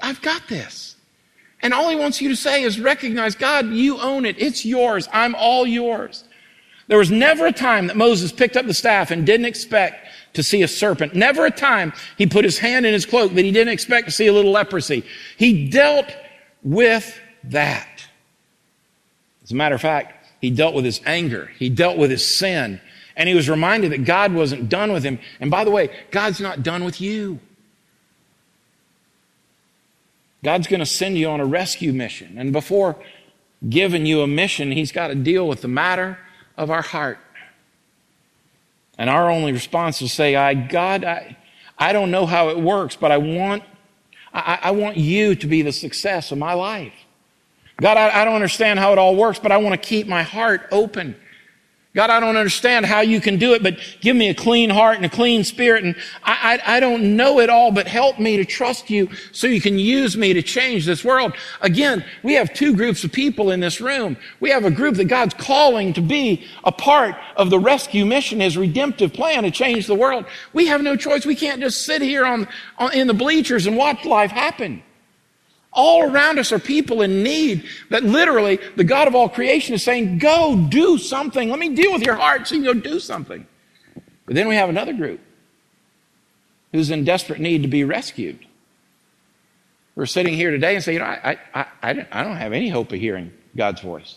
I've 0.00 0.22
got 0.22 0.48
this. 0.48 0.96
And 1.60 1.74
all 1.74 1.88
he 1.88 1.96
wants 1.96 2.20
you 2.20 2.28
to 2.28 2.36
say 2.36 2.62
is 2.62 2.78
recognize, 2.78 3.34
God, 3.34 3.66
you 3.66 4.00
own 4.00 4.24
it. 4.24 4.36
It's 4.38 4.64
yours. 4.64 5.08
I'm 5.12 5.34
all 5.34 5.66
yours. 5.66 6.24
There 6.86 6.98
was 6.98 7.10
never 7.10 7.46
a 7.46 7.52
time 7.52 7.88
that 7.88 7.96
Moses 7.96 8.32
picked 8.32 8.56
up 8.56 8.66
the 8.66 8.74
staff 8.74 9.10
and 9.10 9.26
didn't 9.26 9.46
expect 9.46 10.06
to 10.34 10.42
see 10.42 10.62
a 10.62 10.68
serpent. 10.68 11.14
Never 11.14 11.46
a 11.46 11.50
time 11.50 11.92
he 12.16 12.26
put 12.26 12.44
his 12.44 12.58
hand 12.58 12.86
in 12.86 12.92
his 12.92 13.04
cloak 13.04 13.34
that 13.34 13.44
he 13.44 13.50
didn't 13.50 13.72
expect 13.72 14.06
to 14.06 14.12
see 14.12 14.26
a 14.26 14.32
little 14.32 14.52
leprosy. 14.52 15.04
He 15.36 15.68
dealt 15.68 16.06
with 16.62 17.18
that. 17.44 18.06
As 19.42 19.50
a 19.50 19.54
matter 19.54 19.74
of 19.74 19.80
fact, 19.80 20.26
he 20.40 20.50
dealt 20.50 20.74
with 20.74 20.84
his 20.84 21.00
anger. 21.04 21.50
He 21.58 21.68
dealt 21.68 21.98
with 21.98 22.10
his 22.10 22.26
sin. 22.26 22.80
And 23.16 23.28
he 23.28 23.34
was 23.34 23.50
reminded 23.50 23.92
that 23.92 24.04
God 24.04 24.32
wasn't 24.32 24.68
done 24.68 24.92
with 24.92 25.02
him. 25.02 25.18
And 25.40 25.50
by 25.50 25.64
the 25.64 25.70
way, 25.70 25.90
God's 26.10 26.40
not 26.40 26.62
done 26.62 26.84
with 26.84 27.00
you. 27.00 27.40
God's 30.44 30.66
going 30.66 30.80
to 30.80 30.86
send 30.86 31.18
you 31.18 31.28
on 31.28 31.40
a 31.40 31.46
rescue 31.46 31.92
mission. 31.92 32.38
And 32.38 32.52
before 32.52 32.96
giving 33.68 34.06
you 34.06 34.22
a 34.22 34.26
mission, 34.26 34.70
He's 34.70 34.92
got 34.92 35.08
to 35.08 35.14
deal 35.14 35.48
with 35.48 35.62
the 35.62 35.68
matter 35.68 36.18
of 36.56 36.70
our 36.70 36.82
heart. 36.82 37.18
And 38.96 39.08
our 39.08 39.30
only 39.30 39.52
response 39.52 40.02
is 40.02 40.10
to 40.10 40.14
say, 40.14 40.36
I, 40.36 40.54
God, 40.54 41.04
I, 41.04 41.36
I 41.78 41.92
don't 41.92 42.10
know 42.10 42.26
how 42.26 42.48
it 42.48 42.58
works, 42.58 42.96
but 42.96 43.12
I 43.12 43.18
want, 43.18 43.62
I, 44.32 44.58
I 44.62 44.70
want 44.72 44.96
you 44.96 45.34
to 45.36 45.46
be 45.46 45.62
the 45.62 45.72
success 45.72 46.32
of 46.32 46.38
my 46.38 46.54
life. 46.54 46.92
God, 47.80 47.96
I, 47.96 48.22
I 48.22 48.24
don't 48.24 48.34
understand 48.34 48.80
how 48.80 48.92
it 48.92 48.98
all 48.98 49.14
works, 49.14 49.38
but 49.38 49.52
I 49.52 49.58
want 49.58 49.80
to 49.80 49.88
keep 49.88 50.08
my 50.08 50.22
heart 50.22 50.66
open. 50.72 51.14
God, 51.94 52.10
I 52.10 52.20
don't 52.20 52.36
understand 52.36 52.84
how 52.84 53.00
you 53.00 53.18
can 53.18 53.38
do 53.38 53.54
it, 53.54 53.62
but 53.62 53.78
give 54.02 54.14
me 54.14 54.28
a 54.28 54.34
clean 54.34 54.68
heart 54.68 54.96
and 54.96 55.06
a 55.06 55.08
clean 55.08 55.42
spirit. 55.42 55.84
And 55.84 55.96
I, 56.22 56.60
I, 56.66 56.76
I, 56.76 56.80
don't 56.80 57.16
know 57.16 57.40
it 57.40 57.48
all, 57.48 57.72
but 57.72 57.88
help 57.88 58.18
me 58.18 58.36
to 58.36 58.44
trust 58.44 58.90
you 58.90 59.08
so 59.32 59.46
you 59.46 59.60
can 59.60 59.78
use 59.78 60.14
me 60.14 60.34
to 60.34 60.42
change 60.42 60.84
this 60.84 61.02
world. 61.02 61.32
Again, 61.62 62.04
we 62.22 62.34
have 62.34 62.52
two 62.52 62.76
groups 62.76 63.04
of 63.04 63.12
people 63.12 63.50
in 63.50 63.60
this 63.60 63.80
room. 63.80 64.18
We 64.38 64.50
have 64.50 64.66
a 64.66 64.70
group 64.70 64.96
that 64.96 65.06
God's 65.06 65.32
calling 65.32 65.94
to 65.94 66.02
be 66.02 66.46
a 66.62 66.70
part 66.70 67.16
of 67.36 67.48
the 67.48 67.58
rescue 67.58 68.04
mission, 68.04 68.40
his 68.40 68.58
redemptive 68.58 69.14
plan 69.14 69.44
to 69.44 69.50
change 69.50 69.86
the 69.86 69.94
world. 69.94 70.26
We 70.52 70.66
have 70.66 70.82
no 70.82 70.94
choice. 70.94 71.24
We 71.24 71.36
can't 71.36 71.62
just 71.62 71.86
sit 71.86 72.02
here 72.02 72.26
on, 72.26 72.48
on 72.76 72.92
in 72.92 73.06
the 73.06 73.14
bleachers 73.14 73.66
and 73.66 73.78
watch 73.78 74.04
life 74.04 74.30
happen. 74.30 74.82
All 75.80 76.02
around 76.02 76.40
us 76.40 76.50
are 76.50 76.58
people 76.58 77.02
in 77.02 77.22
need 77.22 77.64
that 77.90 78.02
literally 78.02 78.58
the 78.74 78.82
God 78.82 79.06
of 79.06 79.14
all 79.14 79.28
creation 79.28 79.76
is 79.76 79.82
saying, 79.84 80.18
go 80.18 80.66
do 80.68 80.98
something. 80.98 81.50
Let 81.50 81.60
me 81.60 81.68
deal 81.68 81.92
with 81.92 82.02
your 82.02 82.16
heart 82.16 82.48
so 82.48 82.56
you 82.56 82.64
can 82.64 82.74
go 82.74 82.90
do 82.90 82.98
something. 82.98 83.46
But 84.26 84.34
then 84.34 84.48
we 84.48 84.56
have 84.56 84.68
another 84.68 84.92
group 84.92 85.20
who's 86.72 86.90
in 86.90 87.04
desperate 87.04 87.38
need 87.38 87.62
to 87.62 87.68
be 87.68 87.84
rescued. 87.84 88.44
We're 89.94 90.06
sitting 90.06 90.34
here 90.34 90.50
today 90.50 90.74
and 90.74 90.82
say, 90.82 90.94
you 90.94 90.98
know, 90.98 91.04
I, 91.04 91.38
I, 91.54 91.66
I, 91.80 92.06
I 92.10 92.24
don't 92.24 92.36
have 92.38 92.52
any 92.52 92.70
hope 92.70 92.90
of 92.90 92.98
hearing 92.98 93.32
God's 93.56 93.80
voice. 93.80 94.16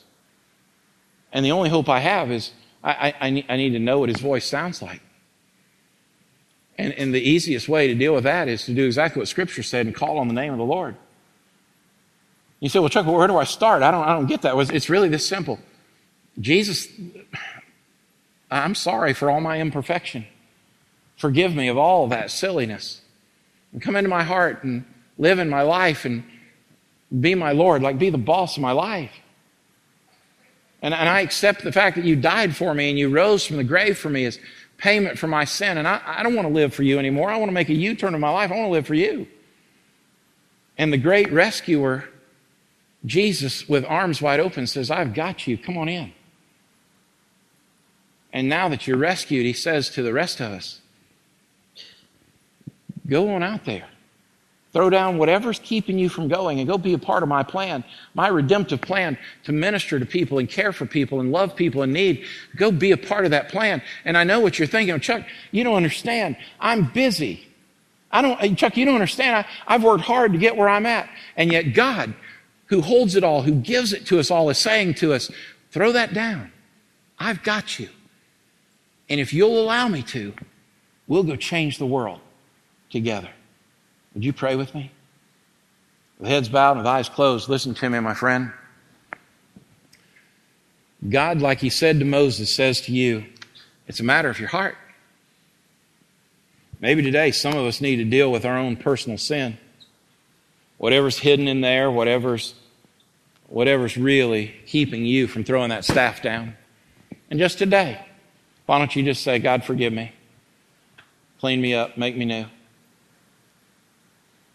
And 1.32 1.46
the 1.46 1.52
only 1.52 1.70
hope 1.70 1.90
I 1.90 2.00
have 2.00 2.32
is 2.32 2.54
I, 2.84 3.14
I, 3.22 3.30
need, 3.30 3.46
I 3.48 3.58
need 3.58 3.74
to 3.74 3.80
know 3.80 4.00
what 4.00 4.10
his 4.10 4.20
voice 4.20 4.46
sounds 4.46 4.82
like. 4.82 5.04
And, 6.80 6.92
and 6.94 7.14
the 7.14 7.22
easiest 7.22 7.70
way 7.70 7.86
to 7.86 7.94
deal 7.94 8.16
with 8.16 8.24
that 8.24 8.48
is 8.48 8.66
to 8.66 8.74
do 8.74 8.84
exactly 8.88 9.20
what 9.20 9.28
Scripture 9.28 9.62
said 9.62 9.86
and 9.86 9.94
call 9.94 10.18
on 10.18 10.28
the 10.28 10.34
name 10.34 10.54
of 10.54 10.58
the 10.58 10.66
Lord. 10.66 10.96
You 12.62 12.70
say, 12.70 12.80
well, 12.80 12.90
Chuck, 12.90 13.08
where 13.08 13.28
do 13.28 13.38
I 13.38 13.44
start? 13.44 13.82
I 13.82 13.92
don't, 13.92 14.08
I 14.08 14.14
don't 14.14 14.28
get 14.28 14.44
that. 14.44 14.56
It's 14.72 14.90
really 14.90 15.10
this 15.10 15.28
simple. 15.28 15.60
Jesus, 16.40 16.88
I'm 18.50 18.76
sorry 18.76 19.14
for 19.14 19.30
all 19.30 19.42
my 19.42 19.60
imperfection. 19.60 20.26
Forgive 21.18 21.54
me 21.54 21.68
of 21.68 21.78
all 21.78 22.06
of 22.06 22.12
that 22.12 22.32
silliness. 22.32 23.02
And 23.74 23.82
come 23.82 23.96
into 23.96 24.10
my 24.10 24.24
heart 24.24 24.64
and 24.64 24.86
live 25.18 25.40
in 25.40 25.50
my 25.50 25.64
life 25.64 26.06
and 26.06 26.24
be 27.20 27.36
my 27.36 27.52
Lord, 27.52 27.82
like 27.82 27.98
be 27.98 28.12
the 28.12 28.18
boss 28.18 28.58
of 28.58 28.62
my 28.62 28.72
life. 28.72 29.12
And, 30.84 30.94
and 30.94 31.10
I 31.10 31.22
accept 31.22 31.64
the 31.64 31.72
fact 31.72 31.96
that 31.96 32.06
you 32.06 32.16
died 32.16 32.56
for 32.56 32.74
me 32.74 32.90
and 32.90 32.98
you 32.98 33.10
rose 33.10 33.46
from 33.46 33.58
the 33.58 33.64
grave 33.64 33.98
for 33.98 34.10
me 34.10 34.26
as 34.26 34.40
payment 34.78 35.18
for 35.18 35.28
my 35.28 35.46
sin. 35.46 35.78
And 35.80 35.88
I, 35.88 36.00
I 36.06 36.24
don't 36.24 36.36
want 36.36 36.48
to 36.48 36.54
live 36.54 36.76
for 36.76 36.84
you 36.84 37.00
anymore. 37.00 37.32
I 37.32 37.38
want 37.38 37.50
to 37.50 37.54
make 37.54 37.70
a 37.70 37.74
U 37.74 37.96
turn 37.96 38.14
in 38.14 38.22
my 38.22 38.30
life. 38.30 38.52
I 38.52 38.56
want 38.56 38.68
to 38.68 38.72
live 38.72 38.88
for 38.88 38.96
you. 38.96 39.28
And 40.78 40.94
the 40.94 40.98
great 40.98 41.32
rescuer 41.32 42.08
Jesus, 43.06 43.68
with 43.68 43.84
arms 43.86 44.22
wide 44.22 44.40
open, 44.40 44.68
says, 44.68 44.92
I've 44.92 45.14
got 45.14 45.48
you. 45.48 45.58
Come 45.58 45.78
on 45.78 45.90
in. 45.90 46.14
And 48.34 48.48
now 48.48 48.70
that 48.70 48.88
you're 48.88 48.98
rescued, 48.98 49.46
he 49.46 49.54
says 49.54 49.90
to 49.90 50.04
the 50.04 50.14
rest 50.14 50.40
of 50.40 50.52
us, 50.52 50.80
go 53.08 53.34
on 53.34 53.44
out 53.44 53.66
there. 53.66 53.88
Throw 54.74 54.90
down 54.90 55.18
whatever's 55.18 55.60
keeping 55.60 56.00
you 56.00 56.08
from 56.08 56.30
going 56.30 56.60
and 56.60 56.68
go 56.68 56.78
be 56.78 56.94
a 56.94 56.98
part 56.98 57.24
of 57.24 57.30
my 57.30 57.44
plan, 57.44 57.84
my 58.14 58.30
redemptive 58.30 58.80
plan 58.80 59.18
to 59.44 59.52
minister 59.52 60.00
to 60.00 60.06
people 60.06 60.40
and 60.40 60.48
care 60.48 60.72
for 60.72 60.86
people 60.86 61.20
and 61.20 61.30
love 61.30 61.58
people 61.58 61.84
in 61.84 61.92
need. 61.92 62.24
Go 62.56 62.72
be 62.72 62.92
a 62.92 62.98
part 62.98 63.26
of 63.26 63.32
that 63.32 63.50
plan. 63.50 63.82
And 64.06 64.18
I 64.18 64.24
know 64.24 64.40
what 64.40 64.58
you're 64.58 64.70
thinking. 64.70 64.98
Chuck, 65.02 65.26
you 65.52 65.66
don't 65.66 65.76
understand. 65.76 66.38
I'm 66.58 66.86
busy. 66.86 67.46
I 68.12 68.22
don't, 68.22 68.56
Chuck, 68.58 68.78
you 68.78 68.86
don't 68.86 68.96
understand. 68.96 69.46
I, 69.46 69.74
I've 69.76 69.84
worked 69.84 70.06
hard 70.06 70.32
to 70.32 70.38
get 70.38 70.56
where 70.56 70.70
I'm 70.70 70.86
at. 70.86 71.10
And 71.36 71.52
yet 71.52 71.74
God 71.74 72.14
who 72.72 72.82
holds 72.82 73.18
it 73.18 73.24
all, 73.24 73.42
who 73.42 73.54
gives 73.56 73.92
it 73.92 74.06
to 74.06 74.18
us 74.18 74.32
all, 74.32 74.50
is 74.50 74.58
saying 74.58 74.94
to 74.94 75.14
us, 75.14 75.30
throw 75.72 75.92
that 75.92 76.14
down. 76.14 76.50
I've 77.20 77.44
got 77.44 77.78
you. 77.78 77.90
And 79.10 79.20
if 79.20 79.34
you'll 79.34 79.60
allow 79.60 79.90
me 79.90 80.02
to, 80.04 80.34
we'll 81.06 81.24
go 81.24 81.36
change 81.36 81.78
the 81.78 81.86
world 81.86 82.22
together. 82.90 83.28
Would 84.14 84.24
you 84.24 84.32
pray 84.32 84.56
with 84.56 84.74
me? 84.74 84.90
With 86.18 86.30
heads 86.30 86.48
bowed 86.48 86.72
and 86.72 86.80
with 86.80 86.88
eyes 86.88 87.10
closed, 87.10 87.50
listen 87.50 87.74
to 87.74 87.90
me, 87.90 88.00
my 88.00 88.14
friend. 88.14 88.54
God, 91.10 91.42
like 91.42 91.60
He 91.60 91.70
said 91.70 92.00
to 92.00 92.06
Moses, 92.06 92.56
says 92.56 92.80
to 92.82 92.94
you, 92.94 93.26
it's 93.86 94.00
a 94.00 94.06
matter 94.06 94.30
of 94.30 94.40
your 94.40 94.48
heart. 94.48 94.78
Maybe 96.80 97.02
today 97.02 97.32
some 97.32 97.52
of 97.52 97.66
us 97.66 97.82
need 97.82 97.98
to 97.98 98.06
deal 98.06 98.32
with 98.32 98.46
our 98.46 98.58
own 98.58 98.78
personal 98.78 99.18
sin. 99.18 99.58
Whatever's 100.78 101.20
hidden 101.20 101.50
in 101.50 101.60
there, 101.60 101.92
whatever's 101.92 102.56
whatever's 103.52 103.98
really 103.98 104.56
keeping 104.66 105.06
you 105.06 105.28
from 105.28 105.44
throwing 105.44 105.70
that 105.70 105.84
staff 105.84 106.22
down. 106.22 106.56
And 107.30 107.38
just 107.38 107.58
today, 107.58 108.04
why 108.66 108.80
don't 108.80 108.96
you 108.96 109.04
just 109.04 109.24
say, 109.24 109.40
God, 109.40 109.64
forgive 109.64 109.92
me. 109.92 110.14
Clean 111.40 111.60
me 111.60 111.74
up, 111.74 111.98
make 111.98 112.16
me 112.16 112.26
new. 112.26 112.46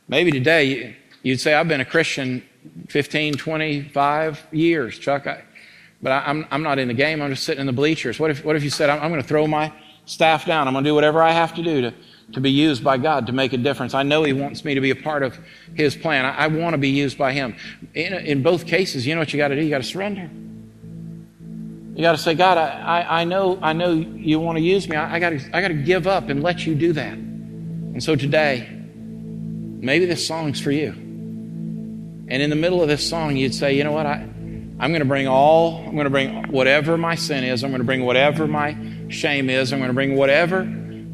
Maybe 0.08 0.30
today 0.30 0.96
you'd 1.22 1.40
say, 1.40 1.54
I've 1.54 1.68
been 1.68 1.80
a 1.80 1.84
Christian 1.86 2.42
15, 2.88 3.34
25 3.34 4.46
years, 4.52 4.98
Chuck, 4.98 5.26
I, 5.26 5.44
but 6.00 6.12
I, 6.12 6.30
am 6.30 6.44
I'm, 6.44 6.48
I'm 6.50 6.62
not 6.62 6.78
in 6.78 6.88
the 6.88 6.94
game. 6.94 7.20
I'm 7.20 7.30
just 7.30 7.44
sitting 7.44 7.60
in 7.60 7.66
the 7.66 7.72
bleachers. 7.72 8.18
What 8.18 8.30
if, 8.30 8.44
what 8.44 8.56
if 8.56 8.64
you 8.64 8.70
said, 8.70 8.88
I'm, 8.88 9.02
I'm 9.02 9.10
going 9.10 9.22
to 9.22 9.28
throw 9.28 9.46
my 9.46 9.72
staff 10.06 10.46
down? 10.46 10.68
I'm 10.68 10.74
going 10.74 10.84
to 10.84 10.90
do 10.90 10.94
whatever 10.94 11.22
I 11.22 11.32
have 11.32 11.54
to 11.54 11.62
do 11.62 11.82
to 11.82 11.94
to 12.32 12.40
be 12.40 12.50
used 12.50 12.82
by 12.82 12.98
God 12.98 13.26
to 13.26 13.32
make 13.32 13.52
a 13.52 13.56
difference. 13.56 13.94
I 13.94 14.02
know 14.02 14.24
He 14.24 14.32
wants 14.32 14.64
me 14.64 14.74
to 14.74 14.80
be 14.80 14.90
a 14.90 14.96
part 14.96 15.22
of 15.22 15.38
His 15.74 15.94
plan. 15.94 16.24
I, 16.24 16.44
I 16.44 16.46
want 16.48 16.74
to 16.74 16.78
be 16.78 16.88
used 16.88 17.16
by 17.16 17.32
Him. 17.32 17.56
In, 17.94 18.12
in 18.14 18.42
both 18.42 18.66
cases, 18.66 19.06
you 19.06 19.14
know 19.14 19.20
what 19.20 19.32
you 19.32 19.36
got 19.36 19.48
to 19.48 19.56
do? 19.56 19.62
You 19.62 19.70
got 19.70 19.78
to 19.78 19.84
surrender. 19.84 20.28
You 21.96 22.02
got 22.02 22.12
to 22.12 22.18
say, 22.18 22.34
God, 22.34 22.58
I, 22.58 22.68
I, 22.68 23.20
I, 23.20 23.24
know, 23.24 23.58
I 23.62 23.72
know 23.72 23.92
you 23.92 24.38
want 24.38 24.58
to 24.58 24.62
use 24.62 24.88
me. 24.88 24.96
I, 24.96 25.14
I 25.14 25.18
got 25.18 25.30
to, 25.30 25.56
I 25.56 25.60
got 25.62 25.68
to 25.68 25.74
give 25.74 26.06
up 26.06 26.28
and 26.28 26.42
let 26.42 26.66
you 26.66 26.74
do 26.74 26.92
that. 26.92 27.14
And 27.14 28.02
so 28.02 28.16
today, 28.16 28.68
maybe 28.70 30.04
this 30.04 30.26
song's 30.26 30.60
for 30.60 30.70
you. 30.70 30.90
And 32.28 32.42
in 32.42 32.50
the 32.50 32.56
middle 32.56 32.82
of 32.82 32.88
this 32.88 33.08
song, 33.08 33.36
you'd 33.36 33.54
say, 33.54 33.76
you 33.76 33.84
know 33.84 33.92
what? 33.92 34.04
I, 34.04 34.28
I'm 34.78 34.90
going 34.90 35.00
to 35.00 35.06
bring 35.06 35.26
all, 35.26 35.78
I'm 35.86 35.92
going 35.92 36.04
to 36.04 36.10
bring 36.10 36.48
whatever 36.48 36.98
my 36.98 37.14
sin 37.14 37.44
is. 37.44 37.64
I'm 37.64 37.70
going 37.70 37.80
to 37.80 37.86
bring 37.86 38.04
whatever 38.04 38.46
my 38.46 38.76
shame 39.08 39.48
is. 39.48 39.72
I'm 39.72 39.78
going 39.78 39.88
to 39.88 39.94
bring 39.94 40.16
whatever, 40.16 40.60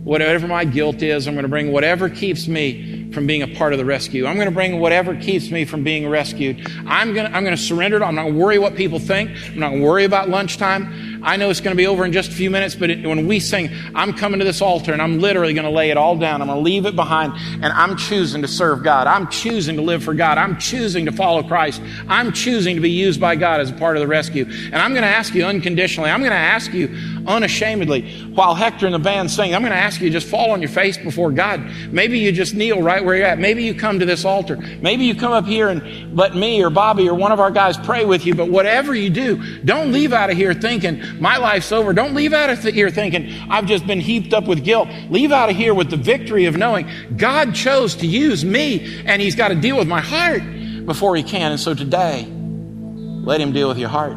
whatever 0.05 0.47
my 0.47 0.65
guilt 0.65 1.03
is. 1.03 1.27
I'm 1.27 1.35
going 1.35 1.45
to 1.45 1.49
bring 1.49 1.73
whatever 1.73 2.09
keeps 2.09 2.49
me 2.49 3.11
from 3.13 3.27
being 3.27 3.43
a 3.43 3.49
part 3.49 3.73
of 3.73 3.79
the 3.79 3.85
rescue. 3.85 4.27
I'm 4.27 4.37
going 4.37 4.47
to 4.49 4.55
bring 4.55 4.81
whatever 4.81 5.15
keeps 5.15 5.51
me 5.51 5.65
from 5.65 5.85
being 5.85 6.09
rescued. 6.09 6.67
I'm 6.87 7.15
going 7.15 7.31
to, 7.31 7.37
I'm 7.37 7.45
going 7.45 7.57
to 7.57 7.63
surrender. 7.63 8.03
I'm 8.03 8.15
not 8.15 8.23
going 8.23 8.35
to 8.35 8.41
worry 8.41 8.59
what 8.59 8.75
people 8.75 8.99
think. 8.99 9.31
I'm 9.31 9.59
not 9.59 9.69
going 9.71 9.81
to 9.81 9.87
worry 9.87 10.05
about 10.05 10.29
lunchtime. 10.29 11.12
I 11.23 11.37
know 11.37 11.51
it's 11.51 11.61
going 11.61 11.75
to 11.75 11.81
be 11.81 11.87
over 11.87 12.05
in 12.05 12.13
just 12.13 12.31
a 12.31 12.35
few 12.35 12.51
minutes, 12.51 12.75
but 12.75 12.91
it, 12.91 13.07
when 13.07 13.27
we 13.27 13.41
sing, 13.41 13.71
I'm 13.95 14.13
coming 14.13 14.41
to 14.41 14.45
this 14.45 14.61
altar 14.61 14.93
and 14.93 15.01
I'm 15.01 15.21
literally 15.21 15.55
going 15.55 15.65
to 15.65 15.71
lay 15.71 15.91
it 15.91 15.97
all 15.97 16.17
down. 16.17 16.43
I'm 16.43 16.49
going 16.49 16.59
to 16.59 16.65
leave 16.65 16.87
it 16.87 16.97
behind 16.97 17.33
and 17.37 17.67
I'm 17.67 17.97
choosing 17.97 18.43
to 18.43 18.49
serve 18.49 18.83
God. 18.83 19.07
I'm 19.07 19.29
choosing 19.29 19.77
to 19.77 19.83
live 19.83 20.03
for 20.03 20.15
God. 20.15 20.39
I'm 20.39 20.59
choosing 20.59 21.07
to 21.07 21.13
follow 21.13 21.43
Christ. 21.43 21.81
I'm 22.09 22.33
choosing 22.33 22.77
to 22.77 22.83
be 22.83 22.91
used 22.91 23.21
by 23.21 23.37
God 23.37 23.61
as 23.61 23.71
a 23.71 23.75
part 23.75 23.97
of 23.97 24.01
the 24.01 24.07
rescue. 24.07 24.45
And 24.45 24.77
I'm 24.77 24.93
going 24.93 25.03
to 25.03 25.09
ask 25.09 25.35
you 25.35 25.45
unconditionally. 25.45 26.11
I'm 26.11 26.21
going 26.21 26.33
to 26.33 26.37
ask 26.37 26.73
you 26.73 26.89
unashamedly 27.27 28.11
while 28.35 28.55
Hector 28.55 28.87
and 28.87 28.95
the 28.95 28.99
band 28.99 29.31
sing. 29.31 29.55
I'm 29.55 29.63
going 29.63 29.73
to 29.73 29.79
ask 29.79 30.01
you 30.01 30.09
to 30.09 30.13
just 30.13 30.29
fall 30.29 30.51
on 30.51 30.61
your 30.61 30.71
face 30.71 30.99
before 30.99 31.31
God. 31.31 31.61
Maybe 31.91 32.19
you 32.19 32.33
just 32.33 32.55
kneel 32.55 32.83
right 32.83 33.05
where 33.05 33.17
you're 33.17 33.27
at. 33.27 33.39
Maybe 33.39 33.63
you 33.63 33.75
come 33.75 33.99
to 33.99 34.07
this 34.07 34.25
altar. 34.25 34.57
Maybe 34.81 35.05
you 35.05 35.15
come 35.15 35.33
up 35.33 35.47
here 35.47 35.69
and 35.69 36.17
let 36.17 36.35
me 36.35 36.63
or 36.63 36.71
Bobby 36.71 37.09
or 37.09 37.15
one 37.15 37.33
of 37.33 37.41
our 37.41 37.51
guys 37.51 37.77
pray 37.77 38.05
with 38.05 38.27
you. 38.27 38.35
But 38.35 38.51
whatever 38.51 38.95
you 38.95 39.11
do, 39.11 39.61
don't 39.65 39.93
leave 39.93 40.13
out 40.13 40.31
of 40.31 40.37
here 40.37 40.55
thinking, 40.55 41.03
my 41.21 41.37
life's 41.37 41.73
over. 41.73 41.93
Don't 41.93 42.15
leave 42.15 42.33
out 42.33 42.51
of 42.51 42.63
here 42.63 42.91
thinking, 42.91 43.33
I've 43.49 43.67
just 43.67 43.87
been 43.87 44.01
heaped 44.01 44.33
up 44.33 44.47
with 44.47 44.65
guilt. 44.65 44.89
Leave 45.11 45.33
out 45.33 45.51
of 45.51 45.57
here 45.57 45.75
with 45.75 45.91
the 45.91 45.97
victory 45.97 46.47
of 46.47 46.57
knowing 46.57 46.89
God 47.17 47.55
chose 47.55 47.95
to 47.97 48.07
use 48.07 48.45
me 48.45 49.03
and 49.05 49.21
He's 49.23 49.35
got 49.35 49.49
to 49.49 49.55
deal 49.55 49.77
with 49.77 49.89
my 49.89 50.01
heart 50.01 50.43
before 50.87 51.17
He 51.17 51.23
can. 51.23 51.53
And 51.53 51.61
so 51.61 51.75
today, 51.75 52.25
let 52.25 53.41
Him 53.41 53.53
deal 53.53 53.69
with 53.69 53.79
your 53.79 53.89
heart. 53.89 54.17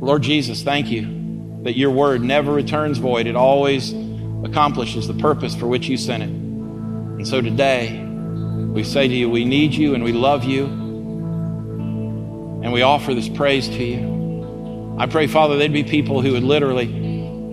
Lord 0.00 0.22
Jesus, 0.22 0.62
thank 0.62 0.90
you 0.90 1.60
that 1.64 1.76
your 1.76 1.90
word 1.90 2.22
never 2.22 2.52
returns 2.52 2.98
void. 2.98 3.26
It 3.26 3.36
always 3.36 3.92
accomplishes 4.44 5.08
the 5.08 5.14
purpose 5.14 5.54
for 5.54 5.66
which 5.66 5.88
you 5.88 5.96
sent 5.96 6.22
it. 6.22 6.28
And 6.28 7.26
so 7.26 7.40
today, 7.40 8.00
we 8.00 8.84
say 8.84 9.08
to 9.08 9.14
you, 9.14 9.28
we 9.28 9.44
need 9.44 9.74
you 9.74 9.94
and 9.94 10.04
we 10.04 10.12
love 10.12 10.44
you. 10.44 10.66
And 12.62 12.72
we 12.72 12.82
offer 12.82 13.14
this 13.14 13.28
praise 13.28 13.68
to 13.68 13.84
you. 13.84 14.17
I 14.98 15.06
pray, 15.06 15.28
Father, 15.28 15.56
there'd 15.56 15.72
be 15.72 15.84
people 15.84 16.22
who 16.22 16.32
would 16.32 16.42
literally 16.42 16.86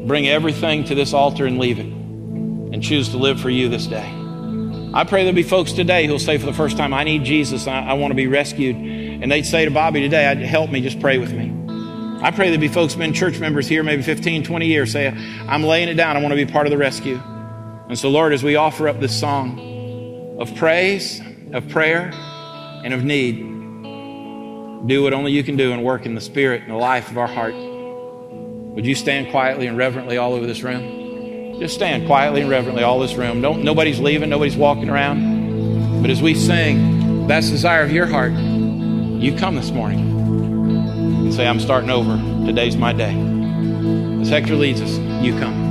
bring 0.07 0.27
everything 0.27 0.83
to 0.85 0.95
this 0.95 1.13
altar 1.13 1.45
and 1.45 1.59
leave 1.59 1.77
it 1.77 1.85
and 1.85 2.81
choose 2.81 3.09
to 3.09 3.17
live 3.17 3.39
for 3.39 3.51
you 3.51 3.69
this 3.69 3.85
day. 3.85 4.11
I 4.95 5.03
pray 5.03 5.23
there'll 5.23 5.35
be 5.35 5.43
folks 5.43 5.73
today 5.73 6.07
who'll 6.07 6.17
say 6.17 6.37
for 6.39 6.47
the 6.47 6.53
first 6.53 6.75
time, 6.75 6.93
I 6.93 7.03
need 7.03 7.23
Jesus, 7.23 7.67
I, 7.67 7.81
I 7.81 7.93
want 7.93 8.11
to 8.11 8.15
be 8.15 8.25
rescued. 8.25 8.75
And 8.75 9.31
they'd 9.31 9.45
say 9.45 9.65
to 9.65 9.71
Bobby 9.71 10.01
today, 10.01 10.23
help 10.45 10.71
me, 10.71 10.81
just 10.81 10.99
pray 10.99 11.19
with 11.19 11.33
me. 11.33 11.51
I 12.23 12.31
pray 12.31 12.49
there'd 12.49 12.59
be 12.59 12.67
folks 12.67 12.95
been 12.95 13.13
church 13.13 13.39
members 13.39 13.67
here 13.67 13.83
maybe 13.83 14.01
15, 14.01 14.43
20 14.43 14.65
years 14.65 14.91
say, 14.91 15.09
I'm 15.47 15.63
laying 15.63 15.89
it 15.89 15.93
down, 15.93 16.17
I 16.17 16.21
want 16.21 16.31
to 16.31 16.45
be 16.45 16.51
part 16.51 16.65
of 16.65 16.71
the 16.71 16.77
rescue. 16.77 17.21
And 17.87 17.99
so, 17.99 18.09
Lord, 18.09 18.33
as 18.33 18.43
we 18.43 18.55
offer 18.55 18.87
up 18.87 18.99
this 18.99 19.17
song 19.19 20.39
of 20.39 20.55
praise, 20.55 21.21
of 21.53 21.69
prayer, 21.69 22.11
and 22.83 22.91
of 22.91 23.03
need, 23.03 23.54
do 24.85 25.03
what 25.03 25.13
only 25.13 25.31
you 25.31 25.43
can 25.43 25.57
do 25.57 25.71
and 25.71 25.83
work 25.83 26.05
in 26.05 26.15
the 26.15 26.21
spirit 26.21 26.61
and 26.61 26.71
the 26.71 26.75
life 26.75 27.09
of 27.09 27.17
our 27.17 27.27
heart. 27.27 27.55
Would 27.55 28.85
you 28.85 28.95
stand 28.95 29.31
quietly 29.31 29.67
and 29.67 29.77
reverently 29.77 30.17
all 30.17 30.33
over 30.33 30.45
this 30.45 30.61
room? 30.61 31.59
Just 31.59 31.75
stand 31.75 32.05
quietly 32.05 32.41
and 32.41 32.49
reverently 32.49 32.83
all 32.83 32.99
this 32.99 33.15
room. 33.15 33.41
Don't, 33.41 33.63
nobody's 33.63 33.99
leaving, 33.99 34.29
nobody's 34.29 34.57
walking 34.57 34.89
around. 34.89 36.01
But 36.01 36.11
as 36.11 36.21
we 36.21 36.35
sing, 36.35 37.27
that's 37.27 37.47
the 37.47 37.53
desire 37.53 37.83
of 37.83 37.91
your 37.91 38.05
heart. 38.05 38.33
You 38.33 39.35
come 39.37 39.55
this 39.55 39.71
morning 39.71 39.99
and 39.99 41.33
say, 41.33 41.47
I'm 41.47 41.59
starting 41.59 41.89
over. 41.89 42.17
Today's 42.45 42.75
my 42.75 42.93
day. 42.93 43.15
As 44.21 44.29
Hector 44.29 44.55
leads 44.55 44.81
us, 44.81 44.97
you 45.23 45.39
come. 45.39 45.64